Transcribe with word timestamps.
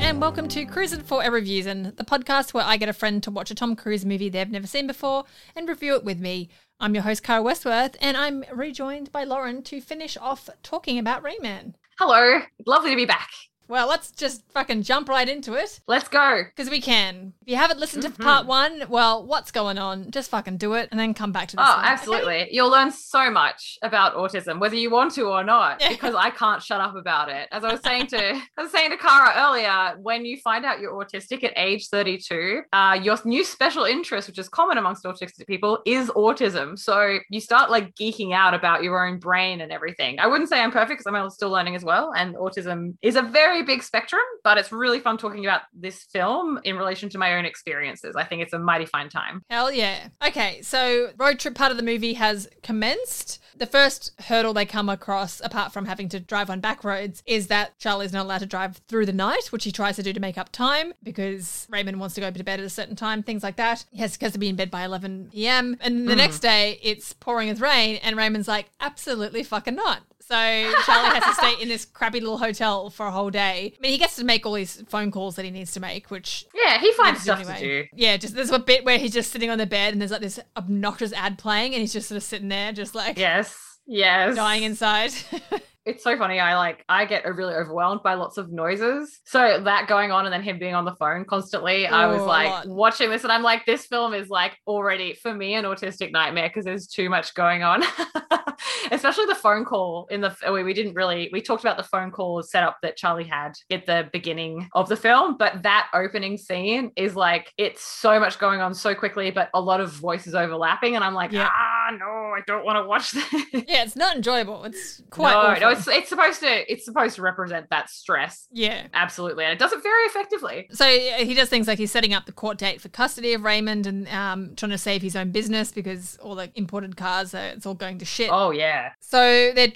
and 0.00 0.20
welcome 0.20 0.46
to 0.46 0.64
Cruising 0.64 1.00
for 1.02 1.24
a 1.24 1.30
Reviews, 1.30 1.66
and 1.66 1.86
the 1.86 2.04
podcast 2.04 2.54
where 2.54 2.64
I 2.64 2.76
get 2.76 2.88
a 2.88 2.92
friend 2.92 3.20
to 3.24 3.32
watch 3.32 3.50
a 3.50 3.54
Tom 3.54 3.74
Cruise 3.74 4.06
movie 4.06 4.28
they've 4.28 4.48
never 4.48 4.66
seen 4.66 4.86
before 4.86 5.24
and 5.56 5.68
review 5.68 5.96
it 5.96 6.04
with 6.04 6.20
me. 6.20 6.48
I'm 6.78 6.94
your 6.94 7.02
host, 7.02 7.24
Cara 7.24 7.42
Westworth, 7.42 7.96
and 8.00 8.16
I'm 8.16 8.44
rejoined 8.54 9.10
by 9.10 9.24
Lauren 9.24 9.62
to 9.64 9.80
finish 9.80 10.16
off 10.16 10.48
talking 10.62 10.98
about 10.98 11.24
Rain 11.24 11.38
Man. 11.42 11.74
Hello, 11.98 12.42
lovely 12.64 12.90
to 12.90 12.96
be 12.96 13.06
back. 13.06 13.28
Well, 13.68 13.86
let's 13.88 14.10
just 14.10 14.42
fucking 14.52 14.82
jump 14.82 15.08
right 15.08 15.28
into 15.28 15.54
it. 15.54 15.80
Let's 15.86 16.08
go. 16.08 16.42
Because 16.54 16.70
we 16.70 16.80
can. 16.80 17.34
If 17.42 17.48
you 17.48 17.56
haven't 17.56 17.78
listened 17.78 17.98
Mm-hmm. 18.04 18.14
to 18.14 18.22
part 18.22 18.46
one, 18.46 18.84
well, 18.88 19.26
what's 19.26 19.50
going 19.50 19.76
on? 19.78 20.10
Just 20.10 20.30
fucking 20.30 20.56
do 20.56 20.74
it 20.74 20.88
and 20.90 20.98
then 21.00 21.14
come 21.14 21.32
back 21.32 21.48
to 21.48 21.56
this 21.56 21.64
Oh, 21.66 21.70
one, 21.76 21.80
okay? 21.84 21.88
absolutely. 21.92 22.48
You'll 22.52 22.70
learn 22.70 22.90
so 22.92 23.30
much 23.30 23.78
about 23.82 24.14
autism, 24.14 24.60
whether 24.60 24.76
you 24.76 24.88
want 24.90 25.12
to 25.14 25.22
or 25.24 25.42
not, 25.44 25.80
Yeah. 25.80 25.90
because 25.90 26.14
I 26.14 26.30
can't 26.30 26.62
shut 26.62 26.80
up 26.80 26.94
about 26.96 27.28
it. 27.28 27.48
As 27.52 27.64
I 27.64 27.72
was 27.72 27.80
saying 27.82 28.06
to 28.08 28.18
I 28.58 28.62
was 28.62 28.70
saying 28.70 28.90
to 28.90 28.96
Cara 28.96 29.32
earlier, 29.36 29.96
when 30.00 30.24
you 30.24 30.36
find 30.38 30.64
out 30.64 30.80
you're 30.80 30.92
autistic 30.92 31.42
at 31.44 31.52
age 31.56 31.88
32, 31.88 32.62
uh, 32.72 32.98
your 33.02 33.18
new 33.24 33.44
special 33.44 33.84
interest, 33.84 34.28
which 34.28 34.38
is 34.38 34.48
common 34.48 34.78
amongst 34.78 35.04
autistic 35.04 35.46
people, 35.46 35.80
is 35.84 36.08
autism. 36.10 36.78
So 36.78 37.18
you 37.30 37.40
start 37.40 37.70
like 37.70 37.94
geeking 37.96 38.32
out 38.32 38.54
about 38.54 38.82
your 38.82 39.06
own 39.06 39.18
brain 39.18 39.60
and 39.60 39.72
everything. 39.72 40.18
I 40.20 40.26
wouldn't 40.26 40.48
say 40.48 40.60
I'm 40.60 40.70
perfect 40.70 41.00
because 41.00 41.12
I'm 41.12 41.30
still 41.30 41.50
learning 41.50 41.74
as 41.74 41.84
well. 41.84 42.12
And 42.16 42.34
autism 42.36 42.94
is 43.02 43.16
a 43.16 43.22
very 43.22 43.57
big 43.62 43.82
spectrum, 43.82 44.22
but 44.44 44.58
it's 44.58 44.72
really 44.72 45.00
fun 45.00 45.18
talking 45.18 45.44
about 45.44 45.62
this 45.72 46.04
film 46.04 46.58
in 46.64 46.76
relation 46.76 47.08
to 47.10 47.18
my 47.18 47.34
own 47.34 47.44
experiences. 47.44 48.16
I 48.16 48.24
think 48.24 48.42
it's 48.42 48.52
a 48.52 48.58
mighty 48.58 48.86
fine 48.86 49.08
time. 49.08 49.42
Hell 49.50 49.70
yeah. 49.70 50.08
Okay, 50.26 50.62
so 50.62 51.10
road 51.16 51.38
trip 51.38 51.54
part 51.54 51.70
of 51.70 51.76
the 51.76 51.82
movie 51.82 52.14
has 52.14 52.48
commenced. 52.62 53.40
The 53.58 53.66
first 53.66 54.12
hurdle 54.22 54.52
they 54.52 54.64
come 54.64 54.88
across, 54.88 55.40
apart 55.40 55.72
from 55.72 55.86
having 55.86 56.08
to 56.10 56.20
drive 56.20 56.48
on 56.48 56.60
back 56.60 56.84
roads, 56.84 57.22
is 57.26 57.48
that 57.48 57.78
Charlie's 57.78 58.12
not 58.12 58.24
allowed 58.24 58.38
to 58.38 58.46
drive 58.46 58.76
through 58.88 59.06
the 59.06 59.12
night, 59.12 59.46
which 59.50 59.64
he 59.64 59.72
tries 59.72 59.96
to 59.96 60.02
do 60.02 60.12
to 60.12 60.20
make 60.20 60.38
up 60.38 60.50
time 60.50 60.94
because 61.02 61.66
Raymond 61.68 61.98
wants 61.98 62.14
to 62.14 62.20
go 62.20 62.30
to 62.30 62.44
bed 62.44 62.60
at 62.60 62.66
a 62.66 62.70
certain 62.70 62.96
time, 62.96 63.22
things 63.22 63.42
like 63.42 63.56
that. 63.56 63.84
He 63.90 63.98
has, 63.98 64.16
has 64.20 64.32
to 64.32 64.38
be 64.38 64.48
in 64.48 64.56
bed 64.56 64.70
by 64.70 64.84
11 64.84 65.30
p.m. 65.32 65.76
And 65.80 66.08
the 66.08 66.12
hmm. 66.12 66.18
next 66.18 66.38
day, 66.38 66.78
it's 66.82 67.12
pouring 67.12 67.48
with 67.48 67.60
rain, 67.60 67.98
and 68.02 68.16
Raymond's 68.16 68.48
like, 68.48 68.70
absolutely 68.80 69.42
fucking 69.42 69.74
not. 69.74 70.02
So 70.28 70.34
Charlie 70.34 71.18
has 71.18 71.24
to 71.24 71.34
stay 71.34 71.54
in 71.62 71.68
this 71.68 71.86
crappy 71.86 72.20
little 72.20 72.36
hotel 72.36 72.90
for 72.90 73.06
a 73.06 73.10
whole 73.10 73.30
day. 73.30 73.72
I 73.74 73.80
mean, 73.80 73.92
he 73.92 73.96
gets 73.96 74.16
to 74.16 74.24
make 74.24 74.44
all 74.44 74.52
these 74.52 74.82
phone 74.86 75.10
calls 75.10 75.36
that 75.36 75.46
he 75.46 75.50
needs 75.50 75.72
to 75.72 75.80
make, 75.80 76.10
which 76.10 76.44
Yeah, 76.52 76.78
he 76.78 76.92
finds 76.92 77.22
stuff 77.22 77.42
to 77.42 77.58
do. 77.58 77.86
Yeah, 77.94 78.18
just 78.18 78.34
there's 78.34 78.50
a 78.50 78.58
bit 78.58 78.84
where 78.84 78.98
he's 78.98 79.14
just 79.14 79.32
sitting 79.32 79.48
on 79.48 79.56
the 79.56 79.64
bed 79.64 79.94
and 79.94 80.02
there's 80.02 80.10
like 80.10 80.20
this 80.20 80.38
obnoxious 80.54 81.14
ad 81.14 81.38
playing 81.38 81.72
and 81.72 81.80
he's 81.80 81.94
just 81.94 82.08
sort 82.08 82.18
of 82.18 82.22
sitting 82.22 82.48
there, 82.48 82.72
just 82.72 82.94
like 82.94 83.18
Yes. 83.18 83.47
Yes. 83.88 84.36
dying 84.36 84.62
inside. 84.64 85.12
It's 85.88 86.04
so 86.04 86.16
funny. 86.18 86.38
I 86.38 86.56
like 86.56 86.84
I 86.88 87.04
get 87.06 87.24
really 87.34 87.54
overwhelmed 87.54 88.02
by 88.02 88.14
lots 88.14 88.36
of 88.36 88.52
noises. 88.52 89.20
So 89.24 89.60
that 89.64 89.88
going 89.88 90.10
on 90.12 90.26
and 90.26 90.32
then 90.32 90.42
him 90.42 90.58
being 90.58 90.74
on 90.74 90.84
the 90.84 90.94
phone 90.96 91.24
constantly, 91.24 91.86
I 91.86 92.06
was 92.06 92.20
Oh, 92.20 92.26
like 92.26 92.64
watching 92.66 93.10
this 93.10 93.22
and 93.24 93.32
I'm 93.32 93.42
like, 93.42 93.64
this 93.66 93.86
film 93.86 94.12
is 94.14 94.28
like 94.28 94.56
already 94.66 95.14
for 95.14 95.32
me 95.34 95.54
an 95.54 95.64
autistic 95.64 96.12
nightmare 96.12 96.48
because 96.48 96.64
there's 96.64 96.86
too 96.86 97.08
much 97.08 97.34
going 97.34 97.62
on. 97.62 97.82
Especially 98.90 99.26
the 99.26 99.34
phone 99.34 99.64
call 99.64 100.06
in 100.10 100.20
the 100.20 100.34
we, 100.50 100.62
we 100.62 100.74
didn't 100.74 100.94
really 100.94 101.28
we 101.32 101.40
talked 101.40 101.62
about 101.62 101.76
the 101.76 101.82
phone 101.84 102.10
call 102.10 102.42
setup 102.42 102.76
that 102.82 102.96
Charlie 102.96 103.24
had 103.24 103.52
at 103.70 103.86
the 103.86 104.08
beginning 104.12 104.68
of 104.74 104.88
the 104.88 104.96
film, 104.96 105.36
but 105.38 105.62
that 105.62 105.88
opening 105.94 106.36
scene 106.36 106.90
is 106.96 107.14
like 107.14 107.52
it's 107.56 107.82
so 107.82 108.18
much 108.18 108.38
going 108.38 108.60
on 108.60 108.74
so 108.74 108.94
quickly, 108.94 109.30
but 109.30 109.48
a 109.54 109.60
lot 109.60 109.80
of 109.80 109.92
voices 109.92 110.34
overlapping, 110.34 110.96
and 110.96 111.04
I'm 111.04 111.14
like, 111.14 111.32
Yeah. 111.32 111.48
ah 111.50 111.90
no, 111.98 112.06
I 112.06 112.40
don't 112.46 112.64
want 112.64 112.76
to 112.76 112.86
watch 112.86 113.12
this. 113.12 113.24
yeah, 113.68 113.82
it's 113.84 113.96
not 113.96 114.16
enjoyable. 114.16 114.64
It's 114.64 115.02
quite 115.10 115.32
no, 115.32 115.38
awful. 115.38 115.60
no, 115.60 115.68
it's 115.70 115.77
it's 115.86 116.08
supposed 116.08 116.40
to 116.40 116.72
it's 116.72 116.84
supposed 116.84 117.16
to 117.16 117.22
represent 117.22 117.68
that 117.70 117.90
stress. 117.90 118.48
yeah. 118.50 118.86
Absolutely, 118.94 119.44
and 119.44 119.52
it 119.52 119.58
does 119.58 119.72
it 119.72 119.82
very 119.82 120.02
effectively. 120.04 120.68
So 120.72 120.86
he 120.86 121.34
does 121.34 121.48
things 121.48 121.68
like 121.68 121.78
he's 121.78 121.92
setting 121.92 122.12
up 122.14 122.26
the 122.26 122.32
court 122.32 122.58
date 122.58 122.80
for 122.80 122.88
custody 122.88 123.32
of 123.34 123.42
Raymond 123.42 123.86
and 123.86 124.08
um, 124.08 124.54
trying 124.56 124.70
to 124.70 124.78
save 124.78 125.02
his 125.02 125.14
own 125.14 125.30
business 125.30 125.70
because 125.70 126.16
all 126.22 126.34
the 126.34 126.50
imported 126.54 126.96
cars, 126.96 127.34
are, 127.34 127.46
it's 127.48 127.66
all 127.66 127.74
going 127.74 127.98
to 127.98 128.04
shit. 128.04 128.30
Oh 128.32 128.50
yeah, 128.50 128.90
So 129.00 129.52
they're 129.54 129.68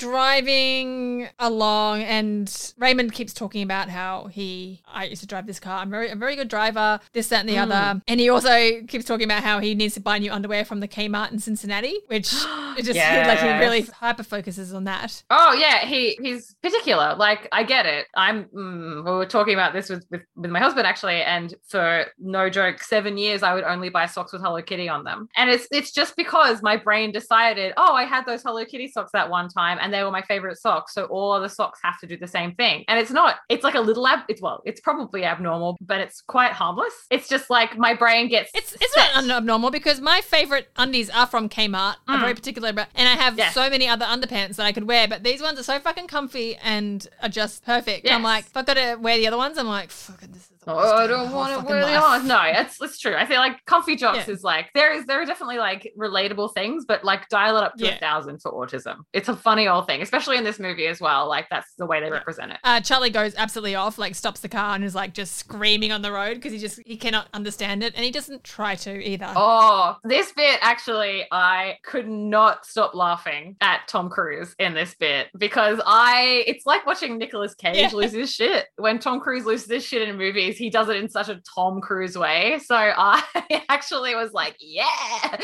driving 0.47 1.29
along, 1.39 2.03
and 2.03 2.73
Raymond 2.79 3.13
keeps 3.13 3.33
talking 3.33 3.63
about 3.63 3.89
how 3.89 4.27
he, 4.27 4.83
I 4.87 5.05
used 5.05 5.21
to 5.23 5.27
drive 5.27 5.47
this 5.47 5.61
car. 5.61 5.79
I'm 5.81 5.91
very, 5.91 6.09
a 6.11 6.17
very 6.17 6.37
good 6.37 6.49
driver. 6.49 7.01
This, 7.13 7.29
that, 7.29 7.41
and 7.41 7.49
the 7.49 7.59
other. 7.59 8.01
And 8.09 8.19
he 8.21 8.29
also 8.29 8.81
keeps 8.89 9.05
talking 9.05 9.25
about 9.25 9.43
how 9.43 9.61
he 9.61 9.75
needs 9.75 9.95
to 9.95 10.01
buy 10.01 10.19
new 10.19 10.33
underwear 10.33 10.65
from 10.65 10.81
the 10.81 10.89
Kmart 10.89 11.33
in 11.33 11.39
Cincinnati, 11.39 12.01
which 12.07 12.33
it 12.79 12.85
just 12.85 12.99
like 12.99 13.39
he 13.39 13.49
really 13.59 13.73
Yes. 13.81 13.91
hyper 13.91 14.23
focuses 14.23 14.73
on 14.75 14.85
that. 14.85 15.23
oh 15.31 15.53
yeah. 15.55 15.87
He 15.93 16.19
he's 16.23 16.55
particular. 16.63 17.15
Like 17.17 17.49
I 17.53 17.63
get 17.65 17.85
it. 17.87 18.07
I'm. 18.17 18.45
Mm, 18.47 19.05
we 19.05 19.11
were 19.11 19.27
talking 19.27 19.55
about 19.55 19.73
this 19.75 19.91
with, 19.91 20.07
with 20.11 20.23
with 20.37 20.51
my 20.51 20.59
husband 20.59 20.87
actually, 20.87 21.21
and 21.23 21.55
for 21.69 22.07
no 22.19 22.49
joke, 22.49 22.83
seven 22.83 23.19
years 23.19 23.43
I 23.43 23.53
would 23.55 23.65
only 23.65 23.91
buy 23.91 24.07
socks 24.07 24.33
with 24.33 24.41
Hello 24.43 24.63
Kitty 24.63 24.89
on 24.89 25.05
them, 25.05 25.29
and 25.37 25.51
it's 25.51 25.67
it's 25.71 25.93
just 25.93 26.17
because 26.17 26.63
my 26.63 26.77
brain 26.77 27.13
decided, 27.13 27.75
oh, 27.77 27.93
I 27.93 28.05
had 28.05 28.25
those 28.25 28.43
Hello 28.43 28.65
Kitty 28.65 28.89
socks 28.89 29.11
that 29.13 29.29
one 29.29 29.49
time, 29.49 29.79
and 29.83 29.93
they 29.93 30.03
were 30.03 30.11
my 30.11 30.23
favorite 30.23 30.59
socks, 30.59 30.95
so 30.95 31.05
all 31.07 31.39
the 31.41 31.49
socks 31.49 31.79
have 31.83 31.99
to 32.01 32.07
do 32.07 32.17
the 32.17 32.27
same 32.27 32.55
thing, 32.55 32.85
and 32.89 32.99
it's 32.99 33.11
not. 33.11 33.37
It's 33.51 33.65
like 33.65 33.75
a 33.75 33.81
little 33.81 34.07
ab. 34.07 34.21
It's 34.29 34.41
well, 34.41 34.63
it's 34.65 34.81
probably 34.81 35.25
abnormal, 35.25 35.77
but 35.81 36.01
it's 36.01 36.23
quite 36.23 36.53
harmless. 36.53 36.95
It's 37.11 37.29
just 37.29 37.51
like 37.51 37.77
my 37.77 37.95
brain 37.95 38.29
gets. 38.29 38.51
It's 38.55 38.75
it's 38.81 38.95
set. 38.95 39.27
not 39.27 39.39
abnormal 39.39 39.71
because 39.71 40.01
my 40.01 40.23
favorite 40.23 40.71
undies 40.77 41.11
are 41.11 41.27
from 41.27 41.49
Kmart, 41.49 41.97
Mm. 42.09 42.21
very 42.21 42.35
particular 42.35 42.73
brand, 42.73 42.89
and 42.95 43.09
I 43.09 43.13
have 43.13 43.39
so 43.53 43.69
many 43.69 43.87
other 43.89 44.07
underpants 44.07 44.57
that 44.57 44.65
I 44.65 44.73
could 44.73 44.85
wear, 44.89 45.07
but 45.07 45.23
these 45.23 45.43
ones 45.43 45.59
are 45.61 45.63
so 45.63 45.81
fucking 45.83 46.07
comfy 46.07 46.57
and 46.57 47.07
are 47.23 47.29
just 47.29 47.65
perfect. 47.65 48.07
I'm 48.17 48.23
like, 48.23 48.47
if 48.47 48.57
I've 48.57 48.67
got 48.67 48.75
to 48.75 48.97
wear 48.97 49.17
the 49.17 49.27
other 49.27 49.37
ones, 49.37 49.59
I'm 49.59 49.67
like, 49.67 49.91
fucking, 49.91 50.33
this 50.33 50.49
Oh, 50.67 50.77
I 50.79 51.07
day 51.07 51.13
of 51.13 51.19
my 51.19 51.25
don't 51.25 51.33
want 51.33 51.61
to 51.61 51.67
wear 51.73 51.85
the 51.85 51.93
others. 51.93 52.27
No, 52.29 52.41
it's 52.45 52.81
it's 52.81 52.99
true. 52.99 53.15
I 53.17 53.27
feel 53.27 53.39
like 53.39 53.65
comfy 53.67 53.97
jocks 53.97 54.29
Yeah. 54.29 54.35
is 54.35 54.43
like 54.43 54.71
there 54.75 54.93
is 54.93 55.07
there 55.07 55.21
are 55.21 55.27
definitely 55.27 55.59
like 55.59 55.93
relatable 55.99 56.55
things, 56.55 56.85
but 56.87 57.05
like 57.05 57.29
dial 57.29 57.57
it 57.57 57.65
up 57.65 57.75
to 57.77 57.85
Yeah. 57.87 57.97
a 57.97 57.99
thousand 57.99 58.41
for 58.43 58.53
autism. 58.53 58.99
It's 59.13 59.29
a 59.29 59.37
funny 59.37 59.67
old 59.69 59.87
thing, 59.87 60.03
especially 60.03 60.37
in 60.39 60.45
this 60.45 60.59
movie 60.59 60.87
as 60.87 61.01
well. 61.01 61.29
Like 61.29 61.49
that's 61.51 61.75
the 61.79 61.87
way 61.87 62.01
they 62.01 62.11
represent 62.11 62.53
it. 62.53 62.59
Uh, 62.65 62.81
Charlie 62.81 63.11
goes 63.11 63.35
absolutely 63.37 63.75
off, 63.75 63.99
like 63.99 64.15
stops 64.15 64.41
the 64.41 64.49
car 64.49 64.75
and 64.75 64.85
is 64.85 64.95
like 64.95 65.15
just 65.15 65.35
screaming 65.37 65.91
on 65.93 66.03
the 66.03 66.13
road 66.13 66.35
because 66.35 66.53
he 66.53 66.59
just 66.59 66.81
he 66.87 66.97
cannot 66.97 67.29
understand 67.35 67.83
it, 67.83 67.95
and 67.97 68.05
he 68.05 68.11
doesn't 68.11 68.45
try 68.45 68.75
to 68.77 69.03
either. 69.03 69.33
Oh, 69.35 69.97
this 70.05 70.33
bit 70.33 70.59
actually, 70.63 71.25
I 71.33 71.79
could 71.85 72.09
not 72.09 72.67
stop 72.67 72.95
laughing 72.95 73.57
at 73.61 73.89
Tom 73.89 74.09
Cruise 74.11 74.55
in 74.59 74.75
this 74.75 74.95
bit 74.95 75.29
because 75.37 75.81
I, 75.87 76.45
it's 76.47 76.67
like 76.67 76.87
watching 76.87 77.19
Nicolas 77.19 77.55
Cage 77.55 77.77
Yeah. 77.77 77.91
lose 77.93 78.13
his 78.13 78.33
shit. 78.33 78.67
When 78.77 78.99
Tom 78.99 79.21
Cruise 79.21 79.45
loses 79.45 79.71
his 79.71 79.85
shit 79.85 80.09
in 80.09 80.17
movies, 80.53 80.59
he 80.59 80.71
does 80.71 80.89
it 80.89 80.97
in 80.97 81.09
such 81.09 81.29
a 81.29 81.41
Tom 81.55 81.81
Cruise 81.81 82.17
way. 82.17 82.59
So 82.65 82.75
I 82.75 83.23
actually 83.69 84.15
was 84.15 84.33
like, 84.33 84.57
yeah, 84.61 85.39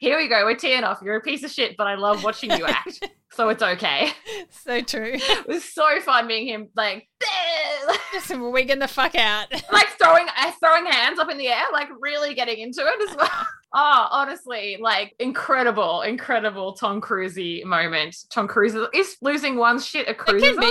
here 0.00 0.16
we 0.18 0.28
go. 0.28 0.44
We're 0.44 0.56
teeing 0.56 0.84
off. 0.84 1.00
You're 1.02 1.16
a 1.16 1.20
piece 1.20 1.42
of 1.44 1.50
shit, 1.50 1.76
but 1.76 1.86
I 1.86 1.94
love 1.94 2.24
watching 2.24 2.50
you 2.50 2.66
act. 2.66 3.06
so 3.32 3.48
it's 3.48 3.62
okay. 3.62 4.10
so 4.50 4.80
true. 4.80 5.16
It 5.38 5.46
was 5.46 5.64
so 5.64 6.00
fun 6.00 6.26
being 6.28 6.48
him, 6.48 6.68
like, 6.76 7.08
just 8.12 8.36
wigging 8.38 8.80
the 8.80 8.88
fuck 8.88 9.14
out. 9.14 9.50
like 9.72 9.88
throwing 10.00 10.26
throwing 10.60 10.86
hands 10.86 11.18
up 11.18 11.30
in 11.30 11.38
the 11.38 11.48
air, 11.48 11.64
like 11.72 11.88
really 12.00 12.34
getting 12.34 12.58
into 12.58 12.82
it 12.82 13.10
as 13.10 13.16
well. 13.16 13.46
Oh, 13.72 14.08
honestly, 14.10 14.78
like 14.80 15.14
incredible, 15.18 16.00
incredible 16.02 16.72
Tom 16.72 17.00
Cruisey 17.00 17.64
moment. 17.64 18.16
Tom 18.30 18.48
Cruise 18.48 18.74
is 18.94 19.16
losing 19.20 19.56
one 19.56 19.78
shit 19.78 20.08
a 20.08 20.14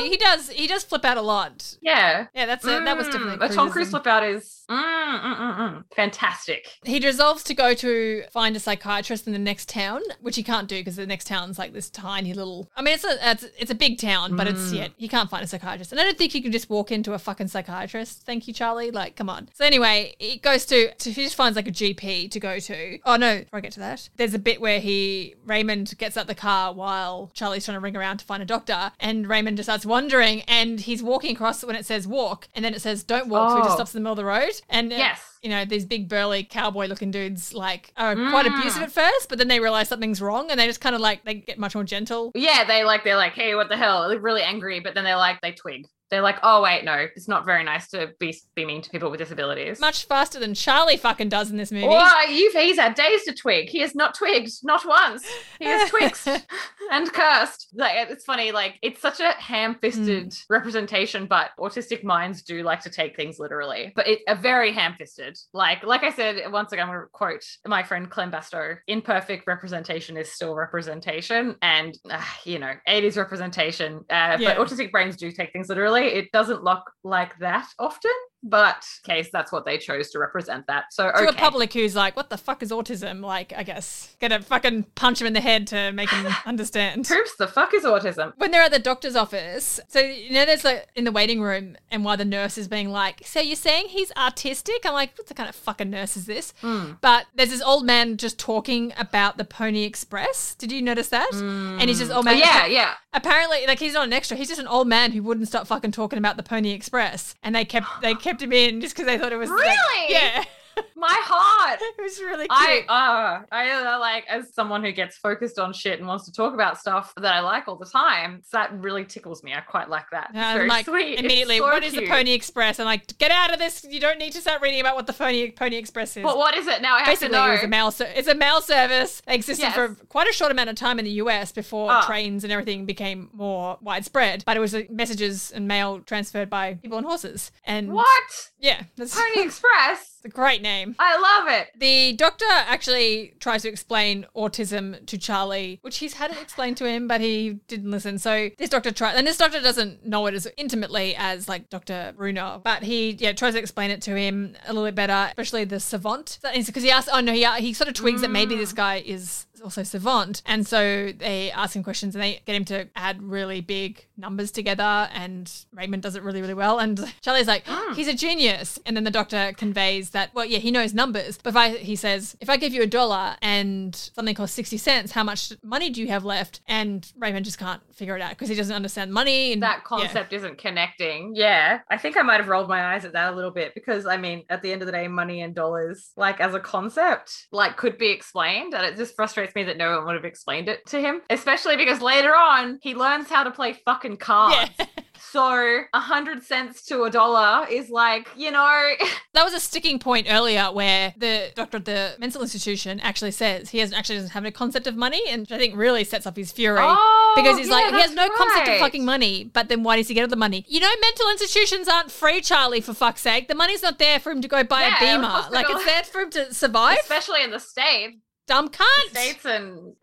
be. 0.03 0.09
He 0.09 0.17
does. 0.17 0.49
He 0.49 0.65
does 0.67 0.83
flip 0.83 1.05
out 1.05 1.17
a 1.17 1.21
lot. 1.21 1.77
Yeah. 1.81 2.27
Yeah, 2.33 2.47
that's 2.47 2.65
it. 2.65 2.83
That 2.85 2.97
was 2.97 3.07
Mm, 3.07 3.11
definitely 3.11 3.37
a 3.45 3.53
Tom 3.53 3.69
Cruise 3.69 3.89
flip 3.91 4.07
out 4.07 4.23
is 4.23 4.56
mm, 4.69 5.21
mm, 5.21 5.37
mm, 5.37 5.57
mm. 5.57 5.83
fantastic. 5.95 6.67
He 6.83 6.99
resolves 6.99 7.43
to 7.45 7.53
go 7.53 7.73
to 7.75 8.23
find 8.31 8.55
a 8.55 8.59
psychiatrist 8.59 9.27
in 9.27 9.33
the 9.33 9.39
next 9.39 9.69
town, 9.69 10.01
which 10.21 10.35
he 10.35 10.43
can't 10.43 10.67
do 10.67 10.77
because 10.79 10.95
the 10.95 11.05
next 11.05 11.27
town's 11.27 11.57
like 11.57 11.73
this 11.73 11.89
tiny 11.89 12.33
little. 12.33 12.69
I 12.75 12.81
mean, 12.81 12.93
it's 12.95 13.03
a 13.03 13.17
it's, 13.31 13.45
it's 13.57 13.71
a 13.71 13.75
big 13.75 13.97
town, 13.99 14.35
but 14.35 14.47
it's 14.47 14.57
Mm. 14.71 14.75
yeah, 14.75 14.87
he 14.97 15.07
can't 15.07 15.29
find 15.29 15.43
a 15.43 15.47
psychiatrist, 15.47 15.91
and 15.91 16.01
I 16.01 16.03
don't 16.03 16.17
think 16.17 16.33
you 16.35 16.41
can 16.41 16.51
just 16.51 16.69
walk 16.69 16.91
into 16.91 17.13
a 17.13 17.19
fucking 17.19 17.47
psychiatrist. 17.47 18.23
Thank 18.25 18.47
you, 18.47 18.53
Charlie. 18.53 18.91
Like, 18.91 19.15
come 19.15 19.29
on. 19.29 19.49
So 19.53 19.63
anyway, 19.65 20.15
he 20.19 20.37
goes 20.37 20.65
to, 20.67 20.93
to 20.93 21.11
he 21.11 21.23
just 21.23 21.35
finds 21.35 21.55
like 21.55 21.67
a 21.67 21.71
GP 21.71 22.31
to 22.31 22.39
go 22.39 22.59
to. 22.59 22.99
Oh 23.05 23.15
no, 23.15 23.39
before 23.39 23.57
I 23.59 23.61
get 23.61 23.71
to 23.73 23.79
that, 23.81 24.09
there's 24.17 24.33
a 24.33 24.39
bit 24.39 24.59
where 24.59 24.79
he 24.79 25.35
Raymond 25.45 25.93
gets 25.97 26.17
out 26.17 26.27
the 26.27 26.35
car 26.35 26.73
while 26.73 27.31
Charlie's 27.33 27.65
trying 27.65 27.75
to 27.77 27.79
ring 27.81 27.95
around 27.95 28.17
to 28.17 28.25
find 28.25 28.41
a 28.41 28.45
doctor, 28.45 28.91
and 28.99 29.27
Raymond 29.29 29.57
just 29.57 29.67
starts 29.67 29.85
wandering, 29.85 30.41
and 30.41 30.79
he's 30.81 31.01
walking 31.03 31.35
across 31.35 31.63
when 31.63 31.75
it 31.75 31.85
says 31.85 32.07
walk, 32.07 32.47
and 32.55 32.65
then 32.65 32.73
it 32.73 32.81
says 32.81 33.03
don't 33.03 33.27
walk, 33.29 33.51
so 33.51 33.55
he 33.57 33.61
just 33.61 33.73
Oh. 33.73 33.75
stops 33.75 33.93
in 33.95 34.01
the 34.01 34.09
middle 34.09 34.13
of 34.13 34.17
the 34.17 34.25
road, 34.25 34.56
and 34.69 34.91
uh, 34.91 34.95
Yes. 34.95 35.21
you 35.41 35.49
know, 35.49 35.65
these 35.65 35.85
big 35.85 36.09
burly 36.09 36.43
cowboy 36.43 36.87
looking 36.87 37.11
dudes 37.11 37.53
like 37.53 37.91
are 37.97 38.15
quite 38.15 38.45
Mm. 38.45 38.59
abusive 38.59 38.83
at 38.83 38.91
first, 38.91 39.29
but 39.29 39.37
then 39.37 39.47
they 39.47 39.59
realize 39.59 39.87
something's 39.89 40.21
wrong 40.21 40.49
and 40.51 40.59
they 40.59 40.65
just 40.67 40.81
kind 40.81 40.95
of 40.95 41.01
like 41.01 41.23
they 41.25 41.35
get 41.35 41.57
much 41.59 41.75
more 41.75 41.83
gentle. 41.83 42.31
Yeah, 42.35 42.63
they 42.65 42.83
like 42.83 43.03
they're 43.03 43.17
like, 43.17 43.33
hey, 43.33 43.55
what 43.55 43.69
the 43.69 43.77
hell? 43.77 44.09
They're 44.09 44.19
really 44.19 44.41
angry, 44.43 44.79
but 44.79 44.93
then 44.95 45.03
they're 45.03 45.17
like 45.17 45.41
they 45.41 45.51
twig. 45.51 45.85
They're 46.09 46.21
like, 46.21 46.37
oh 46.43 46.61
wait, 46.61 46.83
no, 46.85 46.93
it's 47.15 47.27
not 47.27 47.45
very 47.45 47.63
nice 47.63 47.89
to 47.89 48.11
be 48.19 48.37
be 48.55 48.65
mean 48.65 48.81
to 48.81 48.89
people 48.89 49.09
with 49.11 49.19
disabilities. 49.19 49.79
Much 49.79 50.05
faster 50.05 50.39
than 50.39 50.53
Charlie 50.53 50.97
fucking 50.97 51.29
does 51.29 51.51
in 51.51 51.57
this 51.57 51.71
movie. 51.71 51.87
Well, 51.87 52.29
you've, 52.31 52.53
he's 52.53 52.77
had 52.77 52.95
days 52.95 53.23
to 53.25 53.33
twig. 53.33 53.69
He 53.69 53.79
has 53.79 53.93
not 53.95 54.13
twigged, 54.15 54.51
not 54.63 54.85
once. 54.85 55.25
He 55.59 55.65
has 55.65 55.89
twigged 55.89 56.45
and 56.91 57.11
cursed. 57.11 57.67
Like 57.75 58.09
it's 58.09 58.25
funny, 58.25 58.51
like 58.51 58.75
it's 58.81 59.01
such 59.01 59.19
a 59.19 59.31
ham-fisted 59.33 60.07
Hmm. 60.07 60.53
representation, 60.53 61.25
but 61.27 61.51
autistic 61.59 62.03
minds 62.03 62.41
do 62.43 62.63
like 62.63 62.81
to 62.81 62.89
take 62.89 63.15
things 63.15 63.39
literally. 63.39 63.91
But 63.95 64.07
it 64.07 64.19
a 64.27 64.35
very 64.35 64.71
ham-fisted. 64.71 65.37
Like, 65.53 65.83
like 65.83 66.03
I 66.03 66.11
said, 66.11 66.51
once 66.51 66.71
again, 66.71 66.87
I'm 66.87 66.93
gonna 66.93 67.07
quote 67.11 67.43
my 67.65 67.83
friend 67.83 68.09
Clem 68.09 68.31
Bastow: 68.31 68.77
"Imperfect 68.87 69.45
representation 69.47 70.17
is 70.17 70.31
still 70.31 70.55
representation," 70.55 71.55
and 71.61 71.97
uh, 72.09 72.21
you 72.45 72.59
know, 72.59 72.73
80s 72.87 73.17
representation. 73.17 73.97
Uh, 74.09 74.37
Yeah. 74.39 74.55
But 74.55 74.57
autistic 74.57 74.91
brains 74.91 75.17
do 75.17 75.31
take 75.31 75.51
things 75.51 75.69
literally. 75.69 75.96
It 76.05 76.31
doesn't 76.31 76.63
look 76.63 76.91
like 77.03 77.37
that 77.39 77.67
often. 77.79 78.11
But 78.43 78.85
case 79.03 79.29
that's 79.31 79.51
what 79.51 79.65
they 79.65 79.77
chose 79.77 80.09
to 80.11 80.19
represent 80.19 80.67
that. 80.67 80.85
So 80.93 81.03
to 81.09 81.15
okay. 81.15 81.25
a 81.25 81.33
public 81.33 81.73
who's 81.73 81.95
like, 81.95 82.15
what 82.15 82.29
the 82.29 82.37
fuck 82.37 82.61
is 82.61 82.71
autism? 82.71 83.21
Like, 83.21 83.51
I 83.55 83.63
guess, 83.63 84.15
gonna 84.21 84.41
fucking 84.41 84.83
punch 84.95 85.19
him 85.19 85.27
in 85.27 85.33
the 85.33 85.41
head 85.41 85.67
to 85.67 85.91
make 85.91 86.09
him 86.09 86.27
understand. 86.45 87.09
Oops, 87.09 87.35
the 87.37 87.47
fuck 87.47 87.73
is 87.73 87.83
autism? 87.83 88.33
When 88.37 88.51
they're 88.51 88.61
at 88.61 88.71
the 88.71 88.79
doctor's 88.79 89.15
office, 89.15 89.79
so 89.87 89.99
you 89.99 90.33
know, 90.33 90.45
there's 90.45 90.63
like 90.63 90.87
in 90.95 91.03
the 91.03 91.11
waiting 91.11 91.41
room, 91.41 91.77
and 91.89 92.05
while 92.05 92.15
the 92.17 92.25
nurse 92.25 92.57
is 92.57 92.67
being 92.67 92.89
like, 92.89 93.21
"So 93.25 93.39
you're 93.39 93.55
saying 93.55 93.87
he's 93.89 94.11
artistic?" 94.15 94.85
I'm 94.85 94.93
like, 94.93 95.17
"What 95.17 95.27
the 95.27 95.33
kind 95.33 95.49
of 95.49 95.55
fucking 95.55 95.89
nurse 95.89 96.15
is 96.15 96.27
this?" 96.27 96.53
Hmm. 96.61 96.91
But 97.01 97.25
there's 97.33 97.49
this 97.49 97.61
old 97.61 97.85
man 97.85 98.17
just 98.17 98.37
talking 98.37 98.93
about 98.97 99.37
the 99.37 99.45
Pony 99.45 99.83
Express. 99.83 100.53
Did 100.55 100.71
you 100.71 100.81
notice 100.81 101.09
that? 101.09 101.33
And 101.33 101.81
he's 101.81 101.99
just 101.99 102.11
old 102.11 102.25
Oh, 102.27 102.29
man. 102.31 102.37
yeah, 102.37 102.65
yeah. 102.65 102.93
Apparently, 103.13 103.65
like 103.67 103.79
he's 103.79 103.93
not 103.93 104.05
an 104.05 104.13
extra. 104.13 104.37
He's 104.37 104.47
just 104.47 104.59
an 104.61 104.67
old 104.67 104.87
man 104.87 105.11
who 105.11 105.23
wouldn't 105.23 105.47
stop 105.47 105.65
fucking 105.65 105.91
talking 105.91 106.19
about 106.19 106.37
the 106.37 106.43
Pony 106.43 106.71
Express, 106.71 107.33
and 107.41 107.55
they 107.55 107.65
kept 107.65 107.87
they 108.01 108.13
kept 108.26 108.26
him 108.41 108.51
in 108.53 108.81
just 108.81 108.93
because 108.95 109.05
they 109.07 109.17
thought 109.17 109.31
it 109.31 109.37
was 109.37 109.49
like- 109.49 109.77
yeah, 110.09 110.43
My 110.95 111.07
heart. 111.23 111.79
it 111.81 112.01
was 112.01 112.19
really 112.19 112.47
cute. 112.47 112.51
I 112.51 112.85
uh 112.87 113.43
I 113.51 113.69
uh, 113.95 113.99
like 113.99 114.25
as 114.27 114.53
someone 114.53 114.83
who 114.83 114.91
gets 114.91 115.17
focused 115.17 115.59
on 115.59 115.73
shit 115.73 115.99
and 115.99 116.07
wants 116.07 116.25
to 116.25 116.31
talk 116.31 116.53
about 116.53 116.79
stuff 116.79 117.13
that 117.17 117.33
I 117.33 117.39
like 117.41 117.67
all 117.67 117.75
the 117.77 117.85
time. 117.85 118.41
That 118.51 118.73
really 118.79 119.05
tickles 119.05 119.43
me. 119.43 119.53
I 119.53 119.61
quite 119.61 119.89
like 119.89 120.05
that. 120.11 120.31
It's 120.33 120.39
very 120.39 120.67
like 120.67 120.85
sweet. 120.85 121.13
It's 121.13 121.21
immediately, 121.21 121.57
so 121.57 121.63
what 121.63 121.83
is 121.83 121.93
the. 121.93 122.07
Pony 122.07 122.31
Express? 122.33 122.79
And 122.79 122.85
like, 122.85 123.17
get 123.17 123.31
out 123.31 123.51
of 123.53 123.59
this. 123.59 123.85
You 123.87 123.99
don't 123.99 124.17
need 124.17 124.31
to 124.33 124.41
start 124.41 124.61
reading 124.61 124.79
about 124.79 124.95
what 124.95 125.07
the 125.07 125.13
Pony 125.13 125.51
Pony 125.51 125.75
Express 125.77 126.15
is. 126.17 126.23
But 126.23 126.37
what 126.37 126.55
is 126.55 126.67
it 126.67 126.81
now? 126.81 126.95
I 126.95 126.99
have 126.99 127.07
Basically, 127.07 127.27
to 127.29 127.33
know. 127.33 127.47
it 127.49 127.51
was 127.51 127.63
a 127.63 127.67
mail. 127.67 127.91
Ser- 127.91 128.11
it's 128.15 128.27
a 128.27 128.35
mail 128.35 128.61
service. 128.61 129.21
It 129.27 129.33
existed 129.33 129.63
Yes. 129.63 129.75
for 129.75 129.95
quite 130.07 130.27
a 130.29 130.33
short 130.33 130.51
amount 130.51 130.69
of 130.69 130.75
time 130.75 130.99
in 130.99 131.05
the 131.05 131.11
US 131.11 131.51
before 131.51 131.91
Ah. 131.91 132.05
trains 132.05 132.43
and 132.43 132.51
everything 132.53 132.85
became 132.85 133.29
more 133.33 133.77
widespread. 133.81 134.43
But 134.45 134.57
it 134.57 134.59
was 134.61 134.75
messages 134.89 135.51
and 135.51 135.67
mail 135.67 135.99
transferred 135.99 136.49
by 136.49 136.75
people 136.75 136.97
on 136.97 137.03
horses. 137.03 137.51
And 137.65 137.91
what? 137.91 138.49
Yeah, 138.59 138.83
that's 138.95 139.15
Pony 139.19 139.45
Express. 139.45 140.16
A 140.27 140.29
great 140.29 140.61
name. 140.61 140.93
I 140.99 141.17
love 141.17 141.47
it. 141.47 141.69
The 141.79 142.11
doctor 142.17 142.45
actually 142.49 143.33
tries 143.39 143.61
to 143.61 143.69
explain 143.69 144.25
autism 144.35 145.05
to 145.05 145.17
Charlie, 145.17 145.79
which 145.83 145.99
he's 145.99 146.15
had 146.15 146.31
it 146.31 146.41
explained 146.41 146.75
to 146.77 146.85
him, 146.85 147.07
but 147.07 147.21
he 147.21 147.61
didn't 147.69 147.89
listen. 147.89 148.19
So 148.19 148.49
this 148.57 148.69
doctor 148.69 148.91
tries, 148.91 149.15
and 149.15 149.25
this 149.25 149.37
doctor 149.37 149.61
doesn't 149.61 150.05
know 150.05 150.25
it 150.25 150.33
as 150.33 150.45
intimately 150.57 151.15
as 151.15 151.47
like 151.47 151.69
Dr. 151.69 152.13
Bruner, 152.17 152.59
but 152.61 152.83
he 152.83 153.11
yeah 153.11 153.31
tries 153.31 153.53
to 153.53 153.59
explain 153.59 153.89
it 153.89 154.01
to 154.01 154.17
him 154.17 154.57
a 154.65 154.73
little 154.73 154.85
bit 154.85 154.95
better, 154.95 155.29
especially 155.29 155.63
the 155.63 155.79
savant, 155.79 156.39
because 156.41 156.83
he 156.83 156.91
asks, 156.91 157.09
oh 157.13 157.21
no, 157.21 157.31
he 157.31 157.45
he 157.61 157.71
sort 157.71 157.87
of 157.87 157.93
twigs 157.93 158.19
that 158.19 158.29
maybe 158.29 158.55
mm. 158.55 158.57
this 158.57 158.73
guy 158.73 159.01
is 159.05 159.45
also 159.61 159.83
savant, 159.83 160.41
and 160.45 160.65
so 160.65 161.11
they 161.11 161.51
ask 161.51 161.75
him 161.75 161.83
questions 161.83 162.15
and 162.15 162.23
they 162.23 162.41
get 162.45 162.55
him 162.55 162.65
to 162.65 162.87
add 162.95 163.21
really 163.21 163.61
big 163.61 164.05
numbers 164.17 164.51
together, 164.51 165.09
and 165.13 165.51
Raymond 165.73 166.03
does 166.03 166.15
it 166.15 166.23
really 166.23 166.41
really 166.41 166.53
well, 166.53 166.79
and 166.79 167.13
Charlie's 167.21 167.47
like, 167.47 167.63
hmm. 167.65 167.93
he's 167.93 168.07
a 168.07 168.13
genius, 168.13 168.79
and 168.85 168.95
then 168.95 169.03
the 169.03 169.11
doctor 169.11 169.53
conveys 169.57 170.11
that 170.11 170.33
well 170.33 170.45
yeah 170.45 170.59
he 170.59 170.71
knows 170.71 170.93
numbers, 170.93 171.37
but 171.41 171.49
if 171.49 171.55
I 171.55 171.77
he 171.77 171.95
says 171.95 172.35
if 172.41 172.49
I 172.49 172.57
give 172.57 172.73
you 172.73 172.81
a 172.81 172.87
dollar 172.87 173.35
and 173.41 173.95
something 173.95 174.35
costs 174.35 174.55
sixty 174.55 174.77
cents, 174.77 175.11
how 175.11 175.23
much 175.23 175.53
money 175.63 175.89
do 175.89 176.01
you 176.01 176.07
have 176.07 176.25
left? 176.25 176.61
And 176.67 177.11
Raymond 177.17 177.45
just 177.45 177.57
can't 177.57 177.81
figure 177.93 178.15
it 178.15 178.21
out 178.21 178.31
because 178.31 178.49
he 178.49 178.55
doesn't 178.55 178.75
understand 178.75 179.11
money 179.11 179.53
and 179.53 179.63
That 179.63 179.79
yeah. 179.79 179.83
concept 179.83 180.33
isn't 180.33 180.57
connecting. 180.57 181.33
Yeah. 181.35 181.79
I 181.89 181.97
think 181.97 182.17
I 182.17 182.21
might 182.21 182.39
have 182.39 182.47
rolled 182.47 182.69
my 182.69 182.93
eyes 182.93 183.05
at 183.05 183.13
that 183.13 183.33
a 183.33 183.35
little 183.35 183.51
bit 183.51 183.73
because 183.73 184.05
I 184.05 184.17
mean, 184.17 184.43
at 184.49 184.61
the 184.61 184.71
end 184.71 184.81
of 184.81 184.85
the 184.85 184.91
day, 184.91 185.07
money 185.07 185.41
and 185.41 185.53
dollars, 185.53 186.11
like 186.15 186.39
as 186.39 186.53
a 186.53 186.59
concept, 186.59 187.47
like 187.51 187.77
could 187.77 187.97
be 187.97 188.09
explained. 188.09 188.73
And 188.73 188.85
it 188.85 188.95
just 188.95 189.15
frustrates 189.15 189.46
me 189.55 189.63
that 189.63 189.77
no 189.77 189.97
one 189.97 190.05
would 190.05 190.15
have 190.15 190.25
explained 190.25 190.69
it 190.69 190.85
to 190.87 190.99
him, 191.01 191.21
especially 191.29 191.75
because 191.77 192.01
later 192.01 192.35
on 192.35 192.79
he 192.81 192.95
learns 192.95 193.29
how 193.29 193.43
to 193.43 193.51
play 193.51 193.73
fucking 193.73 194.17
cards. 194.17 194.71
Yeah. 194.79 194.85
So 195.19 195.81
a 195.93 195.99
hundred 195.99 196.43
cents 196.43 196.85
to 196.85 197.03
a 197.03 197.09
dollar 197.09 197.67
is 197.67 197.89
like, 197.89 198.27
you 198.37 198.51
know, 198.51 198.93
That 199.33 199.43
was 199.43 199.53
a 199.53 199.59
sticking 199.59 199.97
point 199.99 200.27
earlier 200.29 200.65
where 200.71 201.13
the 201.17 201.51
doctor 201.55 201.77
at 201.77 201.85
the 201.85 202.15
mental 202.19 202.41
institution 202.43 202.99
actually 203.01 203.31
says 203.31 203.69
he 203.71 203.79
hasn't 203.79 203.97
actually 203.99 204.17
doesn't 204.17 204.31
have 204.31 204.45
a 204.45 204.51
concept 204.51 204.85
of 204.87 204.95
money, 204.95 205.21
and 205.27 205.47
I 205.51 205.57
think 205.57 205.75
really 205.75 206.03
sets 206.03 206.27
off 206.27 206.35
his 206.35 206.51
fury. 206.51 206.79
Oh, 206.81 207.33
because 207.35 207.57
he's 207.57 207.67
yeah, 207.67 207.73
like, 207.73 207.93
he 207.95 207.99
has 208.01 208.13
no 208.13 208.29
concept 208.29 208.69
of 208.69 208.77
fucking 208.79 209.05
money, 209.05 209.43
but 209.43 209.69
then 209.69 209.83
why 209.83 209.97
does 209.97 210.07
he 210.07 210.13
get 210.13 210.21
all 210.21 210.27
the 210.27 210.35
money? 210.35 210.65
You 210.67 210.79
know, 210.79 210.89
mental 211.01 211.29
institutions 211.31 211.87
aren't 211.87 212.11
free, 212.11 212.39
Charlie, 212.39 212.81
for 212.81 212.93
fuck's 212.93 213.21
sake. 213.21 213.47
The 213.47 213.55
money's 213.55 213.83
not 213.83 213.99
there 213.99 214.19
for 214.19 214.31
him 214.31 214.41
to 214.41 214.47
go 214.47 214.63
buy 214.63 214.81
Yeah, 214.83 214.97
a 214.97 215.17
beamer. 215.17 215.45
Like, 215.51 215.65
it's 215.69 215.85
there 215.85 216.03
for 216.03 216.21
him 216.21 216.29
to 216.31 216.53
survive. 216.53 216.99
especially 217.01 217.43
in 217.43 217.51
the 217.51 217.59
States. 217.59 218.17
Dumb 218.47 218.69
cunt. 218.69 219.09
States 219.09 219.45
and 219.45 219.93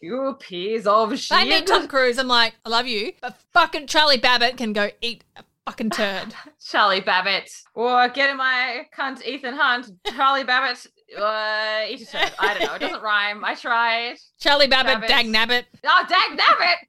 you 0.00 0.36
piece 0.40 0.86
of 0.86 1.12
If 1.12 1.30
I 1.30 1.44
shit. 1.44 1.66
Tom 1.66 1.86
Cruise, 1.86 2.18
I'm 2.18 2.26
like, 2.28 2.54
I 2.64 2.68
love 2.70 2.86
you, 2.86 3.12
but 3.20 3.36
fucking 3.52 3.86
Charlie 3.86 4.16
Babbitt 4.18 4.56
can 4.56 4.72
go 4.72 4.90
eat 5.00 5.22
a 5.36 5.44
fucking 5.66 5.90
turd. 5.90 6.34
Charlie 6.66 7.00
Babbitt. 7.00 7.50
Or 7.74 8.08
get 8.08 8.30
in 8.30 8.36
my 8.36 8.86
cunt 8.98 9.24
Ethan 9.24 9.54
Hunt. 9.54 9.90
Charlie 10.16 10.44
Babbitt. 10.44 10.86
Uh, 11.16 11.84
eat 11.88 12.00
a 12.00 12.06
turd. 12.06 12.32
I 12.38 12.54
don't 12.58 12.66
know. 12.66 12.74
It 12.74 12.78
doesn't 12.80 13.02
rhyme. 13.04 13.44
I 13.44 13.54
tried. 13.54 14.16
Charlie 14.40 14.66
Babbitt, 14.66 14.94
Babbitt. 15.02 15.08
dag 15.08 15.26
nabbit. 15.26 15.64
Oh, 15.86 16.04
dag 16.08 16.38
nabbit! 16.38 16.76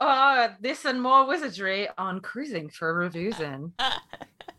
Oh, 0.00 0.48
this 0.60 0.84
and 0.84 1.00
more 1.00 1.24
wizardry 1.26 1.88
on 1.96 2.20
cruising 2.20 2.68
for 2.68 2.92
reviews 2.92 3.38
in. 3.38 3.72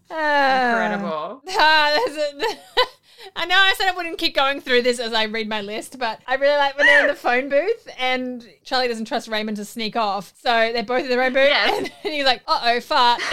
Incredible. 0.10 1.42
A- 1.48 1.52
I 3.36 3.46
know 3.46 3.56
I 3.58 3.74
said 3.78 3.88
I 3.88 3.94
wouldn't 3.96 4.18
keep 4.20 4.36
going 4.36 4.62
through 4.62 4.84
this 4.84 5.00
as 5.00 5.14
I 5.14 5.24
read 5.24 5.50
my 5.50 5.62
list, 5.62 5.98
but 5.98 6.20
I 6.28 6.36
really 6.36 6.56
like 6.58 6.78
when 6.78 6.86
they're 6.86 7.02
in 7.02 7.08
the 7.08 7.16
phone 7.16 7.50
booth 7.50 7.88
and 7.98 8.48
Charlie 8.64 8.88
doesn't 8.88 9.06
trust 9.06 9.28
Raymond 9.28 9.58
to 9.58 9.66
sneak 9.66 9.96
off. 9.96 10.34
So 10.42 10.50
they're 10.72 10.84
both 10.84 11.04
in 11.04 11.10
the 11.10 11.16
phone 11.16 11.34
booth 11.34 11.48
Yes. 11.50 11.90
and 12.04 12.14
he's 12.14 12.26
like, 12.26 12.44
uh 12.48 12.62
oh, 12.64 12.80
fart. 12.82 13.22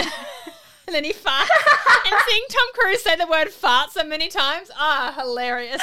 and 0.92 1.04
then 1.04 1.10
he 1.10 1.18
farts. 1.18 1.48
and 2.06 2.14
seeing 2.28 2.42
Tom 2.50 2.68
Cruise 2.74 3.02
say 3.02 3.16
the 3.16 3.26
word 3.26 3.48
fart 3.50 3.90
so 3.90 4.04
many 4.04 4.28
times, 4.28 4.70
ah, 4.76 5.14
hilarious. 5.18 5.82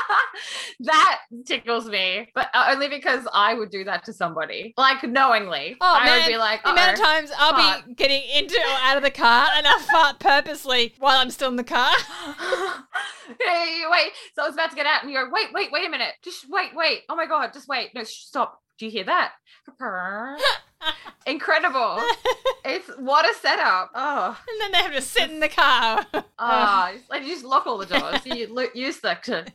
that 0.80 1.20
tickles 1.46 1.86
me, 1.88 2.28
but 2.34 2.48
uh, 2.54 2.68
only 2.72 2.88
because 2.88 3.26
I 3.32 3.54
would 3.54 3.70
do 3.70 3.84
that 3.84 4.04
to 4.04 4.12
somebody, 4.12 4.72
like 4.76 5.02
knowingly. 5.02 5.76
Oh 5.80 5.94
I 5.98 6.04
man, 6.04 6.20
would 6.20 6.28
be 6.28 6.38
like, 6.38 6.62
the 6.62 6.70
amount 6.70 6.98
of 6.98 7.04
times 7.04 7.30
I'll 7.36 7.84
be 7.86 7.94
getting 7.94 8.22
into 8.36 8.54
or 8.54 8.78
out 8.82 8.96
of 8.96 9.02
the 9.02 9.10
car 9.10 9.48
and 9.56 9.66
I 9.66 9.78
fart 9.90 10.20
purposely 10.20 10.94
while 10.98 11.18
I'm 11.18 11.30
still 11.30 11.48
in 11.48 11.56
the 11.56 11.64
car. 11.64 11.92
hey, 13.40 13.82
wait. 13.90 14.12
So 14.34 14.42
I 14.42 14.46
was 14.46 14.54
about 14.54 14.70
to 14.70 14.76
get 14.76 14.86
out, 14.86 15.02
and 15.02 15.10
you 15.10 15.18
go, 15.18 15.28
wait, 15.32 15.48
wait, 15.52 15.72
wait 15.72 15.86
a 15.86 15.90
minute. 15.90 16.14
Just 16.22 16.48
wait, 16.48 16.70
wait. 16.74 17.00
Oh 17.08 17.16
my 17.16 17.26
god, 17.26 17.52
just 17.52 17.68
wait. 17.68 17.90
No, 17.94 18.04
sh- 18.04 18.26
stop. 18.26 18.62
Do 18.80 18.86
you 18.86 18.90
hear 18.92 19.04
that? 19.04 19.32
Incredible. 21.26 21.98
it's 22.64 22.88
what 22.98 23.30
a 23.30 23.34
setup. 23.34 23.90
Oh, 23.94 24.38
And 24.48 24.60
then 24.60 24.72
they 24.72 24.78
have 24.78 24.94
to 24.94 25.02
sit 25.02 25.30
in 25.30 25.38
the 25.40 25.48
car. 25.50 26.06
oh, 26.38 26.92
like 27.10 27.22
you 27.22 27.28
just 27.28 27.44
lock 27.44 27.66
all 27.66 27.76
the 27.78 27.84
doors. 27.86 28.24
You 28.24 28.70
use 28.74 29.00
that 29.00 29.22
to. 29.24 29.44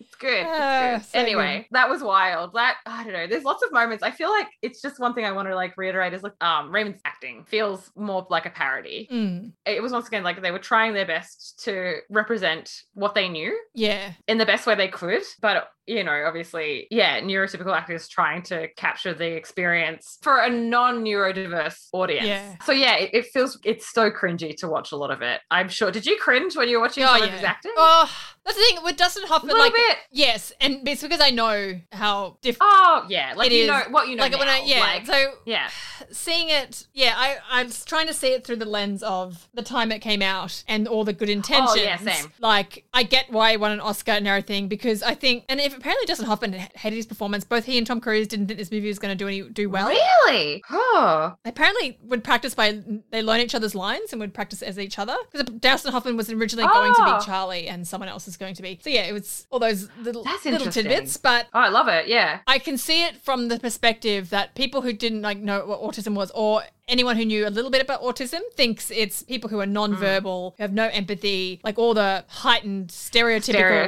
It's 0.00 0.14
good. 0.14 0.40
It's 0.40 0.48
Ah, 0.50 0.90
good. 0.96 1.04
so 1.06 1.18
anyway, 1.18 1.66
that 1.72 1.88
was 1.88 2.02
wild. 2.02 2.52
That 2.54 2.76
I 2.86 3.02
don't 3.04 3.12
know. 3.12 3.26
There's 3.26 3.44
lots 3.44 3.62
of 3.64 3.72
moments. 3.72 4.02
I 4.02 4.10
feel 4.10 4.30
like 4.30 4.46
it's 4.62 4.80
just 4.82 4.98
one 5.00 5.12
thing 5.14 5.24
I 5.24 5.32
want 5.32 5.48
to 5.48 5.54
like 5.54 5.76
reiterate 5.76 6.12
is 6.12 6.22
like 6.22 6.34
um 6.42 6.72
Raymond's 6.72 7.00
acting 7.04 7.44
feels 7.44 7.90
more 7.96 8.26
like 8.30 8.44
a 8.46 8.50
parody. 8.50 9.08
Mm, 9.10 9.52
It 9.66 9.82
was 9.82 9.92
once 9.92 10.06
again 10.08 10.22
like 10.24 10.40
they 10.42 10.50
were 10.50 10.58
trying 10.58 10.92
their 10.94 11.06
best 11.06 11.60
to 11.64 11.96
represent 12.10 12.82
what 12.94 13.14
they 13.14 13.28
knew 13.28 13.58
yeah. 13.74 14.12
in 14.28 14.38
the 14.38 14.46
best 14.46 14.66
way 14.66 14.74
they 14.74 14.88
could. 14.88 15.22
But 15.40 15.68
you 15.88 16.04
know, 16.04 16.24
obviously, 16.26 16.86
yeah, 16.90 17.20
neurotypical 17.20 17.76
actors 17.76 18.08
trying 18.08 18.42
to 18.42 18.68
capture 18.76 19.14
the 19.14 19.26
experience 19.34 20.18
for 20.22 20.38
a 20.38 20.50
non-neurodiverse 20.50 21.88
audience. 21.92 22.26
Yeah. 22.26 22.54
So 22.64 22.72
yeah, 22.72 22.96
it, 22.96 23.10
it 23.12 23.26
feels 23.26 23.58
it's 23.64 23.92
so 23.92 24.10
cringy 24.10 24.54
to 24.58 24.68
watch 24.68 24.92
a 24.92 24.96
lot 24.96 25.10
of 25.10 25.22
it. 25.22 25.40
I'm 25.50 25.68
sure. 25.68 25.90
Did 25.90 26.06
you 26.06 26.16
cringe 26.20 26.56
when 26.56 26.68
you 26.68 26.76
were 26.76 26.82
watching 26.82 27.04
Oh, 27.04 27.08
some 27.14 27.22
of 27.22 27.30
his 27.30 27.42
acting? 27.42 27.72
Oh, 27.76 28.10
that's 28.44 28.56
the 28.56 28.64
thing 28.64 28.84
with 28.84 28.96
Dustin 28.96 29.24
Hoffman. 29.26 29.50
a 29.50 29.54
little 29.54 29.66
Like, 29.66 29.74
bit. 29.74 29.96
yes, 30.10 30.52
and 30.60 30.86
it's 30.88 31.02
because 31.02 31.20
I 31.20 31.30
know 31.30 31.80
how 31.92 32.38
different. 32.42 32.70
Oh 32.72 33.06
yeah, 33.08 33.34
like 33.36 33.50
you 33.50 33.62
is, 33.62 33.68
know 33.68 33.82
what 33.90 34.08
you 34.08 34.16
know. 34.16 34.22
like 34.22 34.38
when 34.38 34.48
I 34.48 34.62
yeah, 34.64 34.80
like, 34.80 35.06
so 35.06 35.32
yeah, 35.44 35.68
seeing 36.10 36.48
it, 36.48 36.86
yeah, 36.94 37.14
I 37.16 37.36
I 37.50 37.62
was 37.64 37.84
trying 37.84 38.06
to 38.06 38.14
see 38.14 38.28
it 38.28 38.44
through 38.46 38.56
the 38.56 38.64
lens 38.64 39.02
of 39.02 39.48
the 39.54 39.62
time 39.62 39.92
it 39.92 39.98
came 40.00 40.22
out 40.22 40.62
and 40.68 40.88
all 40.88 41.04
the 41.04 41.12
good 41.12 41.28
intentions. 41.28 41.70
Oh, 41.72 41.76
yeah, 41.76 41.96
same. 41.96 42.32
Like 42.40 42.84
I 42.94 43.02
get 43.02 43.30
why 43.30 43.52
he 43.52 43.56
won 43.56 43.72
an 43.72 43.80
Oscar 43.80 44.12
and 44.12 44.26
everything 44.26 44.68
because 44.68 45.02
I 45.02 45.14
think, 45.14 45.44
and 45.48 45.60
if 45.60 45.77
apparently 45.78 46.06
Dustin 46.06 46.26
Hoffman 46.26 46.52
hated 46.52 46.96
his 46.96 47.06
performance. 47.06 47.44
Both 47.44 47.64
he 47.64 47.78
and 47.78 47.86
Tom 47.86 48.00
Cruise 48.00 48.28
didn't 48.28 48.46
think 48.48 48.58
this 48.58 48.70
movie 48.70 48.88
was 48.88 48.98
going 48.98 49.16
to 49.16 49.16
do 49.16 49.26
any 49.28 49.42
do 49.42 49.70
well. 49.70 49.88
Really? 49.88 50.62
Oh. 50.70 51.34
They 51.44 51.50
apparently 51.50 51.98
would 52.02 52.22
practice 52.24 52.54
by 52.54 52.82
they 53.10 53.22
learn 53.22 53.40
each 53.40 53.54
other's 53.54 53.74
lines 53.74 54.12
and 54.12 54.20
would 54.20 54.34
practice 54.34 54.62
as 54.62 54.78
each 54.78 54.98
other 54.98 55.16
because 55.30 55.48
Dustin 55.58 55.92
Hoffman 55.92 56.16
was 56.16 56.30
originally 56.30 56.68
going 56.68 56.94
to 56.94 57.00
Oh. 57.00 57.04
be 57.04 57.10
ah. 57.12 57.20
Charlie 57.20 57.68
and 57.68 57.86
someone 57.86 58.08
else 58.08 58.28
is 58.28 58.36
going 58.36 58.54
to 58.54 58.62
be. 58.62 58.78
So 58.82 58.90
yeah, 58.90 59.02
it 59.02 59.12
was 59.12 59.46
all 59.50 59.58
those 59.58 59.88
little 60.00 60.24
That's 60.24 60.44
little 60.44 60.70
tidbits, 60.70 61.16
but. 61.16 61.46
Oh, 61.54 61.60
I 61.60 61.68
love 61.68 61.88
it. 61.88 62.08
Yeah. 62.08 62.40
I 62.46 62.58
can 62.58 62.76
see 62.76 63.04
it 63.04 63.16
from 63.16 63.48
the 63.48 63.58
perspective 63.58 64.30
that 64.30 64.54
people 64.54 64.82
who 64.82 64.92
didn't 64.92 65.22
like 65.22 65.38
know 65.38 65.64
what 65.64 65.80
autism 65.80 66.14
was 66.14 66.30
or 66.34 66.62
anyone 66.88 67.16
who 67.16 67.24
knew 67.24 67.46
a 67.46 67.50
little 67.50 67.70
bit 67.70 67.82
about 67.82 68.02
autism 68.02 68.40
thinks 68.54 68.90
it's 68.90 69.22
people 69.22 69.50
who 69.50 69.60
are 69.60 69.66
non-verbal, 69.66 70.54
who 70.56 70.62
have 70.62 70.72
no 70.72 70.88
empathy, 70.88 71.60
like 71.62 71.78
all 71.78 71.94
the 71.94 72.24
heightened 72.28 72.88
stereotypical 72.88 73.42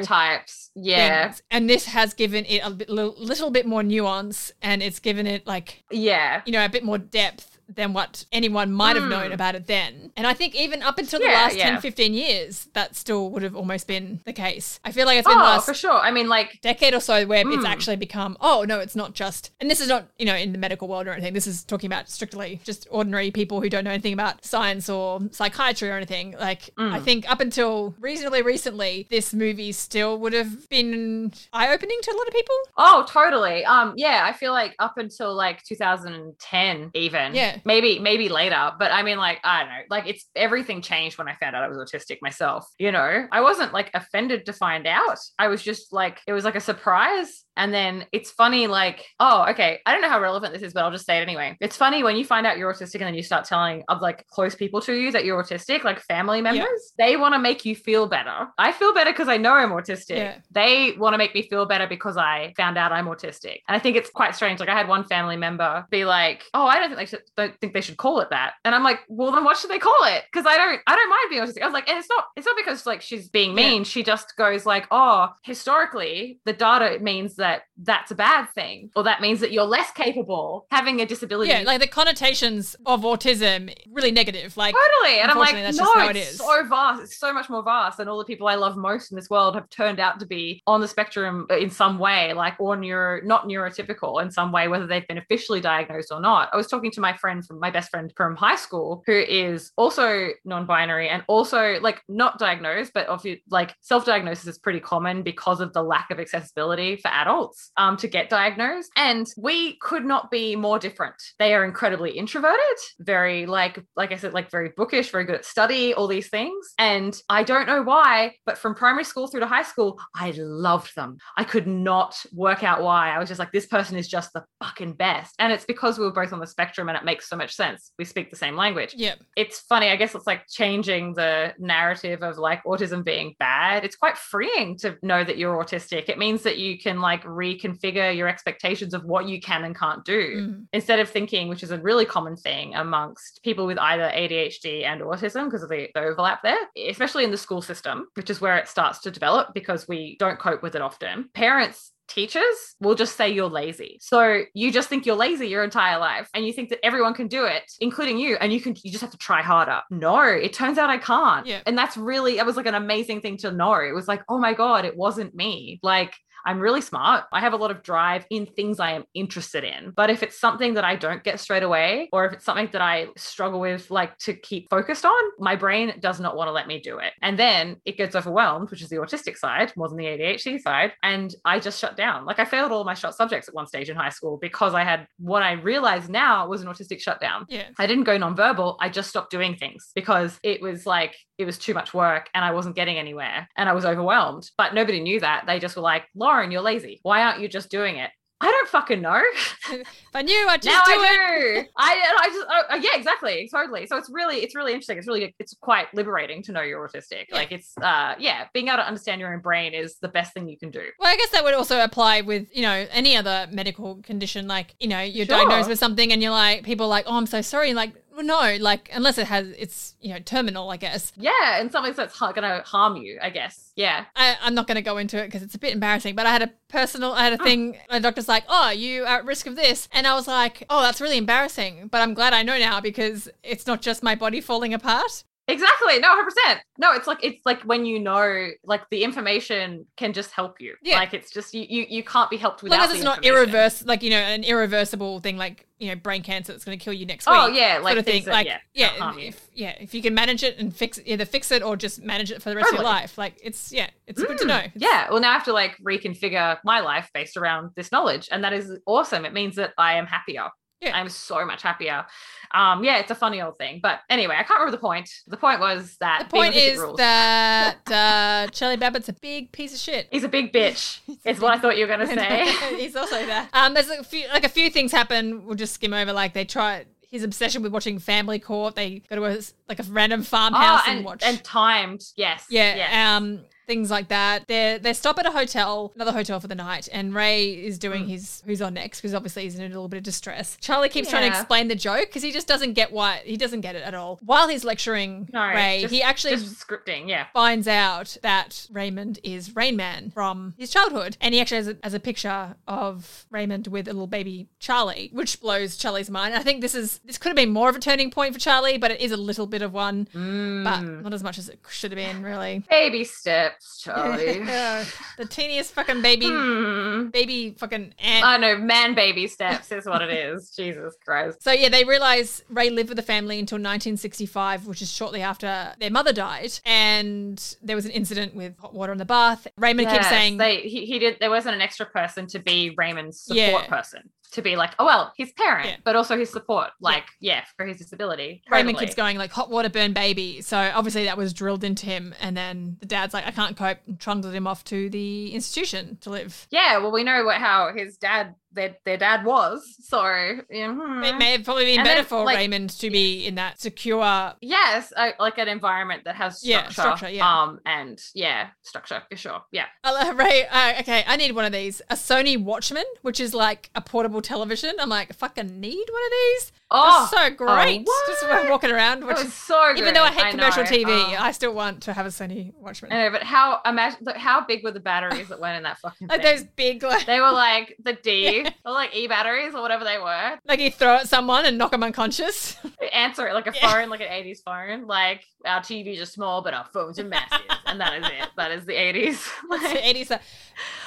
Stereotypes. 0.05 0.71
Yeah. 0.75 1.25
things. 1.29 1.43
And 1.51 1.69
this 1.69 1.87
has 1.87 2.15
given 2.15 2.45
it 2.45 2.61
a 2.63 2.71
little, 2.71 3.15
little 3.19 3.51
bit 3.51 3.67
more 3.67 3.83
nuance 3.83 4.53
and 4.63 4.83
it's 4.83 5.01
given 5.01 5.27
it 5.27 5.47
like, 5.47 5.83
Yeah. 5.91 6.43
you 6.47 6.53
know, 6.53 6.65
a 6.65 6.69
bit 6.69 6.85
more 6.85 6.99
depth 6.99 7.50
than 7.75 7.93
what 7.93 8.25
anyone 8.33 8.73
might 8.73 8.97
have 8.97 9.05
Mm. 9.05 9.11
known 9.11 9.33
about 9.33 9.55
it 9.55 9.67
then. 9.67 10.13
And 10.17 10.27
I 10.27 10.35
think 10.35 10.55
even 10.55 10.83
up 10.83 10.99
until 10.99 11.21
the 11.21 11.27
last 11.27 11.57
yeah. 11.57 11.71
10, 11.71 11.81
15 11.81 12.15
years, 12.15 12.69
that 12.75 12.97
still 12.97 13.31
would 13.31 13.43
have 13.43 13.57
almost 13.57 13.87
been 13.87 14.21
the 14.25 14.33
case. 14.33 14.81
I 14.85 14.93
feel 14.93 15.07
like 15.07 15.19
it's 15.19 15.27
been 15.29 15.37
Oh, 15.37 15.41
the 15.41 15.45
last 15.45 15.67
for 15.67 15.75
sure. 15.75 15.93
I 15.99 16.11
mean, 16.11 16.29
like, 16.29 16.61
decade 16.61 16.95
or 16.95 17.01
so 17.01 17.27
where 17.27 17.41
it's 17.41 17.65
Mm. 17.65 17.69
actually 17.69 17.97
become 17.97 18.37
oh 18.41 18.65
no 18.67 18.81
it's 18.81 18.95
not 18.97 19.15
just 19.15 19.51
and 19.61 19.71
this 19.71 19.81
is 19.81 19.89
not 19.89 20.05
you 20.19 20.27
know 20.27 20.35
in 20.35 20.53
the 20.53 20.59
medical 20.59 20.89
world 20.89 21.07
or 21.07 21.13
anything 21.13 21.33
this 21.35 21.47
is 21.47 21.63
talking 21.65 21.87
about 21.89 22.09
strictly 22.09 22.61
just 22.65 22.87
ordinary 22.91 23.31
people 23.31 23.61
who 23.61 23.69
don't 23.69 23.85
know 23.85 23.91
anything 23.91 24.13
about 24.13 24.45
science 24.45 24.89
or 24.89 25.21
psychiatry 25.31 25.89
or 25.91 25.97
anything 25.97 26.35
like 26.39 26.71
Mm. 26.77 26.93
i 26.93 27.01
think 27.01 27.31
up 27.31 27.41
until 27.41 27.95
reasonably 28.01 28.43
recently 28.43 29.07
this 29.11 29.33
movie 29.35 29.73
still 29.73 30.19
would 30.19 30.33
have 30.33 30.69
been 30.69 31.33
eye-opening 31.53 31.99
to 32.03 32.11
a 32.11 32.17
lot 32.17 32.27
of 32.29 32.35
people 32.35 32.55
oh, 32.79 33.07
totally. 33.09 33.65
Um, 33.65 33.93
yeah, 33.97 34.23
I 34.25 34.33
feel 34.33 34.53
like 34.53 34.75
up 34.79 34.97
until 34.99 35.35
like 35.35 35.63
2010, 35.65 36.91
even. 36.95 37.35
Yeah. 37.35 37.59
Maybe, 37.65 37.99
maybe 37.99 38.29
later. 38.29 38.73
But 38.79 38.93
I 38.93 39.03
mean, 39.03 39.19
like, 39.19 39.39
I 39.45 39.61
don't 39.61 39.69
know. 39.69 39.83
Like, 39.91 40.07
it's 40.07 40.27
everything 40.35 40.83
changed 40.83 41.19
when 41.19 41.29
I 41.29 41.37
found 41.37 41.55
out 41.55 41.63
I 41.63 41.69
was 41.69 41.79
autistic 41.79 42.19
myself. 42.23 42.67
You 42.79 42.93
know, 42.93 43.27
I 43.31 43.41
wasn't 43.41 43.73
like 43.73 43.91
offended 43.95 44.47
to 44.47 44.53
find 44.53 44.87
out. 44.87 45.19
I 45.39 45.49
was 45.49 45.63
just 45.63 45.93
like, 45.93 46.21
it 46.27 46.33
was 46.33 46.45
like 46.45 46.57
a 46.57 46.61
surprise. 46.61 47.45
And 47.57 47.75
then 47.75 48.07
it's 48.13 48.31
funny, 48.31 48.67
like, 48.67 49.05
oh, 49.19 49.47
okay. 49.51 49.81
I 49.85 49.93
don't 49.93 50.01
know 50.01 50.09
how 50.09 50.21
relevant 50.21 50.55
this 50.55 50.63
is, 50.63 50.73
but 50.73 50.83
I'll 50.85 50.91
just 50.91 51.05
say 51.05 51.19
it 51.19 51.23
anyway. 51.23 51.57
It's 51.61 51.77
funny 51.77 52.03
when 52.03 52.17
you 52.17 52.25
find 52.25 52.47
out 52.47 52.57
you're 52.57 52.73
autistic 52.73 52.95
and 52.95 53.03
then 53.03 53.15
you 53.15 53.23
start 53.23 53.45
telling 53.45 53.85
of 53.89 54.01
like 54.01 54.27
close 54.29 54.55
people 54.55 54.81
to 54.83 54.95
you 54.95 55.13
that 55.13 55.25
you're 55.25 55.43
autistic, 55.43 55.85
like 55.85 56.01
family 56.01 56.41
members, 56.41 56.93
they 56.97 57.17
want 57.17 57.35
to 57.35 57.39
make 57.39 57.65
you 57.65 57.77
feel 57.77 58.07
better. 58.07 58.49
I 58.57 58.73
feel 58.73 58.95
better 58.95 59.11
because 59.11 59.29
I 59.29 59.37
know 59.37 59.53
I'm 59.53 59.71
autistic. 59.71 60.17
Yeah. 60.17 60.39
They 60.51 60.95
want 60.99 61.15
to 61.15 61.19
make 61.19 61.35
me 61.35 61.43
feel 61.43 61.67
better 61.67 61.87
because 61.87 62.17
I 62.17 62.55
found 62.57 62.79
out 62.79 62.93
I'm 62.93 63.07
autistic. 63.07 63.61
And 63.69 63.77
I 63.77 63.79
think 63.79 63.97
it's 63.97 64.11
quite 64.11 64.35
strange. 64.35 64.61
Like 64.61 64.69
I 64.69 64.77
had 64.77 64.89
one 64.89 65.05
family 65.05 65.37
member 65.37 65.85
be 65.91 66.05
like, 66.05 66.45
"Oh, 66.55 66.67
I 66.67 66.79
don't 66.79 66.89
think 66.89 66.99
they 66.99 67.07
should 67.07 67.23
don't 67.51 67.61
think 67.61 67.75
they 67.75 67.81
should 67.81 67.97
call 67.97 68.21
it 68.21 68.31
that." 68.31 68.55
And 68.65 68.75
I'm 68.75 68.83
like, 68.83 69.01
"Well, 69.09 69.33
then 69.33 69.45
what 69.45 69.57
should 69.57 69.71
they 69.71 69.79
call 69.79 70.05
it?" 70.05 70.25
Because 70.33 70.47
I 70.47 70.57
don't 70.57 70.81
I 70.87 70.97
don't 70.97 71.11
mind 71.11 71.23
being 71.31 71.43
autistic. 71.43 71.63
I 71.63 71.67
was 71.67 71.75
like, 71.75 71.89
and 71.89 71.99
it's 71.99 72.09
not 72.09 72.25
it's 72.37 72.47
not 72.47 72.57
because 72.57 72.87
like 72.87 73.03
she's 73.03 73.29
being 73.29 73.51
Yeah. 73.51 73.69
mean. 73.69 73.85
She 73.85 74.03
just 74.03 74.37
goes 74.37 74.67
like, 74.67 74.87
"Oh, 74.91 75.29
historically, 75.43 76.41
the 76.45 76.53
data 76.53 76.99
means 77.01 77.37
that 77.37 77.63
that's 77.83 78.11
a 78.11 78.15
bad 78.15 78.47
thing, 78.55 78.91
or 78.97 79.03
that 79.05 79.21
means 79.21 79.41
that 79.41 79.53
you're 79.53 79.65
less 79.65 79.91
capable 79.93 80.67
having 80.71 81.01
a 81.01 81.07
disability." 81.07 81.51
yeah 81.51 81.63
like 81.63 81.81
the 81.81 81.87
connotations 81.87 82.77
of 82.87 83.03
autism 83.03 83.75
really 83.91 84.11
negative 84.11 84.57
like 84.57 84.75
Totally. 84.75 85.21
And 85.21 85.31
I'm 85.31 85.39
like, 85.39 85.55
that's 85.55 85.77
no, 85.77 85.85
just 85.85 85.99
how 85.99 86.09
it 86.09 86.17
it's 86.17 86.39
so 86.39 86.65
vast. 86.69 87.03
It's 87.03 87.19
so 87.19 87.33
much 87.33 87.49
more 87.51 87.63
vast. 87.63 87.99
than 87.99 88.09
all 88.09 88.19
the 88.19 88.25
people 88.25 88.47
I 88.49 88.55
love 88.55 88.77
most 88.77 89.11
in 89.11 89.17
this 89.17 89.29
world 89.31 89.55
have 89.55 89.69
turned 89.71 90.01
out 90.01 90.19
to 90.21 90.27
be 90.27 90.63
on 90.67 90.81
the 90.81 90.89
spectrum 90.89 91.47
in 91.51 91.71
some 91.71 91.99
way, 91.99 92.33
like, 92.33 92.55
or 92.59 92.77
neuro, 92.77 93.21
not 93.25 93.47
neurotypical 93.47 94.23
in 94.23 94.31
some 94.31 94.53
way, 94.53 94.69
whether 94.69 94.87
they've 94.87 95.07
been 95.07 95.19
officially 95.19 95.61
diagnosed 95.61 96.11
or 96.13 96.21
not. 96.21 96.49
I 96.53 96.57
was 96.57 96.67
talking 96.67 96.91
to 96.93 97.01
my 97.01 97.17
friend 97.17 97.30
from 97.43 97.61
my 97.61 97.71
best 97.71 97.91
friend 97.91 98.13
from 98.17 98.37
high 98.37 98.57
school, 98.57 99.03
who 99.07 99.13
is 99.13 99.73
also 99.77 100.31
non 100.45 100.67
binary 100.67 101.09
and 101.09 101.23
also 101.29 101.79
like 101.81 102.03
not 102.09 102.39
diagnosed, 102.39 102.93
but 102.95 103.09
obviously, 103.09 103.43
like, 103.51 103.75
self 103.81 104.05
diagnosis 104.05 104.47
is 104.47 104.59
pretty 104.59 104.81
common 104.81 105.23
because 105.23 105.61
of 105.61 105.73
the 105.73 105.83
lack 105.83 106.11
of 106.11 106.19
accessibility 106.19 106.97
for 106.97 107.09
adults 107.09 107.71
um, 107.77 107.97
to 107.99 108.09
get 108.09 108.29
diagnosed. 108.29 108.91
And 108.97 109.27
we 109.37 109.79
could 109.79 110.05
not 110.05 110.31
be 110.31 110.57
more 110.57 110.79
different. 110.79 111.17
They 111.39 111.55
are 111.55 111.65
incredibly 111.65 112.13
introverted, 112.13 112.79
very 112.99 113.47
like, 113.47 113.83
like 113.97 114.13
I 114.13 114.17
said, 114.17 114.35
like 114.35 114.51
very 114.51 114.71
bookish, 114.77 115.11
very 115.11 115.25
good 115.25 115.37
at 115.37 115.45
study, 115.45 115.95
all 115.95 116.07
these 116.07 116.29
things. 116.29 116.73
And 116.79 117.21
I 117.29 117.43
don't 117.43 117.67
know 117.67 117.83
why, 117.83 118.35
but 118.47 118.59
from 118.59 118.75
primary 118.75 119.05
school 119.05 119.27
through 119.27 119.41
to 119.41 119.47
high 119.47 119.63
school, 119.63 120.01
I 120.15 120.33
loved 120.37 120.95
them. 120.97 121.19
I 121.37 121.45
could 121.45 121.67
not 121.67 122.17
work 122.33 122.63
out 122.65 122.83
why. 122.83 123.15
I 123.15 123.19
was 123.19 123.29
just 123.29 123.39
like, 123.39 123.53
this 123.53 123.67
person 123.67 123.97
is 123.97 124.09
just 124.09 124.33
the 124.33 124.45
fucking 124.63 124.95
best. 124.95 125.35
And 125.39 125.53
it's 125.53 125.65
because 125.65 125.99
we 125.99 126.05
were 126.05 126.13
both 126.13 126.33
on 126.33 126.41
the 126.41 126.47
spectrum 126.47 126.89
and 126.89 126.97
it 126.97 127.05
makes 127.05 127.20
so 127.29 127.37
much 127.37 127.55
sense. 127.55 127.93
We 127.99 128.05
speak 128.05 128.31
the 128.31 128.37
same 128.37 128.57
language 128.57 128.95
yeah 128.97 129.15
it's 129.37 129.61
funny. 129.61 129.89
I 129.89 129.97
guess 129.97 130.15
it's 130.15 130.27
like 130.27 130.47
changing 130.49 131.15
the 131.15 131.55
narrative 131.59 132.23
of 132.23 132.37
like 132.39 132.63
autism 132.65 133.05
being 133.05 133.35
bad. 133.39 133.85
It's 133.85 133.97
quite 133.97 134.19
freeing 134.19 134.77
to 134.79 134.97
know 135.03 135.25
that 135.25 135.39
you're 135.39 135.57
autistic. 135.63 136.09
It 136.09 136.19
means 136.19 136.43
that 136.43 136.59
you 136.59 136.79
can 136.79 137.01
like 137.01 137.23
reconfigure 137.25 138.15
your 138.17 138.29
expectations 138.29 138.93
of 138.95 139.05
what 139.05 139.29
you 139.29 139.41
can 139.41 139.65
and 139.65 139.77
can't 139.77 140.05
do 140.05 140.21
Mm. 140.31 140.67
instead 140.73 141.01
of 141.01 141.09
thinking, 141.09 141.49
which 141.49 141.63
is 141.63 141.71
a 141.71 141.79
really 141.79 142.05
common 142.05 142.37
thing 142.37 142.75
amongst 142.75 143.41
people 143.43 143.67
with 143.67 143.79
either 143.79 144.11
ADHD 144.15 144.85
and 144.85 145.01
autism 145.01 145.45
because 145.47 145.63
of 145.63 145.69
the, 145.69 145.89
the 145.95 146.01
overlap 146.01 146.43
there, 146.43 146.59
especially 146.89 147.25
in 147.25 147.31
the 147.31 147.37
school 147.37 147.63
system, 147.63 148.07
which 148.15 148.31
is 148.31 148.41
where 148.41 148.57
it 148.57 148.69
starts 148.69 149.01
to 149.01 149.11
develop 149.11 149.55
because 149.55 149.89
we 149.89 150.17
don't 150.19 150.39
cope 150.39 150.63
with 150.63 150.75
it 150.75 150.83
often. 150.83 151.29
Parents 151.35 151.93
teachers 152.11 152.75
will 152.81 152.95
just 152.95 153.17
say 153.17 153.29
you're 153.31 153.49
lazy. 153.49 153.99
So 154.01 154.43
you 154.53 154.73
just 154.73 154.89
think 154.89 155.07
you're 155.07 155.17
lazy 155.17 155.49
your 155.49 155.65
entire 155.65 155.99
life 155.99 156.29
and 156.35 156.45
you 156.45 156.53
think 156.53 156.69
that 156.71 156.85
everyone 156.85 157.15
can 157.15 157.29
do 157.29 157.45
it, 157.45 157.63
including 157.81 158.19
you, 158.19 158.37
and 158.41 158.53
you 158.53 158.61
can 158.61 158.75
you 158.83 158.91
just 158.91 159.01
have 159.01 159.13
to 159.13 159.19
try 159.19 159.43
harder. 159.43 159.81
No, 159.91 160.21
it 160.23 160.53
turns 160.53 160.79
out 160.79 160.91
I 160.91 160.99
can't. 160.99 161.47
Yeah. 161.47 161.61
And 161.67 161.79
that's 161.79 161.97
really 161.97 162.39
it 162.39 162.47
was 162.47 162.57
like 162.57 162.67
an 162.67 162.75
amazing 162.75 163.21
thing 163.21 163.37
to 163.39 163.53
know. 163.53 163.75
It 163.75 163.95
was 163.95 164.09
like, 164.09 164.23
oh 164.29 164.39
my 164.39 164.53
God, 164.53 164.85
it 164.85 164.97
wasn't 164.97 165.35
me. 165.35 165.79
Like 165.83 166.15
I'm 166.45 166.61
really 166.61 166.81
smart. 166.81 167.25
I 167.33 167.41
have 167.41 167.53
a 167.53 167.57
lot 167.57 167.71
of 167.71 167.83
drive 167.83 168.27
in 168.31 168.47
things 168.47 168.81
I 168.81 168.93
am 168.93 169.05
interested 169.15 169.65
in. 169.65 169.93
But 169.97 170.11
if 170.11 170.23
it's 170.23 170.39
something 170.39 170.75
that 170.75 170.85
I 170.85 170.97
don't 170.97 171.23
get 171.25 171.41
straight 171.41 171.63
away, 171.63 172.09
or 172.13 172.27
if 172.27 172.33
it's 172.33 172.45
something 172.45 172.69
that 172.73 172.83
I 172.83 173.09
struggle 173.17 173.61
with, 173.61 173.91
like 173.91 174.17
to 174.19 174.35
keep 174.35 174.69
focused 174.71 175.05
on, 175.05 175.23
my 175.39 175.57
brain 175.57 175.95
does 176.01 176.21
not 176.21 176.37
want 176.37 176.49
to 176.49 176.53
let 176.53 176.67
me 176.67 176.81
do 176.81 176.99
it. 176.99 177.13
And 177.23 177.39
then 177.39 177.77
it 177.85 177.97
gets 177.97 178.17
overwhelmed, 178.17 178.71
which 178.71 178.83
is 178.83 178.89
the 178.89 178.97
autistic 178.97 179.37
side 179.37 179.73
more 179.77 179.89
than 179.89 179.97
the 179.99 180.05
ADHD 180.05 180.61
side. 180.61 180.93
And 181.03 181.35
I 181.45 181.61
just 181.61 181.81
shut 181.81 181.97
down. 181.97 182.25
Like 182.25 182.39
I 182.39 182.45
failed 182.45 182.73
all 182.73 182.85
my 182.85 182.95
shot 182.95 183.15
subjects 183.15 183.49
at 183.49 183.55
one 183.55 183.67
stage 183.67 183.91
in 183.91 183.97
high 183.97 184.09
school 184.09 184.39
because 184.41 184.75
I 184.75 184.85
had 184.85 185.07
what 185.19 185.43
I 185.43 185.53
realized 185.53 186.09
now 186.09 186.47
was 186.49 186.63
an 186.63 186.69
autistic 186.69 187.01
shutdown. 187.01 187.47
yeah 187.49 187.65
I 187.79 187.87
didn't 187.87 188.05
go 188.05 188.19
nonverbal. 188.19 188.77
I 188.81 188.89
just 188.89 189.11
stopped 189.11 189.31
doing 189.31 189.57
things 189.57 189.91
because 189.95 190.39
it 190.43 190.61
was 190.61 190.87
like 190.87 191.17
it 191.41 191.47
was 191.47 191.59
too 191.59 191.75
much 191.75 191.95
work 191.95 192.29
and 192.35 192.45
I 192.45 192.53
wasn't 192.53 192.77
getting 192.77 192.99
anywhere 192.99 193.49
and 193.57 193.69
I 193.69 193.73
was 193.73 193.85
overwhelmed. 193.85 194.51
But 194.57 194.75
nobody 194.75 195.01
knew 195.01 195.21
that. 195.21 195.45
They 195.47 195.59
just 195.59 195.77
were 195.77 195.83
like, 195.83 196.05
Lauren, 196.15 196.51
you're 196.51 196.61
lazy. 196.61 197.01
Why 197.03 197.23
aren't 197.23 197.41
you 197.41 197.49
just 197.49 197.71
doing 197.71 197.97
it? 197.97 198.11
I 198.43 198.51
don't 198.51 198.69
fucking 198.69 199.03
know. 199.03 199.21
if 199.71 199.87
i 200.15 200.23
knew 200.23 200.47
i'd 200.49 200.63
just 200.63 200.75
now 200.75 200.95
do 200.95 200.99
I 200.99 201.13
it 201.13 201.63
do. 201.63 201.69
I, 201.77 202.17
I 202.21 202.29
just, 202.29 202.47
oh, 202.71 202.77
yeah, 202.77 202.99
exactly, 202.99 203.51
totally. 203.53 203.87
So 203.87 203.99
it's 203.99 204.09
really, 204.11 204.39
it's 204.39 204.55
really 204.55 204.73
interesting. 204.73 204.97
It's 204.97 205.07
really, 205.07 205.35
it's 205.39 205.55
quite 205.61 205.93
liberating 205.93 206.43
to 206.45 206.53
know 206.53 206.63
you're 206.63 206.87
autistic. 206.89 207.27
Yeah. 207.29 207.37
Like 207.37 207.53
it's, 207.53 207.77
uh, 207.83 208.15
yeah, 208.19 208.47
being 208.55 208.69
able 208.69 208.79
to 208.79 208.87
understand 208.87 209.21
your 209.21 209.35
own 209.35 209.41
brain 209.41 209.75
is 209.75 209.99
the 210.01 210.09
best 210.09 210.33
thing 210.33 210.49
you 210.49 210.57
can 210.57 210.71
do. 210.71 210.85
Well, 210.99 211.13
I 211.13 211.17
guess 211.17 211.29
that 211.31 211.45
would 211.45 211.53
also 211.53 211.85
apply 211.85 212.23
with, 212.23 212.49
you 212.57 212.63
know, 212.63 212.87
any 212.91 213.15
other 213.15 213.47
medical 213.53 213.97
condition. 213.97 214.49
Like, 214.49 214.75
you 214.81 214.89
know, 214.89 215.03
you're 215.03 215.27
Sure. 215.27 215.37
diagnosed 215.37 215.69
with 215.69 215.79
something 215.79 216.11
and 216.11 216.23
you're 216.23 216.33
like, 216.33 216.65
people 216.65 216.87
are 216.87 216.91
like, 216.91 217.05
oh, 217.07 217.19
I'm 217.19 217.27
so 217.27 217.43
sorry. 217.43 217.75
Like, 217.75 217.93
well, 218.27 218.57
no, 218.57 218.63
like, 218.63 218.91
unless 218.93 219.19
it 219.19 219.27
has, 219.27 219.49
it's, 219.59 219.95
you 220.01 220.13
know, 220.13 220.19
terminal, 220.21 220.71
I 220.71 220.77
guess. 220.77 221.13
Yeah, 221.17 221.61
and 221.61 221.71
something 221.73 221.93
that's 221.93 222.19
going 222.19 222.35
to 222.35 222.63
harm 222.67 222.97
you, 222.97 223.19
I 223.23 223.31
guess. 223.31 223.73
Yeah. 223.77 224.05
I, 224.17 224.37
I'm 224.43 224.55
not 224.55 224.67
going 224.67 224.77
to 224.77 224.83
go 224.83 224.99
into 224.99 225.19
it 225.23 225.27
because 225.27 225.43
it's 225.43 225.55
a 225.55 225.59
bit 225.59 225.73
embarrassing, 225.73 226.15
but 226.15 226.27
I 226.27 226.31
had 226.33 226.43
a 226.43 226.51
personal, 226.69 227.13
I 227.13 227.25
had 227.25 227.33
a 227.35 227.41
Oh. 227.41 227.45
thing, 227.45 227.79
my 227.91 227.99
doctor's 227.99 228.29
like, 228.29 228.45
oh, 228.49 228.71
you 228.71 229.05
are 229.05 229.19
at 229.19 229.25
risk 229.25 229.47
of 229.47 229.57
this. 229.57 229.89
And 229.93 230.07
I 230.07 230.15
was 230.15 230.29
like, 230.29 230.65
oh, 230.69 230.83
that's 230.83 231.01
really 231.01 231.17
embarrassing. 231.17 231.89
But 231.91 232.03
I'm 232.03 232.15
glad 232.15 232.33
I 232.35 232.43
know 232.43 232.59
now 232.59 232.81
because 232.81 233.29
it's 233.43 233.67
not 233.67 233.81
just 233.81 234.03
my 234.03 234.15
body 234.15 234.41
falling 234.41 234.75
apart. 234.75 235.25
Exactly. 235.51 235.99
No, 235.99 236.09
100%. 236.47 236.59
No, 236.79 236.93
it's 236.93 237.07
like 237.07 237.19
it's 237.23 237.45
like 237.45 237.61
when 237.63 237.85
you 237.85 237.99
know 237.99 238.49
like 238.65 238.89
the 238.91 239.03
information 239.05 239.87
can 239.97 240.13
just 240.13 240.31
help 240.31 240.61
you. 240.61 240.75
Yeah. 240.83 240.97
Like 240.97 241.15
it's 241.15 241.31
just 241.31 241.53
you 241.55 241.67
you, 241.69 241.87
you 241.89 242.03
can't 242.05 242.31
be 242.31 242.37
helped 242.37 242.61
As 242.61 242.63
without 242.65 242.79
long 242.81 242.89
as 242.91 242.95
it's 242.95 243.05
not 243.05 243.25
irreversible, 243.25 243.89
like, 243.89 244.03
you 244.03 244.11
know, 244.11 244.17
an 244.19 244.45
irreversible 244.45 245.21
thing 245.21 245.37
like, 245.37 245.67
you 245.79 245.89
know, 245.89 245.95
brain 245.97 246.23
cancer 246.23 246.53
that's 246.53 246.65
going 246.65 246.79
to 246.79 246.83
kill 246.83 246.93
you 246.93 247.07
next 247.07 247.27
week. 247.27 247.37
Oh 247.39 247.49
yeah, 247.49 247.79
like 247.83 247.93
sort 247.93 247.99
of 247.99 248.05
thing. 248.05 248.25
that, 248.25 248.33
Like, 248.33 248.47
yeah, 248.47 248.59
yeah, 248.75 249.15
if 249.19 249.49
yeah, 249.55 249.75
if 249.81 249.95
you 249.95 250.03
can 250.03 250.15
manage 250.15 250.43
it 250.43 250.59
and 250.59 250.75
fix 250.75 250.99
either 251.05 251.25
fix 251.25 251.51
it 251.51 251.63
or 251.63 251.77
just 251.77 252.03
manage 252.03 252.31
it 252.31 252.43
for 252.43 252.51
the 252.51 252.57
rest 252.57 252.69
of 252.71 252.75
your 252.77 252.85
life, 252.85 253.17
like 253.19 253.39
it's 253.43 253.73
yeah, 253.73 253.89
it's 254.07 254.23
good 254.23 254.39
to 254.39 254.45
Mm, 254.45 254.49
know. 254.49 254.59
It's- 254.59 254.73
Yeah. 254.77 255.11
Well, 255.11 255.21
now 255.21 255.31
I 255.31 255.33
have 255.35 255.45
to 255.45 255.53
like 255.53 255.77
reconfigure 255.79 256.59
my 256.65 256.81
life 256.81 257.11
based 257.15 257.37
around 257.37 257.71
this 257.77 257.91
knowledge, 257.93 258.29
and 258.31 258.45
that 258.45 258.53
is 258.53 258.79
awesome. 258.87 259.25
It 259.25 259.33
means 259.33 259.57
that 259.57 259.73
I 259.79 259.95
am 259.95 260.07
happier. 260.07 260.49
Yeah. 260.81 260.97
I'm 260.97 261.09
so 261.11 261.45
much 261.45 261.63
happier. 261.63 262.07
Um, 262.53 262.83
yeah, 262.83 262.99
it's 262.99 263.11
a 263.11 263.15
funny 263.15 263.43
old 263.43 263.59
thing. 263.59 263.81
But 263.83 264.01
anyway, 264.09 264.35
I 264.39 264.43
can't 264.43 264.59
remember 264.61 264.73
the 264.77 264.81
point. 264.81 265.11
The 265.27 265.37
point 265.37 265.61
was 265.61 265.97
that 266.01 266.25
The 266.31 266.37
point 266.37 266.55
is 266.57 266.81
that 266.97 267.77
uh, 267.91 268.51
Charlie 268.51 268.77
Babbitt's 268.79 269.09
a 269.09 269.13
big 269.13 269.53
piece 269.53 269.75
of 269.75 269.79
shit. 269.79 270.09
he's 270.11 270.25
a 270.25 270.29
big 270.29 270.53
bitch. 270.53 271.01
is 271.25 271.39
what 271.39 271.53
I 271.55 271.59
thought 271.61 271.77
you 271.77 271.87
were 271.87 271.89
gonna 271.97 272.07
say. 272.15 272.77
He's 272.77 272.97
also 272.97 273.25
there. 273.27 273.49
Um, 273.53 273.75
there's 273.75 273.91
a 273.91 274.03
few, 274.03 274.27
like 274.29 274.45
a 274.45 274.49
few 274.49 274.71
things 274.71 274.91
happen. 274.91 275.45
We'll 275.45 275.55
just 275.57 275.75
skim 275.75 275.93
over. 275.93 276.13
Like 276.13 276.33
they 276.33 276.45
try 276.47 276.87
his 277.11 277.25
obsession 277.25 277.63
with 277.63 277.73
watching 277.73 277.99
Family 277.99 278.39
Court. 278.39 278.75
They 278.75 279.03
go 279.11 279.17
to 279.17 279.25
a 279.27 279.39
like 279.69 279.81
a 279.81 279.83
random 279.85 280.23
farmhouse 280.23 280.81
oh, 280.87 280.91
and, 280.91 280.97
and, 280.99 281.05
watch. 281.05 281.23
and 281.23 281.45
timed. 281.45 282.03
Yes. 282.17 282.47
yeah, 282.49 282.77
Yes. 282.77 283.17
um, 283.19 283.41
things 283.71 283.91
like 283.91 284.09
that. 284.09 284.47
They 284.49 284.79
they 284.83 284.93
stop 284.93 285.19
at 285.21 285.27
a 285.27 285.31
hotel, 285.31 285.93
another 285.95 286.13
hotel 286.13 286.41
for 286.41 286.49
the 286.49 286.55
night, 286.57 286.89
and 286.93 287.15
Ray 287.15 287.51
is 287.51 287.77
Mm. 287.77 287.81
doing 287.81 288.09
his 288.09 288.43
who's 288.47 288.61
on 288.61 288.75
next 288.75 289.01
because 289.01 289.15
obviously 289.15 289.45
he's 289.45 289.57
in 289.59 289.65
a 289.65 289.69
little 289.69 289.89
bit 289.89 289.99
of 289.99 290.03
distress. 290.03 290.57
Charlie 290.61 290.89
keeps 290.89 291.09
trying 291.09 291.31
to 291.31 291.37
explain 291.39 291.69
the 291.69 291.75
joke 291.77 292.07
because 292.09 292.23
he 292.23 292.33
just 292.33 292.49
doesn't 292.49 292.73
get 292.75 292.91
why 292.93 293.21
he 293.25 293.37
doesn't 293.37 293.61
get 293.61 293.77
it 293.77 293.83
at 293.85 293.95
all. 293.95 294.19
While 294.25 294.49
he's 294.49 294.65
lecturing 294.65 295.29
no, 295.33 295.41
Ray, 295.47 295.83
just- 295.83 295.95
he 295.95 296.03
actually 296.03 296.37
scripting. 296.37 297.09
Yeah. 297.09 297.27
finds 297.33 297.69
out 297.69 298.17
that 298.23 298.67
Raymond 298.73 299.21
is 299.23 299.55
Rain 299.55 299.77
Man 299.77 300.11
from 300.13 300.55
his 300.59 300.71
childhood. 300.71 301.17
And 301.21 301.33
he 301.35 301.41
actually 301.41 301.59
has 301.59 301.69
a, 301.69 301.77
has 301.85 301.95
a 301.95 302.01
picture 302.01 302.57
of 302.67 303.27
Raymond 303.31 303.69
with 303.69 303.87
a 303.87 303.93
little 303.93 304.07
baby 304.07 304.49
Charlie, 304.59 305.11
which 305.13 305.41
blows 305.41 305.77
Charlie's 305.77 306.11
mind. 306.11 306.35
I 306.35 306.43
think 306.43 306.61
this 306.61 306.75
is 306.75 306.99
this 307.05 307.19
could 307.19 307.29
have 307.31 307.37
been 307.37 307.51
more 307.51 307.69
of 307.71 307.77
a 307.77 307.81
turning 307.81 308.11
point 308.11 308.35
for 308.35 308.41
Charlie, 308.41 308.79
but 308.79 308.91
it 308.91 309.01
is 309.01 309.13
a 309.13 309.17
little 309.17 309.47
bit 309.47 309.63
of 309.63 309.73
one, 309.73 310.09
but 310.13 310.19
Mm. 310.21 311.03
not 311.03 311.13
as 311.15 311.23
much 311.23 311.39
as 311.39 311.49
it 311.49 311.61
should 311.71 311.93
have 311.93 311.99
been, 311.99 312.23
really. 312.23 312.65
Baby 312.71 313.05
steps, 313.05 313.60
Charlie. 313.81 314.39
Yeah, 314.51 314.85
the 315.19 315.25
teeniest 315.27 315.73
fucking 315.73 316.03
baby, 316.03 316.27
Hmm. 316.29 317.09
baby 317.09 317.55
fucking 317.59 317.95
ant. 317.99 318.25
I 318.25 318.37
know, 318.37 318.57
man 318.59 318.95
baby 318.95 319.27
steps 319.27 319.71
is 319.73 319.87
what 319.87 320.03
it 320.03 320.11
is. 320.11 320.51
Jesus 320.57 320.97
Christ. 321.05 321.43
So 321.43 321.53
yeah, 321.53 321.69
they 321.69 321.85
realize 321.85 322.43
Ray 322.49 322.71
lived 322.71 322.89
with 322.89 322.97
the 322.97 323.03
family 323.03 323.39
until 323.39 323.57
1965, 323.57 324.67
which 324.67 324.83
is 324.83 324.91
shortly 324.93 325.23
after 325.23 325.73
their 325.79 325.91
mother 325.91 326.13
died, 326.13 326.59
and 326.65 327.57
there 327.63 327.77
was 327.77 327.85
an 327.85 327.91
incident 327.93 328.35
with 328.35 328.57
hot 328.59 328.75
water 328.75 328.93
in 328.93 328.99
the 328.99 329.05
bath. 329.05 329.47
Raymond 329.57 329.89
keeps 329.89 330.09
saying, 330.09 330.39
they 330.39 330.61
he, 330.61 330.87
he 330.87 330.99
did 330.99 331.17
there 331.21 331.31
wasn't 331.31 331.55
an 331.55 331.61
extra 331.61 331.87
person 331.87 332.27
to 332.29 332.39
be 332.39 332.75
Raymond's 332.77 333.21
support 333.21 333.39
Yeah. 333.39 333.67
person. 333.67 334.11
To 334.33 334.43
be 334.43 334.55
like, 334.55 334.71
oh 334.79 334.85
well, 334.85 335.13
his 335.17 335.33
parent, 335.33 335.67
Yeah. 335.69 335.77
but 335.83 335.97
also 335.97 336.17
his 336.17 336.31
support, 336.31 336.71
like, 336.81 337.05
yeah, 337.21 337.43
for 337.57 337.67
his 337.67 337.79
disability. 337.79 338.43
Raymond 338.51 338.77
Totally. 338.77 338.87
keeps 338.87 338.95
going 338.95 339.19
like 339.19 339.33
hot 339.33 339.51
water 339.51 339.69
burn 339.69 339.93
baby. 339.93 340.41
So 340.41 340.57
obviously 340.57 341.05
that 341.05 341.17
was 341.17 341.33
drilled 341.33 341.65
into 341.65 341.87
him, 341.87 342.15
and 342.21 342.37
then 342.37 342.77
the 342.79 342.87
dad's 342.87 343.13
like, 343.13 343.27
I 343.27 343.33
can't 343.33 343.57
cope, 343.57 343.79
and 343.89 343.99
trundled 343.99 344.33
him 344.33 344.47
off 344.47 344.63
to 344.67 344.89
the 344.89 345.35
institution 345.35 345.99
to 346.03 346.11
live. 346.11 346.47
Yeah, 346.51 346.79
well, 346.79 346.93
we 346.93 347.03
know 347.03 347.25
what 347.25 347.39
how 347.39 347.73
his 347.75 347.97
dad 347.97 348.35
their 348.53 348.77
their 348.85 348.97
dad 348.97 349.25
was. 349.25 349.77
So 349.87 350.03
yeah, 350.51 350.73
hmm. 350.73 351.03
It 351.05 351.17
may 351.19 351.33
have 351.33 351.45
probably 351.45 351.67
been 351.67 351.81
And 351.81 351.87
better 351.87 352.01
then, 352.01 352.05
for 352.07 352.25
like- 352.25 352.37
Raymond 352.37 352.71
to 352.81 352.91
be 352.91 353.27
in 353.27 353.35
that 353.37 353.61
secure. 353.61 354.35
yes, 354.41 354.93
I, 354.97 355.15
like 355.19 355.39
an 355.39 355.49
environment 355.49 356.05
that 356.05 356.17
has 356.17 356.45
Yeah, 356.45 356.69
structure. 356.69 356.97
structure, 356.99 357.09
yeah. 357.17 357.43
Um, 357.43 357.61
and 357.67 358.01
yeah, 358.15 358.49
structure 358.63 359.03
for 359.11 359.17
sure. 359.17 359.43
Yeah. 359.53 359.67
I 359.85 359.93
love 359.93 360.17
Ray. 360.17 360.47
Uh, 360.51 360.81
okay, 360.81 361.05
I 361.07 361.17
need 361.17 361.33
one 361.33 361.45
of 361.45 361.53
these. 361.53 361.81
A 361.91 361.95
Sony 361.95 362.43
Watchman, 362.43 362.85
which 363.03 363.21
is 363.21 363.35
like 363.35 363.71
a 363.75 363.81
portable 363.81 364.23
television. 364.23 364.75
I'm 364.81 364.89
like, 364.89 365.11
I 365.11 365.15
fucking 365.15 365.61
need 365.61 365.87
one 365.91 366.03
of 366.05 366.11
these. 366.11 366.53
Oh, 366.73 367.03
It's 367.03 367.11
so 367.11 367.31
great. 367.37 367.83
what? 367.85 368.07
Just 368.09 368.49
walking 368.49 368.71
around, 368.71 369.05
which 369.05 369.19
is 369.19 369.35
so 369.35 369.61
good. 369.75 369.79
Even 369.81 369.95
though 369.95 370.05
I 370.05 370.11
hate 370.13 370.31
commercial 370.31 370.63
know. 370.63 370.71
TV, 370.71 370.87
Oh. 370.91 371.17
I 371.19 371.33
still 371.33 371.53
want 371.53 371.83
to 371.85 371.93
have 371.93 372.07
a 372.07 372.11
Sony 372.11 372.53
Watchman. 372.55 372.93
I 372.93 373.05
know, 373.05 373.11
but 373.11 373.23
how 373.25 373.61
imagine 373.67 374.07
how 374.17 374.45
big 374.47 374.63
were 374.63 374.71
the 374.71 374.79
batteries 374.81 375.29
that 375.29 375.41
went 375.41 375.57
in 375.57 375.63
that 375.65 375.79
fucking 375.79 376.07
like 376.09 376.23
thing? 376.23 376.37
those 376.37 376.45
big, 376.57 376.83
like, 376.85 377.07
They 377.07 377.21
were 377.21 377.33
like 377.33 377.77
the 377.83 377.93
D, 378.03 378.40
or 378.65 378.73
like 378.73 378.95
E 378.95 379.07
batteries 379.07 379.55
or 379.55 379.63
whatever 379.63 379.85
they 379.85 379.99
were. 379.99 380.39
like 380.47 380.61
you 380.61 380.71
throw 380.71 380.97
at 380.97 381.09
someone 381.09 381.45
and 381.47 381.57
knock 381.59 381.71
them 381.73 381.83
unconscious. 381.83 382.57
Answer 382.93 383.29
it 383.29 383.35
like 383.35 383.47
a 383.47 383.53
Yeah. 383.55 383.73
phone, 383.73 383.89
like 383.91 384.01
an 384.01 384.09
80s 384.09 384.43
phone. 384.45 384.87
Like 384.87 385.25
our 385.45 385.61
TVs 385.61 386.01
are 386.03 386.07
small, 386.07 386.43
but 386.43 386.55
our 386.55 386.65
phones 386.73 386.99
are 386.99 387.05
massive. 387.05 387.41
and 387.67 387.81
that 387.81 387.95
is 387.95 388.05
it. 388.07 388.29
That 388.37 388.51
is 388.53 388.65
the 388.67 388.73
80s. 388.75 389.29
That's 389.51 389.73
the 389.73 389.79
80s. 389.79 390.09
that- 390.09 390.21
uh, 390.21 390.25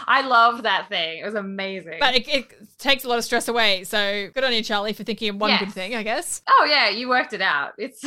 I 0.05 0.21
love 0.21 0.63
that 0.63 0.89
thing. 0.89 1.19
It 1.19 1.25
was 1.25 1.33
amazing. 1.35 1.97
But 1.99 2.13
it, 2.15 2.27
it 2.27 2.45
takes 2.77 3.05
a 3.05 3.09
lot 3.09 3.17
of 3.17 3.23
stress 3.23 3.47
away. 3.47 3.83
So 3.85 4.29
good 4.33 4.43
on 4.43 4.53
you, 4.53 4.61
Charlie, 4.61 4.93
for 4.93 5.03
thinking 5.03 5.29
of 5.29 5.37
one 5.37 5.57
good 5.59 5.71
thing, 5.73 5.95
I 5.95 6.03
guess. 6.03 6.41
oh 6.49 6.67
yeah, 6.69 6.89
you 6.89 7.07
worked 7.09 7.33
it 7.33 7.41
out. 7.41 7.71
It's 7.77 8.03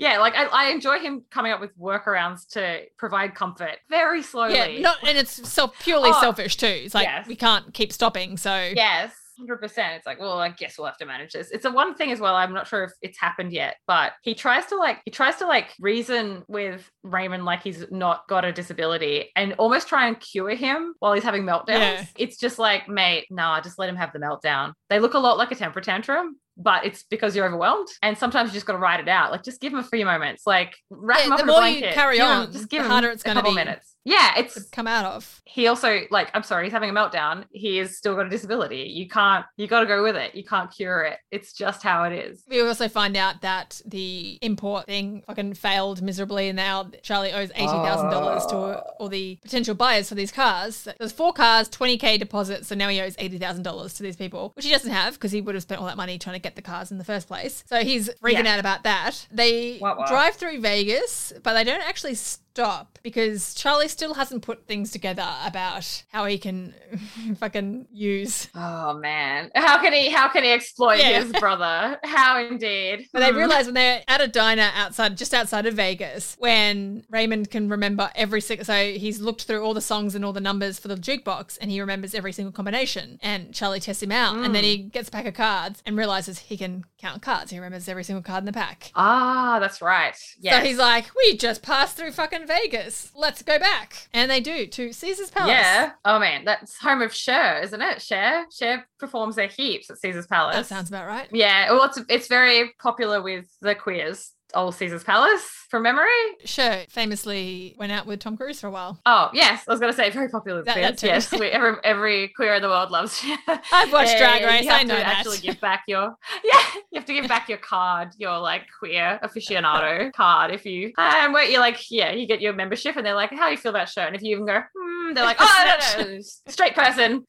yeah, 0.00 0.18
like 0.18 0.34
I, 0.34 0.46
I 0.46 0.70
enjoy 0.70 0.98
him 0.98 1.24
coming 1.30 1.52
up 1.52 1.60
with 1.60 1.78
workarounds 1.78 2.48
to 2.52 2.80
provide 2.96 3.34
comfort 3.34 3.76
very 3.90 4.22
slowly. 4.22 4.54
Yeah, 4.54 4.80
not 4.80 4.96
and 5.06 5.18
it's 5.18 5.46
self 5.48 5.78
purely 5.78 6.10
Oh, 6.12 6.20
selfish 6.20 6.56
too. 6.56 6.66
It's 6.66 6.94
like 6.94 7.06
yes. 7.06 7.26
we 7.26 7.36
can't 7.36 7.72
keep 7.74 7.92
stopping. 7.92 8.38
So 8.38 8.70
Yes, 8.74 9.12
hundred 9.38 9.58
percent. 9.58 9.96
It's 9.96 10.06
like, 10.06 10.18
well, 10.18 10.38
I 10.38 10.48
guess 10.50 10.78
we'll 10.78 10.86
have 10.86 10.96
to 10.98 11.06
manage 11.06 11.32
this. 11.32 11.50
It's 11.50 11.66
a 11.66 11.70
one 11.70 11.94
thing 11.94 12.12
as 12.12 12.18
well. 12.20 12.34
I'm 12.34 12.54
not 12.54 12.66
sure 12.66 12.84
if 12.84 12.92
it's 13.02 13.18
happened 13.18 13.52
yet, 13.52 13.76
but 13.86 14.12
he 14.22 14.34
tries 14.34 14.66
to 14.66 14.76
like 14.76 15.00
he 15.04 15.10
tries 15.10 15.36
to 15.36 15.46
like 15.46 15.74
reason 15.78 16.44
with 16.48 16.90
Raymond 17.02 17.44
like 17.44 17.62
he's 17.62 17.84
not 17.90 18.26
got 18.26 18.44
a 18.46 18.52
disability 18.52 19.30
and 19.36 19.52
almost 19.58 19.86
try 19.86 20.06
and 20.08 20.18
cure 20.18 20.54
him 20.54 20.94
while 21.00 21.12
he's 21.12 21.24
having 21.24 21.42
meltdowns. 21.42 21.68
Yeah. 21.68 22.04
It's 22.16 22.38
just 22.38 22.58
like, 22.58 22.88
mate, 22.88 23.26
nah, 23.30 23.60
just 23.60 23.78
let 23.78 23.88
him 23.90 23.96
have 23.96 24.12
the 24.14 24.18
meltdown. 24.18 24.72
They 24.88 24.98
look 24.98 25.12
a 25.12 25.18
lot 25.18 25.36
like 25.36 25.52
a 25.52 25.56
temper 25.56 25.82
tantrum. 25.82 26.36
But 26.62 26.84
it's 26.84 27.04
because 27.04 27.34
you're 27.34 27.46
overwhelmed, 27.46 27.88
and 28.02 28.18
sometimes 28.18 28.50
you 28.50 28.54
just 28.54 28.66
got 28.66 28.74
to 28.74 28.78
ride 28.78 29.00
it 29.00 29.08
out. 29.08 29.30
Like, 29.32 29.42
just 29.42 29.60
give 29.62 29.72
them 29.72 29.80
a 29.80 29.84
few 29.84 30.04
moments. 30.04 30.42
Like, 30.46 30.76
wrap 30.90 31.18
Yeah, 31.20 31.24
him 31.26 31.32
up 31.32 31.38
the 31.38 31.42
in 31.44 31.48
a 31.48 31.52
more 31.52 31.62
you 31.66 31.78
blanket. 31.80 31.94
carry 31.94 32.16
Give 32.18 32.26
him- 32.26 32.30
on, 32.32 32.52
just 32.52 32.68
give 32.68 32.82
the 32.82 32.88
harder 32.90 33.08
it's 33.10 33.22
a 33.24 33.32
couple 33.32 33.52
be. 33.52 33.54
minutes. 33.54 33.96
Yeah, 34.04 34.32
it's 34.38 34.68
come 34.70 34.86
out 34.86 35.04
of. 35.04 35.42
he 35.44 35.66
also 35.66 36.00
like 36.10 36.30
i'm 36.34 36.42
sorry 36.42 36.64
he's 36.64 36.72
having 36.72 36.90
a 36.90 36.92
meltdown 36.92 37.44
he 37.52 37.76
has 37.78 37.96
still 37.96 38.14
got 38.14 38.26
a 38.26 38.30
disability 38.30 38.82
you 38.94 39.08
can't 39.08 39.44
you 39.56 39.66
got 39.66 39.80
to 39.80 39.86
go 39.86 40.02
with 40.02 40.14
it 40.16 40.34
you 40.34 40.44
can't 40.44 40.70
cure 40.70 41.02
it 41.02 41.18
it's 41.30 41.52
just 41.52 41.82
how 41.82 42.04
it 42.04 42.12
is 42.12 42.44
We 42.48 42.60
also 42.62 42.88
find 42.88 43.16
out 43.16 43.42
that 43.42 43.80
the 43.84 44.38
import 44.42 44.86
thing 44.86 45.22
fucking 45.26 45.54
failed 45.54 46.02
miserably, 46.02 46.48
and 46.48 46.56
now 46.56 46.90
Charlie 47.02 47.32
owes 47.32 47.50
eighty 47.54 47.66
thousand 47.66 48.10
dollars 48.10 48.46
to 48.46 48.56
ah. 48.56 48.82
all 48.98 49.08
the 49.08 49.38
potential 49.42 49.74
buyers 49.74 50.08
for 50.08 50.14
these 50.14 50.32
cars. 50.32 50.86
There's 50.98 51.12
four 51.12 51.32
cars, 51.32 51.68
twenty 51.68 51.98
k 51.98 52.16
deposit, 52.18 52.64
so 52.66 52.74
now 52.74 52.88
he 52.88 53.00
owes 53.00 53.14
eighty 53.18 53.38
thousand 53.38 53.64
dollars 53.64 53.94
to 53.94 54.02
these 54.02 54.16
people, 54.16 54.52
which 54.54 54.64
he 54.64 54.70
doesn't 54.70 54.90
have 54.90 55.14
because 55.14 55.32
he 55.32 55.40
would 55.40 55.54
have 55.54 55.62
spent 55.62 55.80
all 55.80 55.86
that 55.86 55.96
money 55.96 56.18
trying 56.18 56.34
to 56.36 56.40
get 56.42 56.56
the 56.56 56.62
cars 56.62 56.90
in 56.90 56.98
the 56.98 57.04
first 57.04 57.28
place. 57.28 57.64
So 57.68 57.82
he's 57.84 58.08
freaking 58.22 58.44
Yeah. 58.44 58.54
out 58.54 58.60
about 58.60 58.84
that. 58.84 59.26
They 59.30 59.78
drive 60.08 60.34
through 60.36 60.60
Vegas, 60.60 61.32
but 61.42 61.54
they 61.54 61.64
don't 61.64 61.82
actually 61.86 62.14
stop 62.54 62.98
because 63.02 63.54
Charlie 63.54 63.88
still 63.88 64.14
hasn't 64.14 64.42
put 64.42 64.66
things 64.66 64.90
together 64.90 65.26
about 65.44 66.02
how 66.12 66.24
he 66.26 66.36
can 66.36 66.74
fucking 67.38 67.86
use 67.92 68.48
oh 68.54 68.94
man 68.98 69.50
how 69.54 69.80
can 69.80 69.92
he 69.92 70.10
how 70.10 70.28
can 70.28 70.42
he 70.42 70.50
exploit 70.52 70.98
Yeah. 70.98 71.22
his 71.22 71.32
brother 71.32 71.98
how 72.04 72.38
indeed 72.44 73.06
But 73.12 73.20
they 73.20 73.30
Hmm. 73.30 73.36
realize 73.36 73.66
when 73.66 73.74
they're 73.74 74.02
at 74.08 74.20
a 74.20 74.26
diner 74.28 74.70
outside, 74.74 75.16
just 75.16 75.32
outside 75.32 75.66
of 75.66 75.74
Vegas, 75.74 76.34
when 76.38 77.04
Raymond 77.08 77.50
can 77.50 77.68
remember 77.68 78.10
every 78.14 78.40
single. 78.40 78.64
So 78.64 78.74
he's 78.92 79.20
looked 79.20 79.44
through 79.44 79.62
all 79.62 79.72
the 79.74 79.80
songs 79.80 80.14
and 80.14 80.24
all 80.24 80.32
the 80.32 80.40
numbers 80.40 80.78
for 80.78 80.88
the 80.88 80.96
jukebox, 80.96 81.56
and 81.60 81.70
he 81.70 81.80
remembers 81.80 82.14
every 82.14 82.32
single 82.32 82.52
combination. 82.52 83.18
And 83.22 83.54
Charlie 83.54 83.80
tests 83.80 84.02
him 84.02 84.10
out, 84.12 84.36
and 84.44 84.54
then 84.54 84.64
he 84.64 84.78
gets 84.78 85.08
a 85.08 85.12
pack 85.12 85.26
of 85.26 85.34
cards 85.34 85.82
and 85.86 85.96
realizes 85.96 86.38
he 86.40 86.56
can 86.56 86.84
count 86.98 87.22
cards. 87.22 87.50
He 87.50 87.58
remembers 87.58 87.88
every 87.88 88.04
single 88.04 88.22
card 88.22 88.42
in 88.42 88.46
the 88.46 88.52
pack. 88.52 88.90
ah 88.96 89.58
that's 89.60 89.80
right 89.80 90.16
yeah 90.40 90.58
So 90.58 90.64
he's 90.66 90.78
like, 90.78 91.06
"We 91.16 91.36
just 91.36 91.62
passed 91.62 91.96
through 91.96 92.12
fucking 92.12 92.39
Vegas. 92.46 93.10
Let's 93.14 93.42
go 93.42 93.58
back." 93.58 94.08
And 94.12 94.30
they 94.30 94.40
do 94.40 94.66
to 94.66 94.92
Caesar's 94.92 95.30
Palace. 95.30 95.50
yeah 95.50 95.92
oh 96.04 96.18
man 96.18 96.44
that's 96.44 96.78
home 96.78 97.02
of 97.02 97.12
Cher 97.14 97.60
isn't 97.62 97.80
it 97.82 98.00
Cher 98.02 98.46
Cher 98.52 98.86
performs 98.98 99.36
their 99.36 99.48
heaps 99.48 99.90
at 99.90 99.98
Caesar's 99.98 100.26
Palace 100.26 100.56
that 100.56 100.66
sounds 100.66 100.88
about 100.88 101.06
right. 101.06 101.28
yeah 101.32 101.70
well 101.72 101.84
it's 101.84 102.00
it's 102.08 102.26
very 102.28 102.72
popular 102.80 103.22
with 103.22 103.46
the 103.60 103.74
queers 103.74 104.32
old 104.54 104.74
Caesar's 104.74 105.04
Palace 105.04 105.48
from 105.70 105.84
memory 105.84 106.08
Cher, 106.44 106.84
famously 106.88 107.76
went 107.78 107.92
out 107.92 108.06
with 108.06 108.18
Tom 108.18 108.36
Cruise 108.36 108.60
for 108.60 108.66
a 108.66 108.70
while. 108.72 109.00
Oh 109.06 109.30
yes, 109.32 109.62
I 109.68 109.70
was 109.70 109.78
going 109.78 109.92
to 109.92 109.96
say 109.96 110.10
very 110.10 110.28
popular 110.28 110.58
with 110.58 110.66
That- 110.66 110.98
that. 110.98 111.02
Yes, 111.04 111.30
we, 111.30 111.46
every 111.48 111.74
every 111.84 112.28
queer 112.34 112.54
in 112.54 112.62
the 112.62 112.68
world 112.68 112.90
loves. 112.90 113.24
I've 113.72 113.92
watched 113.92 114.18
Drag 114.18 114.44
Race, 114.44 114.66
I 114.68 114.82
know 114.82 114.96
to 114.96 115.00
that. 115.02 115.18
actually 115.18 115.38
give 115.38 115.60
back 115.60 115.84
your 115.86 116.16
yeah. 116.44 116.62
You 116.92 116.98
have 116.98 117.04
to 117.06 117.12
give 117.12 117.28
back 117.28 117.48
your 117.48 117.58
card, 117.58 118.10
your 118.18 118.38
like 118.38 118.62
queer 118.78 119.18
aficionado 119.22 120.12
card. 120.16 120.50
If 120.52 120.66
you 120.66 120.92
and 120.98 121.32
where 121.32 121.44
you're 121.44 121.60
like 121.60 121.90
yeah, 121.90 122.12
you 122.12 122.26
get 122.26 122.40
your 122.40 122.52
membership, 122.52 122.96
and 122.96 123.06
they're 123.06 123.14
like, 123.14 123.30
how 123.30 123.46
do 123.46 123.52
you 123.52 123.56
feel 123.56 123.70
about 123.70 123.88
Cher? 123.88 124.06
And 124.06 124.16
if 124.16 124.22
you 124.22 124.32
even 124.34 124.46
go, 124.46 124.60
hmm, 124.76 125.14
they're 125.14 125.24
like, 125.24 125.36
oh 125.40 125.64
no, 125.98 126.04
no, 126.06 126.18
straight 126.48 126.74
person, 126.74 127.24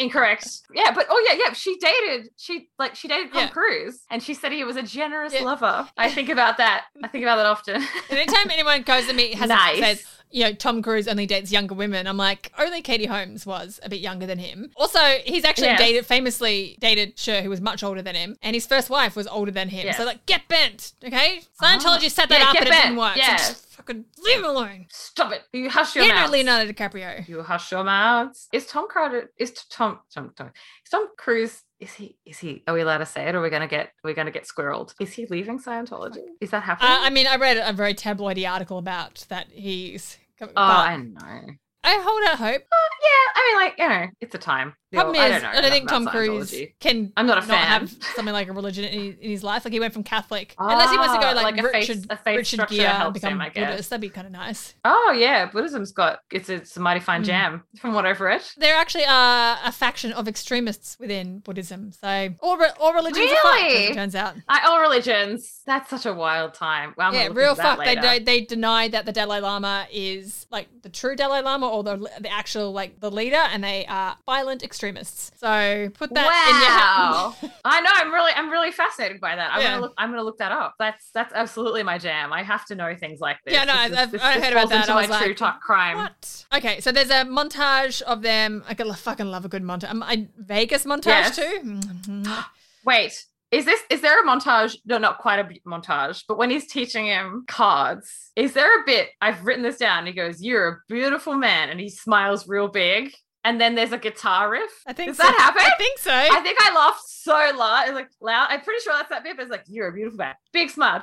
incorrect. 0.00 0.48
Yeah, 0.74 0.90
but 0.92 1.06
oh 1.08 1.24
yeah, 1.28 1.38
yeah, 1.46 1.52
she 1.52 1.76
dated 1.78 2.30
she 2.36 2.68
like 2.78 2.94
she 2.96 3.08
dated 3.08 3.32
Tom 3.32 3.42
Yeah. 3.42 3.48
Cruise, 3.48 4.02
and 4.10 4.22
she 4.22 4.34
said 4.34 4.52
he 4.52 4.64
was 4.64 4.76
a 4.76 4.82
generous 4.82 5.32
Yeah. 5.34 5.42
lover. 5.42 5.88
I 5.96 6.10
think 6.10 6.28
about 6.28 6.56
that. 6.58 6.86
I 7.02 7.08
think 7.08 7.22
about 7.24 7.36
that 7.36 7.46
often. 7.46 7.82
Anytime 8.10 8.50
anyone 8.50 8.82
goes 8.82 9.06
to 9.06 9.12
me 9.12 9.34
has 9.34 9.48
Nice. 9.48 9.78
says, 9.78 10.04
you 10.34 10.42
know, 10.42 10.52
Tom 10.52 10.82
Cruise 10.82 11.06
only 11.06 11.26
dates 11.26 11.52
younger 11.52 11.74
women, 11.74 12.06
I'm 12.08 12.16
like, 12.16 12.52
only 12.58 12.82
Katie 12.82 13.06
Holmes 13.06 13.46
was 13.46 13.78
a 13.84 13.88
bit 13.88 14.00
younger 14.00 14.26
than 14.26 14.38
him. 14.38 14.70
Also, 14.76 14.98
he's 15.24 15.44
actually 15.44 15.76
dated 15.76 16.04
famously 16.04 16.76
dated 16.80 17.16
Cher, 17.18 17.42
who 17.42 17.50
was 17.50 17.60
much 17.60 17.82
older 17.84 18.02
than 18.02 18.16
him, 18.16 18.36
and 18.42 18.54
his 18.54 18.66
first 18.66 18.90
wife 18.90 19.14
was 19.14 19.26
older 19.28 19.52
than 19.52 19.68
him. 19.68 19.92
So 19.94 20.04
like, 20.04 20.26
get 20.26 20.48
bent, 20.48 20.92
okay? 21.04 21.42
Scientology 21.62 22.06
Ah. 22.06 22.08
set 22.08 22.28
that 22.30 22.40
Yeah, 22.40 22.48
up 22.50 22.56
and 22.56 22.66
it 22.66 22.70
bent. 22.70 22.82
didn't 22.82 22.96
work. 22.98 23.14
So 23.14 23.20
Yeah. 23.20 23.36
just 23.36 23.60
Fucking 23.74 24.04
leave 24.24 24.38
him 24.38 24.44
alone. 24.44 24.86
Stop 24.88 25.32
it. 25.32 25.42
You 25.52 25.68
hush 25.68 25.96
your 25.96 26.04
Yeah, 26.04 26.14
no, 26.14 26.20
mouth. 26.20 26.30
Leonardo 26.30 26.72
DiCaprio. 26.72 27.26
You 27.28 27.42
hush 27.42 27.72
your 27.72 27.82
mouths. 27.82 28.48
Is 28.52 28.66
Tom 28.66 28.86
Crowder? 28.88 29.30
Is 29.36 29.50
Tom 29.68 29.98
Tom 30.14 30.30
Tom? 30.36 30.52
Is 30.84 30.90
Tom 30.90 31.08
Cruise? 31.18 31.62
Is 31.80 31.92
he? 31.94 32.16
Is 32.24 32.38
he? 32.38 32.62
Are 32.68 32.74
we 32.74 32.82
allowed 32.82 32.98
to 32.98 33.06
say 33.06 33.26
it? 33.28 33.34
Or 33.34 33.38
are 33.38 33.42
we 33.42 33.50
gonna 33.50 33.66
get? 33.66 33.92
We're 34.04 34.14
gonna 34.14 34.30
get 34.30 34.44
squirreled. 34.46 34.94
Is 35.00 35.12
he 35.14 35.26
leaving 35.26 35.58
Scientology? 35.58 36.22
Is 36.40 36.50
that 36.50 36.62
happening? 36.62 36.92
Uh, 36.92 36.98
I 37.00 37.10
mean, 37.10 37.26
I 37.26 37.34
read 37.36 37.56
a 37.56 37.72
very 37.72 37.94
tabloidy 37.94 38.48
article 38.48 38.78
about 38.78 39.26
that 39.28 39.48
he's. 39.50 40.18
Oh, 40.40 40.50
I 40.56 40.96
know. 40.96 41.54
I 41.84 42.00
hold 42.02 42.22
out 42.28 42.38
hope. 42.38 42.62
Yeah, 43.02 43.08
I 43.34 43.46
mean, 43.46 43.56
like 43.66 43.74
you 43.78 43.88
know, 43.88 44.06
it's 44.20 44.34
a 44.34 44.38
time. 44.38 44.74
Problem 44.92 45.16
I 45.20 45.26
is, 45.26 45.32
don't 45.32 45.42
know. 45.42 45.58
I 45.58 45.60
don't 45.60 45.70
think 45.72 45.88
Tom 45.88 46.06
Cruise 46.06 46.54
can 46.78 47.12
I'm 47.16 47.26
not 47.26 47.38
a 47.38 47.40
not 47.40 47.48
fan. 47.48 47.66
have 47.66 47.90
something 48.14 48.32
like 48.32 48.46
a 48.46 48.52
religion 48.52 48.84
in, 48.84 49.18
in 49.20 49.30
his 49.30 49.42
life. 49.42 49.64
Like 49.64 49.72
he 49.72 49.80
went 49.80 49.92
from 49.92 50.04
Catholic, 50.04 50.54
unless 50.56 50.88
he 50.92 50.96
wants 50.96 51.14
to 51.14 51.20
go 51.20 51.26
Ah, 51.30 51.32
like, 51.32 51.56
like 51.56 51.58
a 51.58 51.62
faith- 51.68 51.88
Richard, 51.88 52.06
a 52.10 52.16
faith 52.16 52.36
Richard 52.36 52.56
structure 52.58 52.76
Gere 52.76 52.86
and 52.86 53.12
become 53.12 53.32
him, 53.32 53.40
I 53.40 53.48
guess. 53.48 53.70
Buddhist. 53.72 53.90
That'd 53.90 54.00
be 54.02 54.08
kind 54.08 54.26
of 54.28 54.32
nice. 54.32 54.74
Oh 54.84 55.12
yeah, 55.18 55.46
Buddhism's 55.46 55.90
got 55.90 56.20
it's 56.30 56.48
it's 56.48 56.76
a 56.76 56.80
mighty 56.80 57.00
fine 57.00 57.22
Mm. 57.22 57.26
jam 57.26 57.62
from 57.80 57.92
what 57.92 58.06
I've 58.06 58.20
read. 58.20 58.42
There 58.56 58.76
actually 58.76 59.04
are 59.06 59.58
a 59.64 59.72
faction 59.72 60.12
of 60.12 60.28
extremists 60.28 60.96
within 61.00 61.40
Buddhism. 61.40 61.90
So 61.90 62.30
all 62.40 62.56
re- 62.56 62.70
all 62.78 62.94
religions 62.94 63.30
are 63.32 63.36
fucked, 63.42 63.62
Really? 63.64 63.94
turns 63.94 64.14
out. 64.14 64.34
I, 64.48 64.64
all 64.68 64.80
religions. 64.80 65.60
That's 65.66 65.90
such 65.90 66.06
a 66.06 66.14
wild 66.14 66.54
time. 66.54 66.94
Well, 66.96 67.08
I'm 67.08 67.14
yeah, 67.14 67.28
real 67.32 67.56
fuck. 67.56 67.84
They 67.84 68.20
they 68.20 68.42
deny 68.42 68.86
that 68.88 69.06
the 69.06 69.12
Dalai 69.12 69.40
Lama 69.40 69.88
is 69.92 70.46
like 70.52 70.68
the 70.82 70.88
true 70.88 71.16
Dalai 71.16 71.40
Lama 71.42 71.66
or 71.74 71.82
the 71.82 71.96
the 72.20 72.30
actual 72.30 72.72
like 72.72 73.00
the 73.00 73.10
leader, 73.10 73.36
and 73.52 73.62
they 73.64 73.84
are 73.86 74.16
violent 74.26 74.62
extremists. 74.62 75.32
So 75.36 75.90
put 75.94 76.12
that 76.14 76.26
in 76.50 76.60
your 76.60 77.50
wow. 77.50 77.52
I 77.64 77.80
know. 77.80 77.90
I'm 77.92 78.12
really, 78.12 78.32
I'm 78.34 78.50
really 78.50 78.70
fascinated 78.70 79.20
by 79.20 79.36
that. 79.36 79.50
I'm 79.52 79.60
Yeah. 79.60 79.70
gonna 79.70 79.82
look. 79.82 79.94
I'm 79.98 80.10
gonna 80.10 80.22
look 80.22 80.38
that 80.38 80.52
up. 80.52 80.74
That's 80.78 81.10
that's 81.10 81.32
absolutely 81.34 81.82
my 81.82 81.98
jam. 81.98 82.32
I 82.32 82.42
have 82.42 82.64
to 82.66 82.74
know 82.74 82.94
things 82.94 83.20
like 83.20 83.38
this. 83.44 83.54
Yeah, 83.54 83.64
no, 83.64 83.72
This 83.74 83.80
I've- 83.82 83.92
is- 83.92 83.98
I've- 83.98 84.10
this- 84.12 84.22
I 84.22 84.34
this 84.34 84.44
heard 84.44 84.52
about 84.52 84.68
that. 84.70 84.80
Into 84.82 84.92
I 84.92 84.94
my 84.94 85.00
was 85.02 85.10
like, 85.10 85.24
true 85.24 85.34
top 85.34 85.60
crime. 85.60 85.96
What? 85.96 86.46
Okay, 86.54 86.80
so 86.80 86.92
there's 86.92 87.10
a 87.10 87.24
montage 87.24 88.02
of 88.02 88.22
them. 88.22 88.62
I 88.68 88.74
could 88.74 88.86
fucking 88.96 89.26
love 89.30 89.44
a 89.44 89.48
good 89.48 89.62
montage. 89.62 89.90
Um, 89.90 90.02
I, 90.02 90.28
Vegas 90.38 90.84
montage 90.84 91.06
Yes. 91.06 91.36
too. 91.36 91.60
Mm-hmm. 91.64 92.40
Wait, 92.84 93.24
is 93.54 93.64
this? 93.64 93.80
Is 93.90 94.00
there 94.00 94.20
a 94.20 94.26
montage? 94.26 94.76
No, 94.84 94.98
not 94.98 95.18
quite 95.18 95.38
a 95.38 95.48
montage. 95.68 96.24
But 96.26 96.38
when 96.38 96.50
he's 96.50 96.66
teaching 96.66 97.06
him 97.06 97.44
cards, 97.46 98.32
is 98.36 98.52
there 98.52 98.80
a 98.80 98.84
bit? 98.84 99.10
I've 99.20 99.44
written 99.46 99.62
this 99.62 99.78
down. 99.78 100.06
He 100.06 100.12
goes, 100.12 100.42
"You're 100.42 100.68
a 100.68 100.76
beautiful 100.88 101.34
man," 101.34 101.70
and 101.70 101.80
he 101.80 101.88
smiles 101.88 102.48
real 102.48 102.68
big. 102.68 103.14
And 103.46 103.60
then 103.60 103.74
there's 103.74 103.92
a 103.92 103.98
guitar 103.98 104.50
riff. 104.50 104.70
I 104.86 104.94
think 104.94 105.10
Does 105.10 105.18
so. 105.18 105.22
that 105.24 105.36
happen? 105.36 105.62
I 105.62 105.76
think 105.76 105.98
so. 105.98 106.10
I 106.12 106.40
think 106.40 106.58
I 106.62 106.74
laughed 106.74 107.02
so 107.24 107.32
loud. 107.32 107.84
It's 107.86 107.94
like 107.94 108.08
loud. 108.20 108.46
I'm 108.50 108.60
pretty 108.60 108.82
sure 108.82 108.92
that's 108.94 109.08
that 109.10 109.24
bit, 109.24 109.36
but 109.36 109.42
it's 109.42 109.50
like, 109.50 109.64
you're 109.68 109.88
a 109.88 109.92
beautiful 109.92 110.18
man. 110.18 110.34
Big 110.52 110.70
smile. 110.70 111.02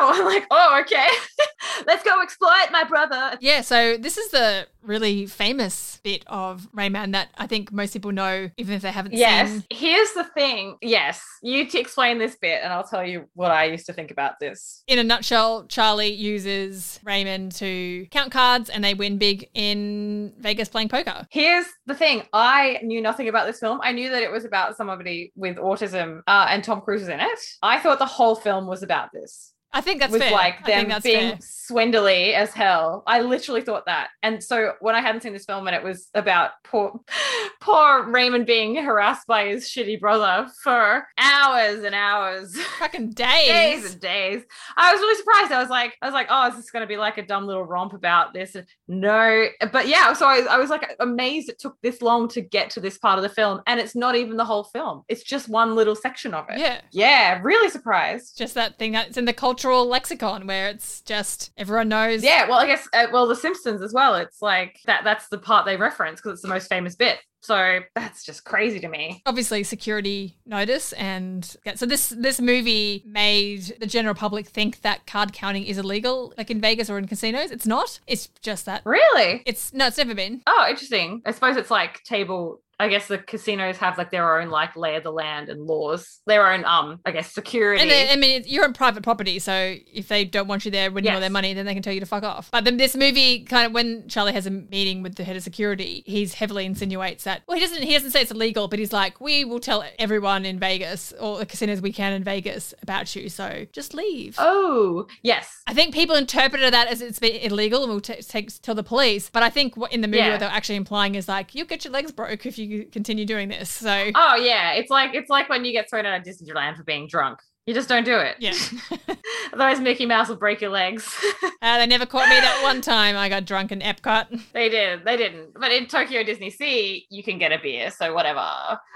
I'm 0.00 0.24
like, 0.24 0.46
oh, 0.50 0.78
okay. 0.82 1.08
Let's 1.86 2.02
go 2.04 2.20
exploit 2.22 2.70
my 2.72 2.84
brother. 2.84 3.36
yeah, 3.40 3.60
so 3.60 3.96
this 3.96 4.18
is 4.18 4.30
the 4.30 4.66
really 4.82 5.26
famous 5.26 6.00
bit 6.02 6.24
of 6.26 6.66
Rain 6.72 6.92
Man 6.92 7.10
that 7.12 7.28
I 7.36 7.46
think 7.46 7.70
most 7.72 7.92
people 7.92 8.10
know, 8.12 8.48
even 8.56 8.74
if 8.74 8.82
they 8.82 8.90
haven't 8.90 9.12
Yes. 9.14 9.48
seen. 9.50 9.64
Yes. 9.70 9.78
Here's 9.80 10.12
the 10.12 10.24
thing. 10.24 10.76
Yes. 10.82 11.22
You 11.42 11.66
to 11.68 11.78
explain 11.78 12.18
this 12.18 12.36
bit, 12.36 12.60
and 12.62 12.72
I'll 12.72 12.84
tell 12.84 13.04
you 13.06 13.26
what 13.34 13.50
I 13.50 13.64
used 13.64 13.86
to 13.86 13.92
think 13.92 14.10
about 14.10 14.40
this. 14.40 14.82
In 14.86 14.98
a 14.98 15.04
nutshell, 15.04 15.66
Charlie 15.66 16.12
uses 16.12 16.98
Raymond 17.04 17.52
to 17.56 18.06
count 18.10 18.32
cards 18.32 18.70
and 18.70 18.82
they 18.82 18.94
win 18.94 19.18
big 19.18 19.48
in 19.54 20.32
Vegas 20.38 20.68
playing 20.68 20.88
poker. 20.88 21.26
Here's 21.30 21.66
the 21.86 21.94
thing. 21.94 22.22
I 22.32 22.78
knew 22.82 23.00
nothing 23.00 23.28
about 23.28 23.46
this 23.46 23.60
film. 23.60 23.80
I 23.82 23.92
knew 23.92 24.10
that 24.10 24.22
it 24.22 24.30
was 24.32 24.44
about 24.44 24.76
somebody 24.76 25.32
with 25.38 25.56
autism 25.56 26.20
uh, 26.26 26.46
and 26.50 26.62
Tom 26.62 26.80
Cruise 26.80 27.02
is 27.02 27.08
in 27.08 27.20
it. 27.20 27.38
I 27.62 27.78
thought 27.78 27.98
the 27.98 28.06
whole 28.06 28.34
film 28.34 28.66
was 28.66 28.82
about 28.82 29.12
this. 29.12 29.52
I 29.72 29.80
think 29.80 30.00
that's 30.00 30.12
with 30.12 30.22
fair. 30.22 30.32
like 30.32 30.64
them 30.64 30.86
being 31.02 31.30
fair. 31.30 31.38
swindly 31.40 32.34
as 32.34 32.52
hell. 32.52 33.02
I 33.06 33.20
literally 33.20 33.60
thought 33.60 33.86
that. 33.86 34.08
And 34.22 34.42
so 34.42 34.72
when 34.80 34.94
I 34.94 35.00
hadn't 35.00 35.22
seen 35.22 35.32
this 35.32 35.44
film 35.44 35.66
and 35.66 35.76
it 35.76 35.82
was 35.82 36.08
about 36.14 36.52
poor 36.64 36.98
poor 37.60 38.10
Raymond 38.10 38.46
being 38.46 38.76
harassed 38.76 39.26
by 39.26 39.48
his 39.48 39.68
shitty 39.68 40.00
brother 40.00 40.48
for 40.62 41.06
hours 41.18 41.84
and 41.84 41.94
hours. 41.94 42.56
Fucking 42.78 43.10
days 43.10 43.48
days. 43.48 43.92
and 43.92 44.00
days. 44.00 44.42
I 44.76 44.92
was 44.92 45.00
really 45.00 45.16
surprised. 45.16 45.52
I 45.52 45.60
was 45.60 45.70
like, 45.70 45.96
I 46.00 46.06
was 46.06 46.14
like, 46.14 46.28
oh, 46.30 46.48
is 46.48 46.56
this 46.56 46.70
going 46.70 46.82
to 46.82 46.88
be 46.88 46.96
like 46.96 47.18
a 47.18 47.26
dumb 47.26 47.46
little 47.46 47.64
romp 47.64 47.92
about 47.92 48.32
this? 48.32 48.56
No, 48.86 49.46
but 49.72 49.86
yeah. 49.86 50.12
So 50.14 50.26
I, 50.26 50.46
I 50.50 50.58
was 50.58 50.70
like 50.70 50.96
amazed 51.00 51.50
it 51.50 51.58
took 51.58 51.76
this 51.82 52.00
long 52.00 52.28
to 52.28 52.40
get 52.40 52.70
to 52.70 52.80
this 52.80 52.98
part 52.98 53.18
of 53.18 53.22
the 53.22 53.28
film, 53.28 53.60
and 53.66 53.78
it's 53.78 53.94
not 53.94 54.16
even 54.16 54.36
the 54.36 54.44
whole 54.44 54.64
film. 54.64 55.02
It's 55.08 55.22
just 55.22 55.48
one 55.48 55.74
little 55.74 55.94
section 55.94 56.32
of 56.32 56.46
it. 56.48 56.58
Yeah. 56.58 56.80
Yeah, 56.90 57.40
really 57.42 57.68
surprised. 57.70 58.38
Just 58.38 58.54
that 58.54 58.78
thing 58.78 58.92
that's 58.92 59.16
in 59.16 59.24
the 59.24 59.32
cultural 59.58 59.86
lexicon 59.86 60.46
where 60.46 60.68
it's 60.68 61.00
just 61.02 61.50
everyone 61.56 61.88
knows. 61.88 62.22
Yeah, 62.22 62.48
well, 62.48 62.58
I 62.58 62.66
guess 62.66 62.88
uh, 62.92 63.06
well, 63.12 63.26
The 63.26 63.34
Simpsons 63.36 63.82
as 63.82 63.92
well. 63.92 64.14
It's 64.14 64.40
like 64.40 64.78
that. 64.86 65.02
That's 65.04 65.28
the 65.28 65.38
part 65.38 65.66
they 65.66 65.76
reference 65.76 66.20
because 66.20 66.34
it's 66.34 66.42
the 66.42 66.48
most 66.48 66.68
famous 66.68 66.94
bit. 66.94 67.18
So 67.40 67.80
that's 67.94 68.24
just 68.24 68.44
crazy 68.44 68.80
to 68.80 68.88
me. 68.88 69.22
obviously 69.24 69.62
security 69.62 70.36
notice 70.44 70.92
and 70.94 71.56
yeah, 71.64 71.76
so 71.76 71.86
this 71.86 72.08
this 72.08 72.40
movie 72.40 73.04
made 73.06 73.76
the 73.80 73.86
general 73.86 74.14
public 74.14 74.48
think 74.48 74.80
that 74.82 75.06
card 75.06 75.32
counting 75.32 75.62
is 75.64 75.78
illegal 75.78 76.34
like 76.36 76.50
in 76.50 76.60
Vegas 76.60 76.90
or 76.90 76.98
in 76.98 77.06
casinos 77.06 77.52
it's 77.52 77.64
not 77.66 78.00
it's 78.08 78.26
just 78.42 78.66
that 78.66 78.82
Really? 78.84 79.44
it's 79.46 79.72
no 79.72 79.86
it's 79.86 79.96
never 79.98 80.16
been 80.16 80.42
Oh, 80.48 80.66
interesting. 80.68 81.22
I 81.24 81.30
suppose 81.30 81.56
it's 81.56 81.70
like 81.70 82.02
table. 82.02 82.60
I 82.80 82.88
guess 82.88 83.08
the 83.08 83.18
casinos 83.18 83.76
have 83.78 83.98
like 83.98 84.10
their 84.10 84.40
own 84.40 84.50
like 84.50 84.76
lay 84.76 84.96
of 84.96 85.02
the 85.02 85.10
land 85.12 85.48
and 85.48 85.66
laws, 85.66 86.20
their 86.26 86.52
own 86.52 86.64
um, 86.64 87.00
I 87.04 87.10
guess 87.10 87.32
security. 87.32 87.82
and 87.82 87.90
then, 87.90 88.08
I 88.10 88.16
mean 88.16 88.44
you're 88.46 88.64
on 88.64 88.72
private 88.72 89.02
property 89.02 89.38
so 89.38 89.74
if 89.92 90.08
they 90.08 90.24
don't 90.24 90.46
want 90.48 90.64
you 90.64 90.70
there 90.70 90.90
winning 90.90 91.10
all 91.10 91.16
Yes. 91.16 91.22
their 91.22 91.30
money 91.30 91.54
then 91.54 91.66
they 91.66 91.74
can 91.74 91.82
tell 91.82 91.92
you 91.92 92.00
to 92.00 92.06
fuck 92.06 92.22
off 92.22 92.50
but 92.50 92.64
then 92.64 92.76
this 92.76 92.94
movie 92.96 93.40
kind 93.44 93.66
of 93.66 93.72
when 93.72 94.08
Charlie 94.08 94.32
has 94.32 94.46
a 94.46 94.50
meeting 94.50 95.02
with 95.02 95.16
the 95.16 95.24
head 95.24 95.36
of 95.36 95.42
security 95.42 96.02
he's 96.06 96.34
heavily 96.34 96.64
insinuates 96.66 97.24
that 97.24 97.42
well 97.48 97.56
he 97.56 97.60
doesn't 97.64 97.82
he 97.82 97.92
doesn't 97.92 98.10
say 98.12 98.22
it's 98.22 98.30
illegal 98.30 98.68
but 98.68 98.78
he's 98.78 98.92
like 98.92 99.20
we 99.20 99.44
will 99.44 99.60
tell 99.60 99.84
everyone 99.98 100.44
in 100.44 100.58
Vegas 100.58 101.12
or 101.20 101.38
the 101.38 101.46
casinos 101.46 101.80
we 101.80 101.92
can 101.92 102.12
in 102.12 102.22
Vegas 102.22 102.74
about 102.82 103.14
you 103.16 103.28
so 103.28 103.66
just 103.72 103.94
leave 103.94 104.36
oh, 104.38 105.06
yes. 105.22 105.62
I 105.66 105.74
think 105.74 105.94
people 105.94 106.16
interpreted 106.16 106.72
that 106.72 106.88
as 106.88 107.00
it's 107.02 107.18
been 107.18 107.36
illegal 107.36 107.82
and 107.82 107.90
we'll 107.90 108.00
t- 108.00 108.22
take 108.22 108.50
tell 108.62 108.74
the 108.74 108.82
police. 108.82 109.30
But 109.30 109.42
I 109.42 109.50
think 109.50 109.76
what 109.76 109.92
in 109.92 110.00
the 110.00 110.08
movie 110.08 110.18
Yeah. 110.18 110.30
what 110.32 110.40
they're 110.40 110.48
actually 110.48 110.76
implying 110.76 111.14
is 111.14 111.28
like 111.28 111.54
you'll 111.54 111.66
get 111.66 111.84
your 111.84 111.92
legs 111.92 112.12
broke 112.12 112.46
if 112.46 112.58
you 112.58 112.66
continue 112.92 113.24
doing 113.24 113.48
this. 113.48 113.70
So 113.70 114.10
Oh 114.14 114.36
yeah, 114.36 114.72
it's 114.72 114.90
like 114.90 115.14
it's 115.14 115.30
like 115.30 115.48
when 115.48 115.64
you 115.64 115.72
get 115.72 115.88
thrown 115.88 116.06
out 116.06 116.20
of 116.20 116.26
Disneyland 116.26 116.76
for 116.76 116.84
being 116.84 117.06
drunk. 117.08 117.38
You 117.68 117.74
just 117.74 117.86
don't 117.86 118.04
do 118.04 118.16
it. 118.16 118.36
yeah, 118.38 118.54
Otherwise, 119.52 119.78
Mickey 119.78 120.06
Mouse 120.06 120.30
will 120.30 120.36
break 120.36 120.62
your 120.62 120.70
legs. 120.70 121.14
uh, 121.60 121.76
they 121.76 121.86
never 121.86 122.06
caught 122.06 122.26
me 122.30 122.36
that 122.36 122.62
one 122.62 122.80
time 122.80 123.14
I 123.14 123.28
got 123.28 123.44
drunk 123.44 123.72
in 123.72 123.80
Epcot. 123.80 124.40
they 124.54 124.70
did. 124.70 125.04
They 125.04 125.18
didn't. 125.18 125.52
But 125.52 125.70
in 125.72 125.86
Tokyo 125.86 126.22
Disney 126.22 126.48
Sea, 126.48 127.06
you 127.10 127.22
can 127.22 127.36
get 127.36 127.52
a 127.52 127.58
beer, 127.58 127.90
so 127.90 128.14
whatever. 128.14 128.40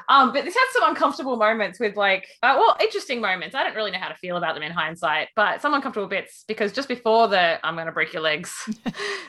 Um, 0.09 0.33
but 0.33 0.47
this 0.47 0.55
had 0.55 0.65
some 0.73 0.89
uncomfortable 0.89 1.37
moments 1.37 1.79
with 1.79 1.97
like, 1.97 2.27
uh, 2.43 2.57
well, 2.59 2.75
interesting 2.81 3.21
moments. 3.21 3.55
I 3.55 3.63
don't 3.63 3.77
really 3.77 3.91
know 3.91 3.99
how 3.99 4.09
to 4.09 4.17
feel 4.17 4.39
about 4.39 4.55
them 4.55 4.63
in 4.63 4.73
hindsight, 4.73 5.29
but 5.37 5.61
some 5.61 5.75
uncomfortable 5.75 6.09
bits 6.09 6.45
because 6.49 6.73
just 6.73 6.89
before 6.89 7.29
the 7.29 7.59
"I'm 7.65 7.75
going 7.75 7.87
to 7.87 7.93
break 7.93 8.15
your 8.15 8.23
legs" 8.23 8.55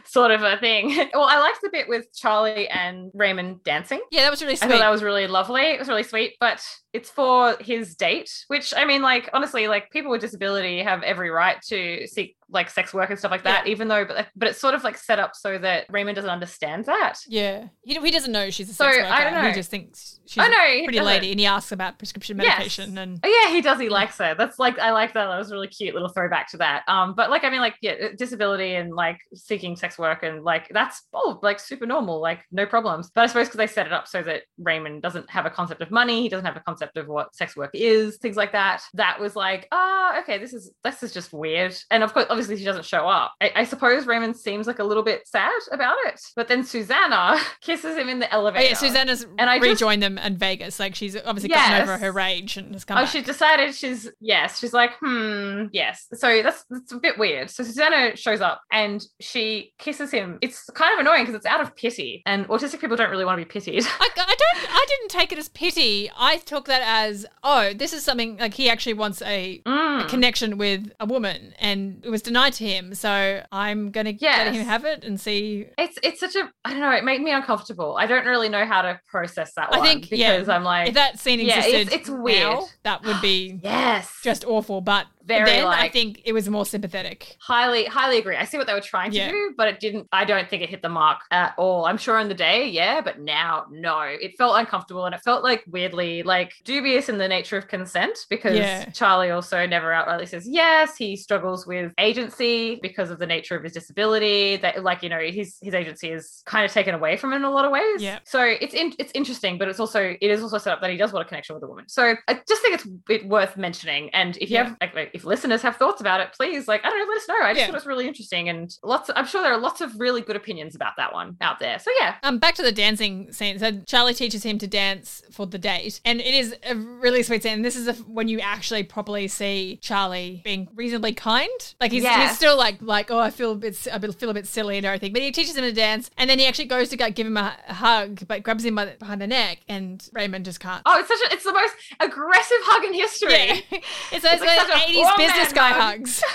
sort 0.05 0.31
of 0.31 0.41
a 0.41 0.57
thing. 0.57 0.95
well, 1.13 1.27
I 1.29 1.39
liked 1.39 1.59
the 1.61 1.69
bit 1.69 1.89
with 1.89 2.05
Charlie 2.15 2.69
and 2.69 3.11
Raymond 3.13 3.63
dancing. 3.65 3.99
Yeah, 4.09 4.21
that 4.21 4.31
was 4.31 4.41
really 4.41 4.53
I 4.53 4.67
thought 4.67 4.79
that 4.79 4.89
was 4.89 5.03
really 5.03 5.27
lovely. 5.27 5.63
It 5.63 5.79
was 5.79 5.89
really 5.89 6.03
sweet, 6.03 6.37
but 6.39 6.65
it's 6.93 7.09
for 7.09 7.57
his 7.59 7.95
date, 7.95 8.31
which 8.47 8.73
I 8.75 8.85
mean, 8.85 9.01
like 9.01 9.29
honestly, 9.33 9.67
like 9.67 9.89
people 9.91 10.11
with 10.11 10.21
disability 10.21 10.79
have 10.83 11.03
every 11.03 11.29
right 11.29 11.61
to 11.63 12.07
seek 12.07 12.37
like 12.53 12.69
sex 12.69 12.93
work 12.93 13.09
and 13.09 13.19
stuff 13.19 13.31
like 13.31 13.43
that. 13.43 13.65
Yeah. 13.65 13.71
Even 13.71 13.87
though, 13.87 14.05
but 14.05 14.27
but 14.35 14.47
it's 14.47 14.59
sort 14.59 14.75
of 14.75 14.83
like 14.83 14.97
set 14.97 15.19
up 15.19 15.35
so 15.35 15.57
that 15.57 15.85
Raymond 15.89 16.15
doesn't 16.15 16.29
understand 16.29 16.85
that. 16.85 17.19
yeah, 17.27 17.67
he, 17.83 17.95
he 17.99 18.11
doesn't 18.11 18.31
know 18.31 18.49
she's 18.49 18.69
a 18.69 18.73
So, 18.73 18.91
sex 18.91 19.07
I 19.09 19.23
don't 19.23 19.33
know. 19.33 19.47
He 19.49 19.53
just 19.53 19.69
thinks 19.69 20.19
she's 20.25 20.43
I 20.43 20.47
know, 20.47 20.63
a 20.63 20.83
pretty 20.85 20.99
lady, 21.01 21.31
and 21.31 21.39
he 21.39 21.45
asks 21.45 21.71
about 21.71 21.97
prescription 21.97 22.37
Yes. 22.37 22.57
medication. 22.57 22.97
And 22.97 23.19
Oh, 23.23 23.27
yeah, 23.27 23.51
he 23.53 23.61
does. 23.61 23.79
He 23.79 23.89
likes 23.89 24.17
her. 24.19 24.35
That's 24.37 24.59
like 24.59 24.79
I 24.79 24.91
like 24.91 25.13
that. 25.13 25.27
That 25.27 25.37
was 25.37 25.51
a 25.51 25.53
really 25.55 25.67
cute 25.67 25.93
little 25.93 26.09
throwback 26.09 26.49
to 26.51 26.57
that. 26.57 26.83
Um, 26.87 27.15
but 27.15 27.29
like 27.29 27.43
I 27.43 27.49
mean, 27.49 27.61
like 27.61 27.75
yeah, 27.81 28.09
disability 28.17 28.75
and 28.75 28.93
like 28.93 29.19
seeking 29.33 29.75
sex 29.75 29.97
work 29.97 30.23
and 30.23 30.43
like 30.43 30.69
that's 30.73 31.03
oh 31.13 31.39
like 31.41 31.59
super 31.59 31.85
normal, 31.85 32.21
like 32.21 32.41
no 32.51 32.65
problems. 32.65 33.09
But 33.13 33.23
I 33.23 33.27
suppose 33.27 33.47
because 33.47 33.57
they 33.57 33.67
set 33.67 33.87
it 33.87 33.93
up 33.93 34.07
so 34.07 34.21
that 34.23 34.43
Raymond 34.57 35.01
doesn't 35.01 35.29
have 35.29 35.45
a 35.45 35.49
concept 35.49 35.81
of 35.81 35.91
money, 35.91 36.21
he 36.21 36.29
doesn't 36.29 36.45
have 36.45 36.57
a 36.57 36.61
concept 36.61 36.97
of 36.97 37.07
what 37.07 37.35
sex 37.35 37.55
work 37.55 37.71
is, 37.73 38.17
things 38.17 38.35
like 38.35 38.51
that. 38.51 38.81
That 38.93 39.19
was 39.19 39.35
like, 39.35 39.67
ah, 39.71 40.19
okay, 40.21 40.37
this 40.37 40.53
is 40.53 40.71
this 40.83 41.03
is 41.03 41.11
just 41.13 41.33
weird. 41.33 41.75
And 41.91 42.03
of 42.03 42.13
course, 42.13 42.25
obviously, 42.29 42.42
she 42.47 42.63
doesn't 42.65 42.85
show 42.85 43.07
up. 43.07 43.33
I, 43.41 43.51
I 43.55 43.63
suppose 43.65 44.05
Raymond 44.05 44.35
seems 44.37 44.67
like 44.67 44.79
a 44.79 44.83
little 44.83 45.03
bit 45.03 45.27
sad 45.27 45.51
about 45.71 45.95
it, 46.05 46.19
but 46.35 46.47
then 46.47 46.63
Susanna 46.63 47.37
kisses 47.61 47.97
him 47.97 48.09
in 48.09 48.19
the 48.19 48.27
oh 48.33 48.39
elevator. 48.39 48.69
yeah, 48.69 48.73
Susanna's 48.75 49.25
And 49.37 49.49
I 49.49 49.59
just- 49.59 49.69
rejoined 49.69 50.01
them 50.03 50.17
in 50.17 50.37
Vegas. 50.37 50.79
Like 50.79 50.95
she's 50.95 51.15
obviously 51.17 51.49
gotten 51.49 51.81
over 51.81 51.97
her 51.97 52.11
rage 52.11 52.57
and 52.57 52.73
has 52.73 52.85
come 52.85 52.97
Oh, 52.97 53.01
back. 53.01 53.09
she 53.11 53.21
decided 53.21 53.73
she's 53.75 54.09
yes. 54.19 54.59
She's 54.59 54.73
like, 54.73 54.91
hmm, 54.99 55.65
yes. 55.71 56.07
So 56.13 56.41
that's 56.41 56.65
that's 56.69 56.91
a 56.91 56.97
bit 56.97 57.17
weird. 57.17 57.49
So 57.49 57.63
Susanna 57.63 58.15
shows 58.15 58.41
up 58.41 58.61
and 58.71 59.03
she 59.19 59.73
kisses 59.79 60.11
him. 60.11 60.37
It's 60.41 60.69
kind 60.71 60.93
of 60.93 60.99
annoying 60.99 61.23
because 61.23 61.35
it's 61.35 61.45
out 61.45 61.61
of 61.61 61.75
pity, 61.75 62.21
and 62.25 62.47
autistic 62.47 62.79
people 62.79 62.97
don't 62.97 63.09
really 63.09 63.25
want 63.25 63.39
to 63.39 63.45
be 63.45 63.49
pitied. 63.49 63.83
I, 63.85 64.09
I 64.15 64.35
don't. 64.35 64.71
I 64.73 64.85
didn't 64.89 65.09
take 65.09 65.31
it 65.31 65.37
as 65.37 65.49
pity. 65.49 66.09
I 66.17 66.37
took 66.37 66.65
that 66.65 66.81
as 66.85 67.25
oh, 67.43 67.73
this 67.73 67.93
is 67.93 68.03
something 68.03 68.37
like 68.37 68.53
he 68.53 68.69
actually 68.69 68.93
wants 68.93 69.21
a, 69.21 69.61
a 69.65 69.69
Mm. 69.83 70.09
connection 70.09 70.57
with 70.57 70.91
a 70.99 71.05
woman, 71.05 71.53
and 71.59 72.01
it 72.03 72.09
was 72.09 72.22
denied 72.23 72.53
to 72.53 72.65
him. 72.65 72.95
So 72.95 73.43
I'm 73.51 73.91
gonna 73.91 74.13
Yes. 74.17 74.45
let 74.47 74.55
him 74.55 74.65
have 74.65 74.85
it 74.85 75.03
and 75.03 75.19
see. 75.19 75.67
It's 75.77 75.97
it's 76.03 76.19
such 76.19 76.35
a 76.35 76.49
I 76.65 76.71
don't 76.71 76.79
know. 76.81 76.91
It 76.91 77.03
made 77.03 77.21
me 77.21 77.31
uncomfortable. 77.31 77.97
I 77.99 78.05
don't 78.07 78.25
really 78.25 78.49
know 78.49 78.65
how 78.65 78.81
to 78.81 78.99
process 79.07 79.53
that 79.55 79.73
I 79.73 79.77
one 79.79 79.87
think, 79.87 80.11
yeah, 80.11 80.33
because 80.33 80.49
I'm 80.49 80.63
like 80.63 80.89
If 80.89 80.93
that 80.95 81.19
scene 81.19 81.39
Yeah, 81.39 81.59
it's- 81.59 81.65
existed, 81.83 81.99
it's 81.99 82.09
weird. 82.09 82.39
now, 82.41 82.67
that 82.83 83.03
would 83.05 83.21
be 83.21 83.59
yes, 83.63 84.19
just 84.23 84.45
awful. 84.45 84.81
But 84.81 85.07
Very, 85.25 85.45
then 85.45 85.65
I 85.65 85.89
think 85.89 86.21
it 86.25 86.33
was 86.33 86.49
more 86.49 86.65
sympathetic. 86.65 87.37
highly 87.39 87.85
highly 87.85 88.17
agree. 88.17 88.35
I 88.35 88.43
see 88.45 88.57
what 88.57 88.67
they 88.67 88.73
were 88.73 88.81
trying 88.81 89.11
to 89.11 89.17
Yeah. 89.17 89.31
do, 89.31 89.53
but 89.57 89.67
it 89.67 89.79
didn't. 89.79 90.07
I 90.11 90.25
don't 90.25 90.49
think 90.49 90.61
it 90.63 90.69
hit 90.69 90.81
the 90.81 90.89
mark 90.89 91.21
at 91.31 91.53
all. 91.57 91.85
I'm 91.85 91.97
sure 91.97 92.19
in 92.19 92.27
the 92.27 92.33
day, 92.33 92.67
yeah, 92.67 93.01
but 93.01 93.19
now 93.19 93.65
no. 93.71 94.01
It 94.01 94.37
felt 94.37 94.57
uncomfortable 94.57 95.05
and 95.05 95.15
it 95.15 95.21
felt 95.21 95.43
like 95.43 95.63
weirdly 95.67 96.23
like 96.23 96.53
dubious 96.65 97.09
in 97.09 97.17
the 97.17 97.27
nature 97.27 97.57
of 97.57 97.67
consent 97.67 98.17
because 98.29 98.57
Yeah. 98.57 98.89
Charlie 98.91 99.31
also 99.31 99.65
never 99.65 99.91
outrightly 99.91 100.27
says 100.27 100.47
yes. 100.47 100.97
He 100.97 101.15
struggles 101.15 101.65
with 101.65 101.93
agency 101.97 102.79
because 102.81 103.09
of 103.09 103.19
the 103.19 103.25
nature 103.27 103.55
of 103.55 103.63
his 103.63 103.73
disability. 103.73 104.57
That 104.57 104.83
like 104.83 105.03
you 105.03 105.09
know 105.09 105.19
his 105.19 105.57
his 105.61 105.73
agency 105.73 106.09
is 106.09 106.43
kind 106.45 106.65
of 106.65 106.71
taken 106.71 106.93
away 106.95 107.17
from 107.17 107.31
him 107.31 107.37
in 107.37 107.43
a 107.45 107.51
lot 107.51 107.65
of 107.65 107.71
ways. 107.71 108.01
Yeah. 108.01 108.19
So 108.25 108.41
it's 108.43 108.73
in, 108.73 108.93
it's 108.99 109.11
interesting, 109.15 109.57
but 109.57 109.67
it's 109.67 109.79
also 109.79 110.01
it 110.19 110.29
is 110.29 110.41
also 110.43 110.57
set 110.57 110.73
up 110.73 110.81
that 110.81 110.89
he 110.89 110.97
does 110.97 111.13
want 111.13 111.25
a 111.25 111.29
connection 111.29 111.55
with 111.55 111.63
a 111.63 111.67
woman. 111.67 111.87
So 111.87 112.15
I 112.27 112.33
just 112.47 112.61
think 112.61 112.75
it's 112.75 112.87
it 113.09 113.25
worth 113.27 113.57
mentioning. 113.57 114.09
And 114.13 114.37
if 114.37 114.49
you 114.49 114.55
Yeah. 114.55 114.63
have 114.65 114.77
like, 114.81 114.95
like, 114.95 115.11
if 115.13 115.23
listeners 115.23 115.61
have 115.61 115.77
thoughts 115.77 116.01
about 116.01 116.19
it, 116.21 116.33
please 116.33 116.67
like 116.67 116.83
I 116.83 116.89
don't 116.89 116.99
know, 116.99 117.05
let 117.13 117.17
us 117.21 117.27
know. 117.27 117.35
I 117.41 117.51
just 117.53 117.59
Yeah. 117.59 117.65
thought 117.67 117.73
it 117.73 117.77
was 117.77 117.85
really 117.85 118.07
interesting 118.07 118.49
and 118.49 118.75
lots. 118.83 119.09
I'm 119.15 119.25
sure 119.27 119.41
there 119.41 119.53
are 119.53 119.59
lots 119.59 119.79
of 119.81 119.99
really 119.99 120.21
good 120.21 120.35
opinions 120.35 120.75
about 120.75 120.93
that 120.97 121.13
one 121.13 121.37
out 121.41 121.59
there. 121.59 121.77
So 121.79 121.91
yeah, 121.99 122.15
Um, 122.23 122.39
back 122.39 122.55
to 122.55 122.63
the 122.63 122.71
dancing 122.71 123.31
scene. 123.31 123.59
So 123.59 123.71
Charlie 123.85 124.13
teaches 124.13 124.43
him 124.43 124.57
to 124.57 124.67
dance 124.67 125.21
for 125.31 125.45
the 125.45 125.57
date, 125.59 126.01
and 126.03 126.19
it 126.19 126.33
is 126.33 126.55
a 126.67 126.75
really 126.75 127.23
sweet 127.23 127.43
scene. 127.43 127.53
And 127.53 127.65
this 127.65 127.75
is 127.75 127.87
a, 127.87 127.93
when 128.03 128.27
you 128.27 128.39
actually 128.39 128.83
properly 128.83 129.27
see 129.27 129.77
Charlie 129.81 130.41
being 130.43 130.67
reasonably 130.75 131.13
kind. 131.13 131.49
Like 131.79 131.91
he's, 131.91 132.03
Yeah. 132.03 132.27
he's 132.27 132.35
still 132.35 132.57
like 132.57 132.77
like 132.81 133.11
oh 133.11 133.19
I 133.19 133.29
feel 133.29 133.51
a 133.51 133.55
bit 133.55 133.87
I 133.93 133.99
feel 133.99 134.29
a 134.29 134.33
bit 134.33 134.47
silly 134.47 134.77
and 134.77 134.85
everything, 134.85 135.13
but 135.13 135.21
he 135.21 135.31
teaches 135.31 135.55
him 135.55 135.63
to 135.63 135.71
dance, 135.71 136.09
and 136.17 136.29
then 136.29 136.39
he 136.39 136.47
actually 136.47 136.65
goes 136.65 136.89
to 136.89 136.97
give 136.97 137.27
him 137.27 137.37
a, 137.37 137.55
a 137.67 137.73
hug, 137.75 138.27
but 138.27 138.41
grabs 138.43 138.65
him 138.65 138.75
by 138.75 138.85
the, 138.85 138.91
behind 138.93 139.21
the 139.21 139.27
neck, 139.27 139.59
and 139.69 140.09
Raymond 140.13 140.45
just 140.45 140.59
can't. 140.59 140.81
oh, 140.85 140.99
it's 140.99 141.07
such 141.07 141.19
a 141.29 141.33
it's 141.33 141.43
the 141.43 141.53
most 141.53 141.73
aggressive 141.99 142.57
hug 142.61 142.83
in 142.85 142.93
history. 142.93 143.31
Yeah, 143.31 143.53
it's 144.11 144.23
those 144.23 144.33
It's 144.33 144.41
like 144.41 144.59
such 144.59 144.69
a 144.69 144.91
80s 144.91 145.02
woman 145.03 145.27
business 145.27 145.53
guy 145.53 145.69
hug. 145.69 145.99
hugs. 145.99 146.23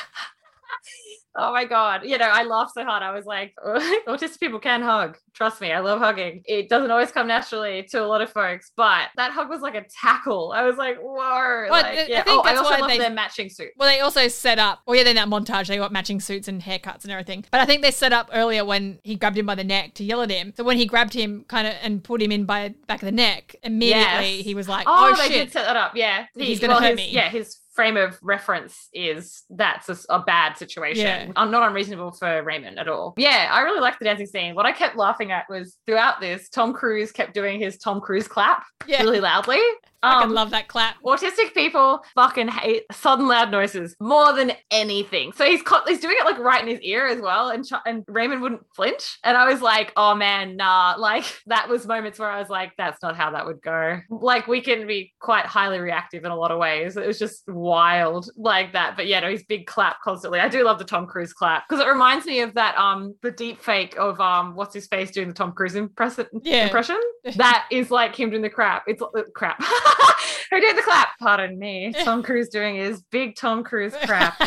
Oh 1.41 1.53
my 1.53 1.67
god. 1.67 2.01
You 2.05 2.19
know, 2.19 2.25
I 2.25 2.43
laughed 2.43 2.73
so 2.75 2.85
hard. 2.85 3.01
I 3.05 3.13
was 3.13 3.25
like, 3.25 3.55
autistic 4.09 4.41
people 4.41 4.59
can 4.59 4.83
hug. 4.83 5.17
Trust 5.35 5.61
me, 5.61 5.71
I 5.71 5.79
love 5.79 6.01
hugging. 6.01 6.43
It 6.47 6.69
doesn't 6.69 6.91
always 6.91 7.13
come 7.13 7.29
naturally 7.29 7.85
to 7.91 8.03
a 8.03 8.07
lot 8.09 8.21
of 8.23 8.33
folks, 8.33 8.73
but 8.77 9.11
that 9.15 9.31
hug 9.31 9.49
was 9.49 9.61
like 9.61 9.77
a 9.77 9.85
tackle. 10.03 10.53
I 10.53 10.65
was 10.65 10.77
like, 10.79 10.97
whoa. 10.99 11.15
Well, 11.15 11.75
I- 11.75 11.79
uh, 11.79 11.83
like, 11.83 11.87
I 11.99 12.07
yeah. 12.09 12.23
think 12.25 12.39
oh, 12.39 12.41
I 12.41 12.45
that's 12.55 12.59
also 12.59 12.71
why 12.73 12.79
love 12.81 12.91
they- 12.91 12.99
their 12.99 13.11
matching 13.11 13.51
suit. 13.51 13.69
Well, 13.77 13.89
they 13.89 14.01
also 14.01 14.27
set 14.27 14.59
up. 14.59 14.81
Well, 14.85 14.97
yeah, 14.97 15.05
then 15.05 15.15
that 15.15 15.29
montage 15.29 15.69
they 15.69 15.77
got 15.77 15.93
matching 15.93 16.19
suits 16.19 16.49
and 16.49 16.61
haircuts 16.61 17.05
and 17.05 17.13
everything. 17.13 17.45
But 17.53 17.61
I 17.61 17.67
think 17.67 17.83
they 17.83 17.93
set 17.93 18.13
up 18.13 18.31
earlier 18.33 18.65
when 18.65 18.99
he 19.05 19.15
grabbed 19.15 19.39
him 19.39 19.47
by 19.47 19.55
the 19.55 19.63
neck 19.65 19.95
to 19.95 20.05
yell 20.05 20.23
at 20.23 20.31
him. 20.31 20.55
So 20.57 20.65
when 20.65 20.77
he 20.77 20.87
grabbed 20.87 21.15
him, 21.15 21.45
kind 21.47 21.69
of, 21.69 21.75
and 21.83 22.03
pulled 22.03 22.21
him 22.21 22.33
in 22.33 22.47
by 22.47 22.75
back 22.89 23.01
of 23.01 23.07
the 23.07 23.13
neck, 23.13 23.55
immediately 23.63 24.37
Yes. 24.39 24.45
he 24.45 24.57
was 24.57 24.69
like, 24.69 24.87
Oh, 24.89 25.13
"Oh, 25.15 25.17
they 25.17 25.29
shit!" 25.29 25.45
did 25.45 25.53
set 25.53 25.67
that 25.67 25.77
up. 25.77 25.93
Yeah, 25.95 26.27
He's 26.35 26.59
gonna 26.59 26.75
hurt 26.81 26.89
his, 26.89 26.97
me. 26.97 27.11
Yeah, 27.13 27.29
his 27.29 27.59
frame 27.79 27.97
of 27.97 28.19
reference 28.23 28.89
is 28.93 29.45
that's 29.51 29.89
a 30.11 30.19
bad 30.19 30.57
situation. 30.59 31.05
Yeah. 31.05 31.33
I'm 31.37 31.53
not 31.53 31.63
unreasonable 31.69 32.11
for 32.11 32.43
Raymond 32.43 32.77
at 32.77 32.89
all. 32.89 33.15
Yeah, 33.17 33.49
I 33.53 33.61
really 33.61 33.79
liked 33.81 34.01
the 34.01 34.05
dancing 34.05 34.27
scene. 34.27 34.57
What 34.57 34.67
I 34.67 34.73
kept 34.73 34.97
laughing 34.97 35.31
at 35.31 35.45
was 35.49 35.77
throughout 35.87 36.21
this, 36.21 36.49
Tom 36.49 36.73
Cruise 36.73 37.13
kept 37.13 37.35
doing 37.35 37.61
his 37.61 37.79
Tom 37.79 38.01
Cruise 38.01 38.27
clap 38.27 38.65
yeah, 38.89 39.01
really 39.03 39.21
loudly. 39.21 39.61
I 40.01 40.23
Um, 40.23 40.31
love 40.31 40.51
that 40.51 40.69
clap. 40.69 40.95
Autistic 41.05 41.55
people 41.55 42.05
fucking 42.15 42.47
hate 42.47 42.85
sudden 42.93 43.27
loud 43.27 43.51
noises 43.51 43.97
more 44.01 44.33
than 44.33 44.53
anything. 44.71 45.33
So 45.33 45.45
he's 45.45 45.61
co- 45.61 45.83
he's 45.89 45.99
doing 45.99 46.15
it 46.21 46.25
like 46.25 46.39
right 46.39 46.63
in 46.63 46.69
his 46.69 46.79
ear 46.83 47.09
as 47.09 47.21
well, 47.21 47.49
and 47.49 47.67
Ch- 47.67 47.73
and 47.85 48.05
Raymond 48.07 48.41
wouldn't 48.41 48.63
flinch. 48.77 49.19
And 49.25 49.37
I 49.37 49.51
was 49.53 49.61
like, 49.61 49.93
oh 49.97 50.15
man, 50.15 50.57
nah. 50.57 50.95
Like 51.09 51.25
that 51.47 51.69
was 51.69 51.85
moments 51.85 52.19
where 52.21 52.31
I 52.31 52.39
was 52.39 52.49
like, 52.49 52.73
that's 52.79 53.03
not 53.03 53.17
how 53.17 53.33
that 53.33 53.45
would 53.47 53.61
go. 53.61 53.99
Like 54.09 54.47
we 54.47 54.61
can 54.61 54.87
be 54.87 55.13
quite 55.21 55.47
highly 55.47 55.81
reactive 55.81 56.25
in 56.25 56.31
a 56.31 56.37
lot 56.37 56.53
of 56.53 56.59
ways. 56.59 56.97
It 56.97 57.07
was 57.07 57.19
just 57.19 57.43
wild 57.69 58.31
like 58.37 58.73
that. 58.73 58.97
But 58.97 59.07
yeah, 59.07 59.21
no, 59.21 59.31
he's 59.31 59.45
big 59.45 59.67
clap 59.67 60.01
constantly. 60.03 60.41
I 60.41 60.49
do 60.49 60.65
love 60.65 60.79
the 60.79 60.85
Tom 60.85 61.07
Cruise 61.07 61.33
clap 61.33 61.69
because 61.69 61.85
it 61.85 61.89
reminds 61.89 62.27
me 62.27 62.41
of 62.41 62.55
that 62.55 62.77
um 62.77 63.15
the 63.23 63.31
deep 63.31 63.61
fake 63.63 63.95
of 63.99 64.21
um 64.21 64.55
what's 64.55 64.75
his 64.75 64.87
face 64.87 65.11
doing 65.11 65.29
the 65.29 65.35
Tom 65.35 65.53
Cruise 65.53 65.75
impress- 65.75 66.19
Yeah. 66.43 66.65
impression. 66.65 66.99
That 67.37 67.67
is 67.71 67.91
like 67.91 68.15
him 68.17 68.31
doing 68.31 68.41
the 68.43 68.49
crap. 68.49 68.85
It's 68.87 69.03
uh, 69.03 69.09
crap. 69.35 69.63
Who 70.51 70.61
did 70.61 70.79
the 70.79 70.83
clap? 70.83 71.09
Pardon 71.21 71.59
me. 71.59 71.93
Tom 72.05 72.23
Cruise 72.23 72.49
doing 72.49 72.77
his 72.77 73.03
big 73.11 73.37
Tom 73.37 73.63
Cruise 73.63 73.95
crap. 74.05 74.41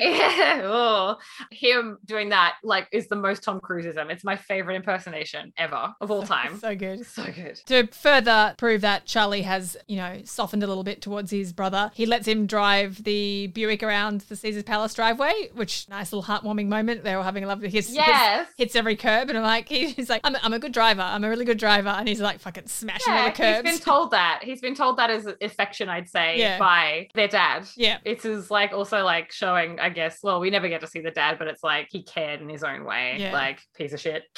Oof. 0.00 0.18
Yeah, 0.38 0.60
oh, 0.64 1.16
him 1.50 1.98
doing 2.04 2.28
that 2.30 2.54
like 2.62 2.86
is 2.92 3.08
the 3.08 3.16
most 3.16 3.42
Tom 3.42 3.60
Cruiseism. 3.60 4.10
It's 4.10 4.24
my 4.24 4.36
favorite 4.36 4.76
impersonation 4.76 5.52
ever 5.56 5.94
of 6.00 6.10
all 6.10 6.22
time. 6.26 6.58
so 6.58 6.74
good. 6.76 7.04
So 7.06 7.24
good. 7.24 7.56
To 7.66 7.86
further 7.88 8.54
prove 8.58 8.82
that 8.82 9.06
Charlie 9.06 9.42
has, 9.42 9.76
you 9.88 9.96
know, 9.96 10.20
softened 10.24 10.62
a 10.62 10.66
little 10.66 10.84
bit 10.84 11.02
towards 11.02 11.30
his 11.30 11.52
brother, 11.52 11.90
he 11.94 12.06
lets 12.06 12.26
him 12.28 12.46
drive 12.46 13.02
the 13.04 13.48
Buick 13.48 13.82
around 13.82 14.20
the 14.22 14.36
Caesar's 14.36 14.62
Palace 14.62 14.94
driveway, 14.94 15.50
which 15.54 15.88
nice 15.88 16.12
little 16.12 16.22
heartwarming 16.24 16.68
moment. 16.68 17.02
They're 17.04 17.16
all 17.18 17.24
having 17.24 17.44
a 17.44 17.46
lovely 17.48 17.68
his, 17.68 17.86
his- 17.88 17.96
Yes. 17.96 18.48
hits 18.56 18.76
every 18.76 18.96
curb, 18.96 19.28
and 19.28 19.38
I'm 19.38 19.44
like, 19.44 19.68
he's 19.68 20.08
like, 20.08 20.20
I'm 20.24 20.34
a, 20.34 20.40
I'm 20.42 20.52
a 20.52 20.58
good 20.58 20.72
driver. 20.72 21.02
I'm 21.02 21.24
a 21.24 21.28
really 21.28 21.44
good 21.44 21.58
driver, 21.58 21.88
and 21.90 22.08
he's 22.08 22.20
like 22.20 22.38
fucking 22.40 22.66
smashing 22.66 23.12
all 23.12 23.18
Yeah, 23.24 23.30
the 23.30 23.36
curbs. 23.36 23.68
he's 23.70 23.78
been 23.80 23.84
told 23.84 24.10
that. 24.12 24.40
He's 24.42 24.60
been 24.60 24.74
told 24.74 24.98
that 24.98 25.10
as 25.10 25.26
affection, 25.40 25.88
I'd 25.88 26.08
say, 26.08 26.38
Yeah. 26.38 26.58
by 26.58 27.08
their 27.14 27.28
dad. 27.28 27.66
yeah, 27.76 27.98
It's 28.04 28.24
is 28.24 28.50
like 28.50 28.72
also 28.72 29.02
like 29.04 29.32
showing, 29.32 29.80
I 29.80 29.87
guess. 29.88 30.18
Well, 30.22 30.40
we 30.40 30.50
never 30.50 30.68
get 30.68 30.80
to 30.80 30.86
see 30.86 31.00
the 31.00 31.10
dad, 31.10 31.38
but 31.38 31.48
it's 31.48 31.62
like 31.62 31.88
he 31.90 32.02
cared 32.02 32.40
in 32.40 32.48
his 32.48 32.64
own 32.64 32.84
way. 32.84 33.16
Yeah. 33.18 33.32
Like 33.32 33.60
piece 33.76 33.92
of 33.92 34.00
shit. 34.00 34.24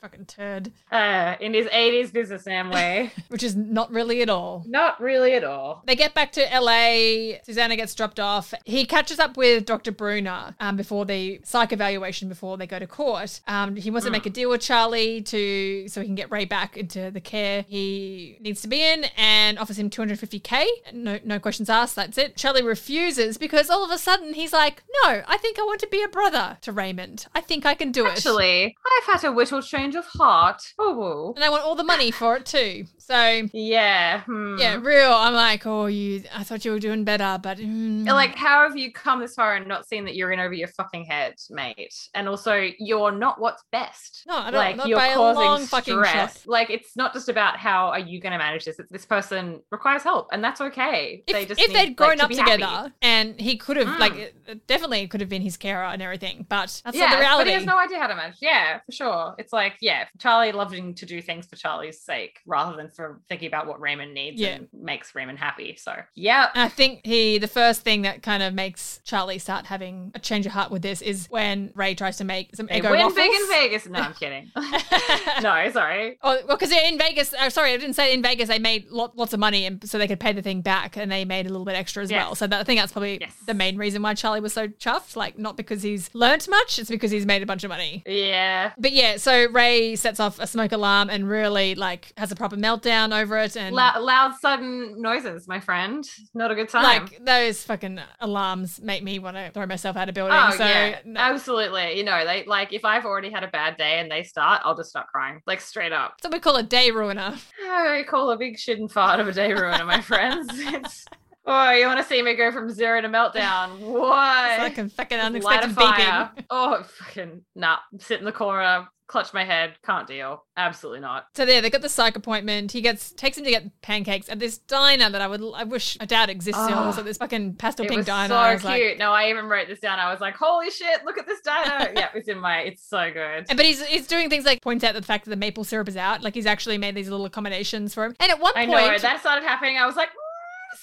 fucking 0.00 0.26
turd, 0.26 0.72
uh, 0.92 1.34
in 1.40 1.54
his 1.54 1.66
80s 1.66 2.12
businessman 2.12 2.70
way. 2.70 3.10
which 3.28 3.42
is 3.42 3.56
not 3.56 3.90
really 3.90 4.22
at 4.22 4.28
all. 4.28 4.64
Not 4.66 5.00
really 5.00 5.34
at 5.34 5.44
all. 5.44 5.82
They 5.86 5.96
get 5.96 6.14
back 6.14 6.32
to 6.32 6.40
LA. 6.40 7.38
Susanna 7.44 7.76
gets 7.76 7.94
dropped 7.94 8.20
off. 8.20 8.54
He 8.64 8.84
catches 8.86 9.18
up 9.18 9.36
with 9.36 9.66
Dr. 9.66 9.92
Bruner 9.92 10.54
um, 10.60 10.76
before 10.76 11.04
the 11.04 11.40
psych 11.44 11.72
evaluation 11.72 12.28
before 12.28 12.56
they 12.56 12.66
go 12.66 12.78
to 12.78 12.86
court. 12.86 13.40
Um, 13.46 13.76
he 13.76 13.90
wants 13.90 14.06
to 14.06 14.10
make 14.10 14.26
a 14.26 14.30
deal 14.30 14.50
with 14.50 14.60
Charlie 14.60 15.22
to 15.22 15.88
so 15.88 16.00
he 16.00 16.06
can 16.06 16.14
get 16.14 16.30
Ray 16.30 16.44
back 16.44 16.76
into 16.76 17.10
the 17.10 17.20
care 17.20 17.64
he 17.68 18.36
needs 18.40 18.62
to 18.62 18.68
be 18.68 18.82
in 18.82 19.06
and 19.16 19.58
offers 19.58 19.78
him 19.78 19.90
250k. 19.90 20.64
No, 20.92 21.18
no 21.24 21.38
questions 21.38 21.68
asked. 21.68 21.96
That's 21.96 22.18
it. 22.18 22.36
Charlie 22.36 22.62
refuses 22.62 23.38
because 23.38 23.70
all 23.70 23.84
of 23.84 23.90
a 23.90 23.98
sudden 23.98 24.34
he's 24.34 24.52
like, 24.52 24.82
"No, 25.04 25.22
I 25.26 25.36
think 25.38 25.58
I 25.58 25.62
want 25.62 25.80
to 25.80 25.86
be 25.86 26.02
a 26.02 26.08
brother 26.08 26.58
to 26.62 26.72
Raymond. 26.72 27.26
I 27.34 27.40
think 27.40 27.66
I 27.66 27.74
can 27.74 27.92
do 27.92 28.06
it." 28.06 28.12
Actually, 28.12 28.76
I've 28.86 29.20
had 29.20 29.28
a 29.28 29.34
little 29.34 29.60
of 29.94 30.06
heart. 30.06 30.62
Oh, 30.78 31.32
and 31.36 31.44
I 31.44 31.50
want 31.50 31.64
all 31.64 31.74
the 31.74 31.84
money 31.84 32.10
for 32.10 32.36
it 32.36 32.46
too. 32.46 32.84
So 32.98 33.48
yeah. 33.52 34.22
hmm. 34.22 34.56
yeah, 34.58 34.76
real. 34.80 35.12
I'm 35.12 35.34
like, 35.34 35.66
oh, 35.66 35.86
you. 35.86 36.22
I 36.34 36.42
thought 36.44 36.64
you 36.64 36.72
were 36.72 36.78
doing 36.78 37.04
better, 37.04 37.38
but 37.42 37.58
mm. 37.58 38.06
Like, 38.06 38.34
how 38.34 38.62
have 38.68 38.76
you 38.76 38.92
come 38.92 39.20
this 39.20 39.34
far 39.34 39.56
and 39.56 39.66
not 39.66 39.86
seen 39.86 40.04
that 40.04 40.14
you're 40.14 40.30
in 40.32 40.40
over 40.40 40.52
your 40.54 40.68
fucking 40.68 41.04
head, 41.04 41.34
mate? 41.50 41.94
And 42.14 42.28
also, 42.28 42.68
you're 42.78 43.12
not 43.12 43.40
what's 43.40 43.62
best. 43.72 44.24
No, 44.26 44.36
I 44.36 44.50
don't- 44.50 44.54
like 44.54 44.76
not 44.76 44.88
you're 44.88 44.98
by 44.98 45.08
a 45.08 45.14
causing 45.14 45.42
long 45.42 45.66
fucking 45.66 45.94
stress. 45.94 46.40
shot. 46.40 46.46
Like, 46.48 46.70
it's 46.70 46.96
not 46.96 47.12
just 47.14 47.28
about 47.28 47.56
how 47.56 47.88
are 47.88 47.98
you 47.98 48.20
going 48.20 48.32
to 48.32 48.38
manage 48.38 48.64
this. 48.64 48.78
It's, 48.78 48.90
this 48.90 49.06
person 49.06 49.60
requires 49.70 50.02
help, 50.02 50.28
and 50.32 50.42
that's 50.44 50.60
okay. 50.60 51.22
if, 51.26 51.34
they 51.34 51.46
just 51.46 51.60
if 51.60 51.68
need, 51.68 51.76
they'd 51.76 51.96
grown 51.96 52.10
like, 52.18 52.22
up 52.24 52.28
be 52.28 52.36
together 52.36 52.64
happy. 52.64 52.92
and 53.02 53.40
he 53.40 53.56
could 53.56 53.76
have 53.76 53.88
Mm. 53.88 53.98
like 54.00 54.34
definitely 54.66 55.06
could 55.08 55.20
have 55.20 55.30
been 55.30 55.40
his 55.40 55.56
carer 55.56 55.84
and 55.84 56.02
everything 56.02 56.44
but 56.48 56.82
that's 56.84 56.96
yeah, 56.96 57.04
not 57.04 57.10
the 57.10 57.16
but 57.16 57.20
reality 57.20 57.50
he 57.50 57.54
has 57.56 57.64
no 57.64 57.78
idea 57.78 57.98
how 57.98 58.06
to 58.06 58.14
manage. 58.14 58.36
Yeah, 58.40 58.80
for 58.84 58.92
sure. 58.92 59.34
It's 59.38 59.52
like, 59.52 59.76
yeah, 59.80 60.04
Charlie 60.18 60.52
loving 60.52 60.94
to 60.94 61.06
do 61.06 61.20
things 61.22 61.46
for 61.46 61.56
Charlie's 61.56 62.00
sake 62.00 62.38
rather 62.46 62.76
than 62.76 62.88
for 62.90 63.20
thinking 63.28 63.48
about 63.48 63.66
what 63.66 63.80
Raymond 63.80 64.14
needs 64.14 64.40
Yeah. 64.40 64.48
and 64.56 64.68
makes 64.72 65.14
Raymond 65.14 65.38
happy. 65.38 65.76
So, 65.76 65.94
yeah. 66.14 66.48
I 66.54 66.68
think 66.68 67.00
he, 67.04 67.38
the 67.38 67.48
first 67.48 67.82
thing 67.82 68.02
that 68.02 68.22
kind 68.22 68.42
of 68.42 68.54
makes 68.54 69.00
Charlie 69.04 69.38
start 69.38 69.66
having 69.66 70.12
a 70.14 70.18
change 70.18 70.46
of 70.46 70.52
heart 70.52 70.70
with 70.70 70.82
this 70.82 71.02
is 71.02 71.26
when 71.30 71.72
Ray 71.74 71.94
tries 71.94 72.16
to 72.18 72.24
make 72.24 72.54
some 72.56 72.66
They 72.66 72.80
Eggo 72.80 72.90
win 72.90 73.00
waffles. 73.00 73.14
big 73.14 73.30
in 73.32 73.48
Vegas. 73.48 73.86
No, 73.88 73.98
I'm 74.00 74.14
kidding. 74.14 74.50
no, 75.42 75.70
sorry. 75.72 76.18
Oh, 76.22 76.38
well, 76.46 76.56
because 76.56 76.70
in 76.72 76.98
Vegas, 76.98 77.34
oh, 77.38 77.48
sorry, 77.48 77.72
I 77.72 77.76
didn't 77.76 77.94
say 77.94 78.12
in 78.12 78.22
Vegas 78.22 78.48
they 78.48 78.58
made 78.58 78.88
lot, 78.88 79.16
lots 79.16 79.32
of 79.32 79.40
money, 79.40 79.66
and 79.66 79.88
so 79.88 79.98
they 79.98 80.08
could 80.08 80.20
pay 80.20 80.32
the 80.32 80.42
thing 80.42 80.60
back, 80.60 80.96
and 80.96 81.10
they 81.10 81.24
made 81.24 81.46
a 81.46 81.50
little 81.50 81.64
bit 81.64 81.74
extra 81.74 82.02
as 82.02 82.10
Yes. 82.10 82.18
well. 82.24 82.34
So 82.34 82.46
that, 82.46 82.60
I 82.60 82.64
think 82.64 82.80
that's 82.80 82.92
probably 82.92 83.18
Yes. 83.20 83.34
the 83.46 83.54
main 83.54 83.76
reason 83.76 84.02
why 84.02 84.14
Charlie 84.14 84.40
was 84.40 84.52
so 84.52 84.68
chuffed. 84.68 85.16
Like, 85.16 85.38
not 85.38 85.56
because 85.56 85.82
he's 85.82 86.10
learnt 86.14 86.48
much, 86.48 86.78
it's 86.78 86.90
because 86.90 87.10
he's 87.10 87.26
made 87.26 87.42
a 87.42 87.46
bunch 87.46 87.64
of 87.64 87.68
money. 87.70 88.02
Yeah. 88.06 88.72
But 88.78 88.92
yeah, 88.92 89.16
so 89.16 89.46
Ray 89.50 89.67
sets 89.96 90.20
off 90.20 90.38
a 90.38 90.46
smoke 90.46 90.72
alarm 90.72 91.10
and 91.10 91.28
really 91.28 91.74
like 91.74 92.12
has 92.16 92.30
a 92.32 92.36
proper 92.36 92.56
meltdown 92.56 93.18
over 93.18 93.38
it, 93.38 93.56
and 93.56 93.74
Loud, 93.74 94.02
loud, 94.02 94.34
sudden 94.40 95.00
noises, 95.00 95.46
my 95.48 95.60
friend. 95.60 96.04
Not 96.34 96.50
a 96.50 96.54
good 96.54 96.68
time. 96.68 96.82
like 96.84 97.24
those 97.24 97.62
fucking 97.64 98.00
alarms 98.20 98.80
make 98.80 99.02
me 99.02 99.18
want 99.18 99.36
to 99.36 99.50
throw 99.52 99.66
myself 99.66 99.96
out 99.96 100.08
of 100.08 100.14
building. 100.14 100.36
Oh 100.38 100.50
so 100.56 100.64
yeah, 100.64 100.98
no. 101.04 101.20
absolutely. 101.20 101.96
You 101.96 102.04
know, 102.04 102.24
they 102.24 102.44
like 102.44 102.72
if 102.72 102.84
I've 102.84 103.04
already 103.04 103.30
had 103.30 103.44
a 103.44 103.48
bad 103.48 103.76
day 103.76 103.98
and 104.00 104.10
they 104.10 104.22
start, 104.22 104.62
I'll 104.64 104.76
just 104.76 104.90
start 104.90 105.06
crying, 105.08 105.40
like 105.46 105.60
straight 105.60 105.92
up. 105.92 106.16
so 106.22 106.28
we 106.30 106.40
call 106.40 106.56
a 106.56 106.62
day 106.62 106.90
ruiner. 106.90 107.34
Oh, 107.62 107.96
I 107.98 108.02
call 108.08 108.30
a 108.30 108.36
big 108.36 108.58
shit 108.58 108.78
and 108.78 108.90
fart 108.90 109.20
of 109.20 109.28
a 109.28 109.32
day 109.32 109.52
ruiner, 109.52 109.84
my 109.84 110.00
friends. 110.00 110.48
It's 110.78 111.04
Oh, 111.50 111.70
you 111.70 111.86
want 111.86 111.98
to 111.98 112.04
see 112.04 112.20
me 112.20 112.34
go 112.36 112.52
from 112.52 112.68
zero 112.68 113.00
to 113.00 113.08
meltdown? 113.08 113.78
What? 113.78 114.50
It's 114.50 114.76
like 114.76 114.78
a 114.78 114.88
fucking 114.90 115.18
Just 115.18 115.44
light 115.44 115.60
a 115.60 115.64
unexpected 115.64 115.76
beeping. 115.76 116.44
Oh, 116.50 116.82
fucking 116.82 117.42
nah. 117.54 117.78
Sit 118.00 118.18
in 118.18 118.26
the 118.26 118.32
corner, 118.32 118.86
clutch 119.08 119.34
my 119.34 119.44
head. 119.44 119.74
Can't 119.84 120.06
deal. 120.06 120.44
Absolutely 120.56 121.00
not. 121.00 121.26
So 121.34 121.44
there, 121.44 121.60
they 121.60 121.70
got 121.70 121.82
the 121.82 121.88
psych 121.88 122.16
appointment. 122.16 122.70
He 122.72 122.80
gets 122.80 123.10
takes 123.12 123.36
him 123.38 123.44
to 123.44 123.50
get 123.50 123.80
pancakes 123.82 124.28
at 124.28 124.38
this 124.38 124.58
diner 124.58 125.10
that 125.10 125.20
I 125.20 125.26
would, 125.26 125.42
I 125.54 125.64
wish, 125.64 125.96
I 126.00 126.04
doubt 126.04 126.28
exists 126.30 126.62
still. 126.62 126.78
Oh. 126.78 126.92
So 126.92 127.02
this 127.02 127.16
fucking 127.16 127.54
pastel 127.54 127.86
pink 127.86 128.04
diner. 128.06 128.58
so 128.58 128.68
cute. 128.68 128.90
like- 128.90 128.98
no, 128.98 129.12
I 129.12 129.30
even 129.30 129.46
wrote 129.46 129.66
this 129.66 129.80
down. 129.80 129.98
I 129.98 130.10
was 130.10 130.20
like, 130.20 130.36
"Holy 130.36 130.70
shit! 130.70 131.04
Look 131.04 131.18
at 131.18 131.26
this 131.26 131.40
diner." 131.40 131.92
yeah, 131.96 132.08
it's 132.14 132.28
in 132.28 132.38
my. 132.38 132.60
It's 132.60 132.86
so 132.88 133.10
good. 133.12 133.46
And- 133.48 133.56
but 133.56 133.64
he's 133.66 133.84
he's 133.86 134.06
doing 134.06 134.28
things 134.30 134.44
like 134.44 134.62
points 134.62 134.84
out 134.84 134.94
the 134.94 135.02
fact 135.02 135.24
that 135.24 135.30
the 135.30 135.36
maple 135.36 135.64
syrup 135.64 135.88
is 135.88 135.96
out. 135.96 136.22
Like 136.22 136.34
he's 136.34 136.46
actually 136.46 136.78
made 136.78 136.94
these 136.94 137.08
little 137.08 137.26
accommodations 137.26 137.94
for 137.94 138.04
him. 138.04 138.14
And 138.20 138.30
at 138.30 138.38
one 138.38 138.52
I 138.56 138.66
point, 138.66 138.92
know 138.92 138.98
that 138.98 139.20
started 139.20 139.44
happening. 139.44 139.78
I 139.78 139.86
was 139.86 139.96
like, 139.96 140.10
so 140.10 140.16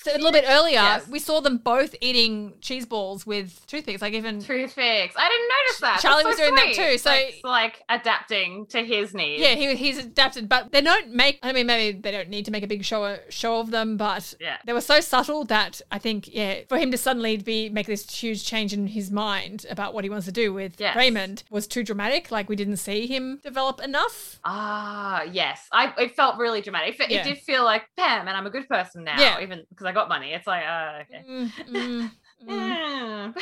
a 0.07 0.11
little 0.17 0.31
bit 0.31 0.45
earlier, 0.47 0.73
Yes. 0.75 1.07
we 1.07 1.19
saw 1.19 1.39
them 1.41 1.57
both 1.57 1.95
eating 2.01 2.53
cheese 2.61 2.85
balls 2.85 3.25
with 3.25 3.65
toothpicks. 3.67 4.01
Like 4.01 4.13
even 4.13 4.39
toothpicks. 4.39 5.15
I 5.17 5.29
didn't 5.29 5.49
notice 5.49 5.79
that. 5.81 5.99
Charlie 6.01 6.23
That's 6.23 6.37
was 6.37 6.37
so 6.37 6.43
doing 6.43 6.55
that 6.55 6.73
too, 6.91 6.97
so- 6.97 7.09
like, 7.09 7.41
like 7.43 7.83
adapting 7.89 8.65
to 8.67 8.83
his 8.83 9.13
needs. 9.13 9.41
yeah, 9.41 9.55
he, 9.55 9.75
he's 9.75 9.97
adapted. 9.97 10.47
But 10.49 10.71
they 10.71 10.81
don't 10.81 11.11
make. 11.11 11.39
I 11.43 11.53
mean, 11.53 11.65
maybe 11.67 11.99
they 11.99 12.11
don't 12.11 12.29
need 12.29 12.45
to 12.45 12.51
make 12.51 12.63
a 12.63 12.67
big 12.67 12.83
show 12.83 13.17
show 13.29 13.59
of 13.59 13.71
them, 13.71 13.97
but 13.97 14.33
Yeah. 14.39 14.57
they 14.65 14.73
were 14.73 14.81
so 14.81 14.99
subtle 15.01 15.43
that 15.45 15.81
I 15.91 15.97
think 15.97 16.33
yeah, 16.33 16.61
for 16.69 16.77
him 16.77 16.91
to 16.91 16.97
suddenly 16.97 17.37
be 17.37 17.69
make 17.69 17.87
this 17.87 18.09
huge 18.09 18.45
change 18.45 18.73
in 18.73 18.87
his 18.87 19.11
mind 19.11 19.65
about 19.69 19.93
what 19.93 20.03
he 20.03 20.09
wants 20.09 20.25
to 20.27 20.31
do 20.31 20.53
with 20.53 20.79
Yes. 20.79 20.95
Raymond 20.95 21.43
was 21.49 21.67
too 21.67 21.83
dramatic. 21.83 22.31
Like 22.31 22.49
we 22.49 22.55
didn't 22.55 22.77
see 22.77 23.07
him 23.07 23.39
develop 23.43 23.81
enough. 23.81 24.39
Ah, 24.45 25.23
yes. 25.23 25.67
I 25.71 25.93
it 25.97 26.15
felt 26.15 26.37
really 26.37 26.61
dramatic. 26.61 26.99
It, 26.99 27.09
Yeah. 27.09 27.21
it 27.21 27.23
did 27.23 27.37
feel 27.39 27.63
like, 27.63 27.83
Pam, 27.97 28.27
and 28.27 28.35
I'm 28.37 28.45
a 28.45 28.49
good 28.49 28.67
person 28.67 29.03
now. 29.03 29.19
Yeah. 29.19 29.41
Even 29.41 29.65
because 29.75 29.87
I 29.87 29.91
got 29.91 30.09
money. 30.09 30.33
It's 30.33 30.47
like, 30.47 30.63
uh, 30.65 31.01
okay. 31.01 31.25
Mm, 31.29 31.51
mm, 31.69 32.11
mm. 32.43 33.35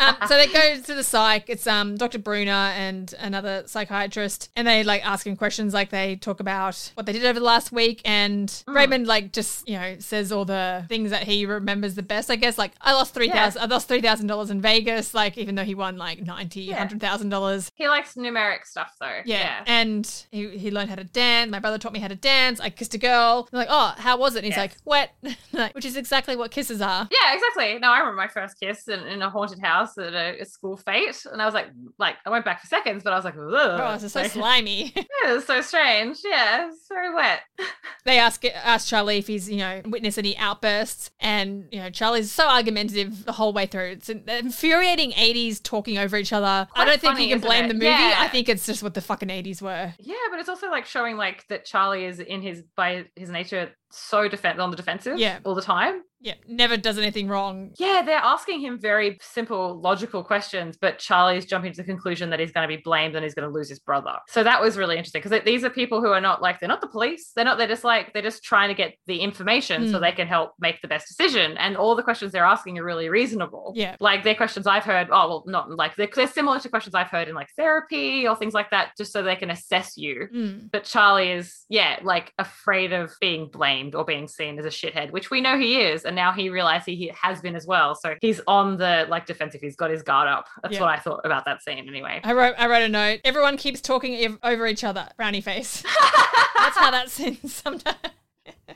Um, 0.00 0.16
so 0.28 0.36
they 0.36 0.46
go 0.46 0.76
to 0.80 0.94
the 0.94 1.02
psych. 1.02 1.44
It's 1.48 1.66
um 1.66 1.96
Dr. 1.96 2.18
Bruner 2.18 2.50
and 2.52 3.12
another 3.18 3.64
psychiatrist, 3.66 4.50
and 4.54 4.66
they 4.68 4.84
like 4.84 5.04
ask 5.04 5.26
him 5.26 5.34
questions. 5.36 5.74
Like 5.74 5.90
they 5.90 6.16
talk 6.16 6.38
about 6.40 6.92
what 6.94 7.04
they 7.06 7.12
did 7.12 7.24
over 7.24 7.38
the 7.40 7.44
last 7.44 7.72
week, 7.72 8.00
and 8.04 8.48
Mm. 8.48 8.74
Raymond 8.74 9.06
like 9.06 9.32
just 9.32 9.68
you 9.68 9.76
know 9.78 9.96
says 9.98 10.30
all 10.30 10.44
the 10.44 10.84
things 10.88 11.10
that 11.10 11.24
he 11.24 11.46
remembers 11.46 11.94
the 11.96 12.02
best. 12.02 12.30
I 12.30 12.36
guess 12.36 12.58
like 12.58 12.72
I 12.80 12.92
lost 12.92 13.12
three 13.14 13.28
thousand. 13.28 13.60
I 13.62 13.64
lost 13.66 13.88
three 13.88 14.00
thousand 14.00 14.28
dollars 14.28 14.50
in 14.50 14.60
Vegas. 14.60 15.14
Like 15.14 15.36
even 15.36 15.54
though 15.56 15.64
he 15.64 15.74
won 15.74 15.96
like 15.96 16.22
ninety, 16.24 16.60
Yeah. 16.62 16.78
hundred 16.78 17.00
thousand 17.00 17.30
dollars. 17.30 17.70
he 17.74 17.88
likes 17.88 18.14
numeric 18.14 18.66
stuff 18.66 18.94
though. 19.00 19.20
Yeah. 19.24 19.64
and 19.66 20.08
he, 20.30 20.56
he 20.58 20.70
learned 20.70 20.90
how 20.90 20.96
to 20.96 21.04
dance. 21.04 21.50
My 21.50 21.58
brother 21.58 21.78
taught 21.78 21.92
me 21.92 21.98
how 21.98 22.08
to 22.08 22.14
dance. 22.16 22.60
I 22.60 22.70
kissed 22.70 22.94
a 22.94 22.98
girl. 22.98 23.48
They're 23.50 23.58
like, 23.60 23.68
oh, 23.70 23.94
how 23.98 24.16
was 24.18 24.34
it? 24.36 24.38
And 24.38 24.46
he's 24.46 24.56
Yes. 24.56 24.70
like, 24.70 24.76
wet, 24.84 25.36
Like, 25.52 25.74
which 25.74 25.84
is 25.84 25.96
exactly 25.96 26.36
what 26.36 26.50
kisses 26.50 26.80
are. 26.80 27.08
Yeah, 27.10 27.34
exactly. 27.34 27.78
No, 27.80 27.90
I 27.90 27.98
remember 27.98 28.27
my 28.28 28.42
first 28.42 28.58
kiss 28.60 28.88
in, 28.88 29.00
in 29.00 29.22
a 29.22 29.30
haunted 29.30 29.60
house 29.60 29.96
at 29.98 30.14
a, 30.14 30.40
a 30.40 30.44
school 30.44 30.76
fete, 30.76 31.24
and 31.30 31.40
I 31.40 31.44
was 31.44 31.54
like, 31.54 31.68
like 31.98 32.16
I 32.24 32.30
went 32.30 32.44
back 32.44 32.60
for 32.60 32.66
seconds, 32.66 33.02
but 33.02 33.12
I 33.12 33.16
was 33.16 33.24
like, 33.24 33.36
Ugh. 33.36 33.80
Oh, 33.80 33.92
this 33.94 34.04
is 34.04 34.12
so 34.12 34.22
slimy. 34.28 34.92
yeah, 34.96 35.04
it's 35.36 35.46
so 35.46 35.60
strange. 35.60 36.18
Yeah, 36.24 36.68
it's 36.68 36.86
very 36.88 37.14
wet. 37.14 37.40
they 38.04 38.18
ask 38.18 38.44
ask 38.44 38.88
Charlie 38.88 39.18
if 39.18 39.26
he's 39.26 39.48
you 39.50 39.58
know 39.58 39.82
witnessed 39.86 40.18
any 40.18 40.36
outbursts, 40.36 41.10
and 41.20 41.66
you 41.70 41.80
know 41.80 41.90
Charlie's 41.90 42.30
so 42.30 42.46
argumentative 42.48 43.24
the 43.24 43.32
whole 43.32 43.52
way 43.52 43.66
through. 43.66 43.90
It's 43.90 44.08
an 44.08 44.24
infuriating 44.28 45.12
'80s 45.12 45.62
talking 45.62 45.98
over 45.98 46.16
each 46.16 46.32
other. 46.32 46.68
I 46.74 46.84
don't 46.84 47.00
think 47.00 47.18
you 47.20 47.28
can 47.28 47.40
blame 47.40 47.64
it? 47.66 47.68
the 47.68 47.74
movie. 47.74 47.86
Yeah. 47.86 48.16
I 48.18 48.28
think 48.28 48.48
it's 48.48 48.66
just 48.66 48.82
what 48.82 48.94
the 48.94 49.00
fucking 49.00 49.28
'80s 49.28 49.62
were. 49.62 49.94
Yeah, 49.98 50.14
but 50.30 50.40
it's 50.40 50.48
also 50.48 50.70
like 50.70 50.86
showing 50.86 51.16
like 51.16 51.46
that 51.48 51.64
Charlie 51.64 52.04
is 52.04 52.20
in 52.20 52.42
his 52.42 52.62
by 52.76 53.06
his 53.16 53.30
nature 53.30 53.70
so 53.90 54.28
defend 54.28 54.60
on 54.60 54.70
the 54.70 54.76
defensive. 54.76 55.18
Yeah. 55.18 55.38
all 55.44 55.54
the 55.54 55.62
time. 55.62 56.02
Yeah, 56.20 56.34
never 56.48 56.76
does 56.76 56.98
anything 56.98 57.28
wrong. 57.28 57.70
Yeah, 57.78 58.02
they're 58.04 58.18
asking 58.18 58.60
him 58.60 58.78
very 58.80 59.18
simple, 59.22 59.80
logical 59.80 60.24
questions, 60.24 60.76
but 60.80 60.98
Charlie's 60.98 61.46
jumping 61.46 61.72
to 61.72 61.76
the 61.76 61.84
conclusion 61.84 62.30
that 62.30 62.40
he's 62.40 62.50
going 62.52 62.68
to 62.68 62.76
be 62.76 62.80
blamed 62.82 63.14
and 63.14 63.22
he's 63.24 63.34
going 63.34 63.48
to 63.48 63.54
lose 63.54 63.68
his 63.68 63.78
brother. 63.78 64.16
So 64.28 64.42
that 64.42 64.60
was 64.60 64.76
really 64.76 64.96
interesting 64.96 65.22
because 65.22 65.40
these 65.44 65.62
are 65.64 65.70
people 65.70 66.00
who 66.00 66.08
are 66.08 66.20
not 66.20 66.42
like 66.42 66.58
they're 66.60 66.68
not 66.68 66.80
the 66.80 66.88
police. 66.88 67.32
They're 67.36 67.44
not. 67.44 67.56
They're 67.58 67.68
just 67.68 67.84
like 67.84 68.12
they're 68.12 68.22
just 68.22 68.42
trying 68.42 68.68
to 68.68 68.74
get 68.74 68.94
the 69.06 69.18
information 69.20 69.88
so 69.90 69.98
Mm. 69.98 70.00
they 70.00 70.12
can 70.12 70.26
help 70.28 70.52
make 70.58 70.80
the 70.82 70.88
best 70.88 71.06
decision. 71.08 71.56
And 71.56 71.76
all 71.76 71.94
the 71.94 72.02
questions 72.02 72.32
they're 72.32 72.44
asking 72.44 72.78
are 72.78 72.84
really 72.84 73.08
reasonable. 73.08 73.72
Yeah. 73.76 73.96
like 74.00 74.24
they're 74.24 74.34
questions 74.34 74.66
I've 74.66 74.84
heard. 74.84 75.08
Oh 75.10 75.28
well, 75.28 75.44
not 75.46 75.70
like 75.70 75.94
they're, 75.96 76.08
they're 76.14 76.26
similar 76.26 76.58
to 76.60 76.68
questions 76.68 76.94
I've 76.94 77.08
heard 77.08 77.28
in 77.28 77.34
like 77.34 77.48
therapy 77.56 78.26
or 78.26 78.34
things 78.36 78.54
like 78.54 78.70
that, 78.70 78.92
just 78.96 79.12
so 79.12 79.22
they 79.22 79.36
can 79.36 79.50
assess 79.50 79.96
you. 79.96 80.26
Mm. 80.34 80.70
But 80.72 80.84
Charlie 80.84 81.30
is, 81.30 81.64
yeah, 81.68 81.98
like 82.02 82.32
afraid 82.38 82.92
of 82.92 83.12
being 83.20 83.48
blamed 83.48 83.94
or 83.94 84.04
being 84.04 84.26
seen 84.28 84.58
as 84.58 84.64
a 84.64 84.68
shithead, 84.68 85.10
which 85.12 85.30
we 85.30 85.40
know 85.40 85.58
he 85.58 85.80
is. 85.80 86.04
And 86.08 86.16
now 86.16 86.32
he 86.32 86.48
realizes 86.50 86.86
he 86.86 87.12
has 87.22 87.40
been 87.40 87.54
as 87.54 87.66
well. 87.66 87.94
So 87.94 88.16
he's 88.20 88.40
on 88.48 88.76
the 88.78 89.06
like 89.08 89.26
defensive. 89.26 89.60
He's 89.60 89.76
got 89.76 89.90
his 89.90 90.02
guard 90.02 90.26
up. 90.28 90.46
That's 90.62 90.74
Yeah. 90.74 90.80
what 90.80 90.88
I 90.90 90.96
thought 90.96 91.20
about 91.24 91.44
that 91.44 91.62
scene 91.62 91.86
anyway. 91.86 92.20
I 92.24 92.32
wrote 92.32 92.54
I 92.58 92.66
wrote 92.66 92.82
a 92.82 92.88
note. 92.88 93.20
Everyone 93.24 93.56
keeps 93.56 93.80
talking 93.80 94.16
ev- 94.24 94.38
over 94.42 94.66
each 94.66 94.82
other. 94.82 95.08
Brownie 95.16 95.40
face. 95.42 95.82
That's 96.56 96.76
how 96.76 96.90
that 96.90 97.10
seems 97.10 97.54
sometimes. 97.54 97.96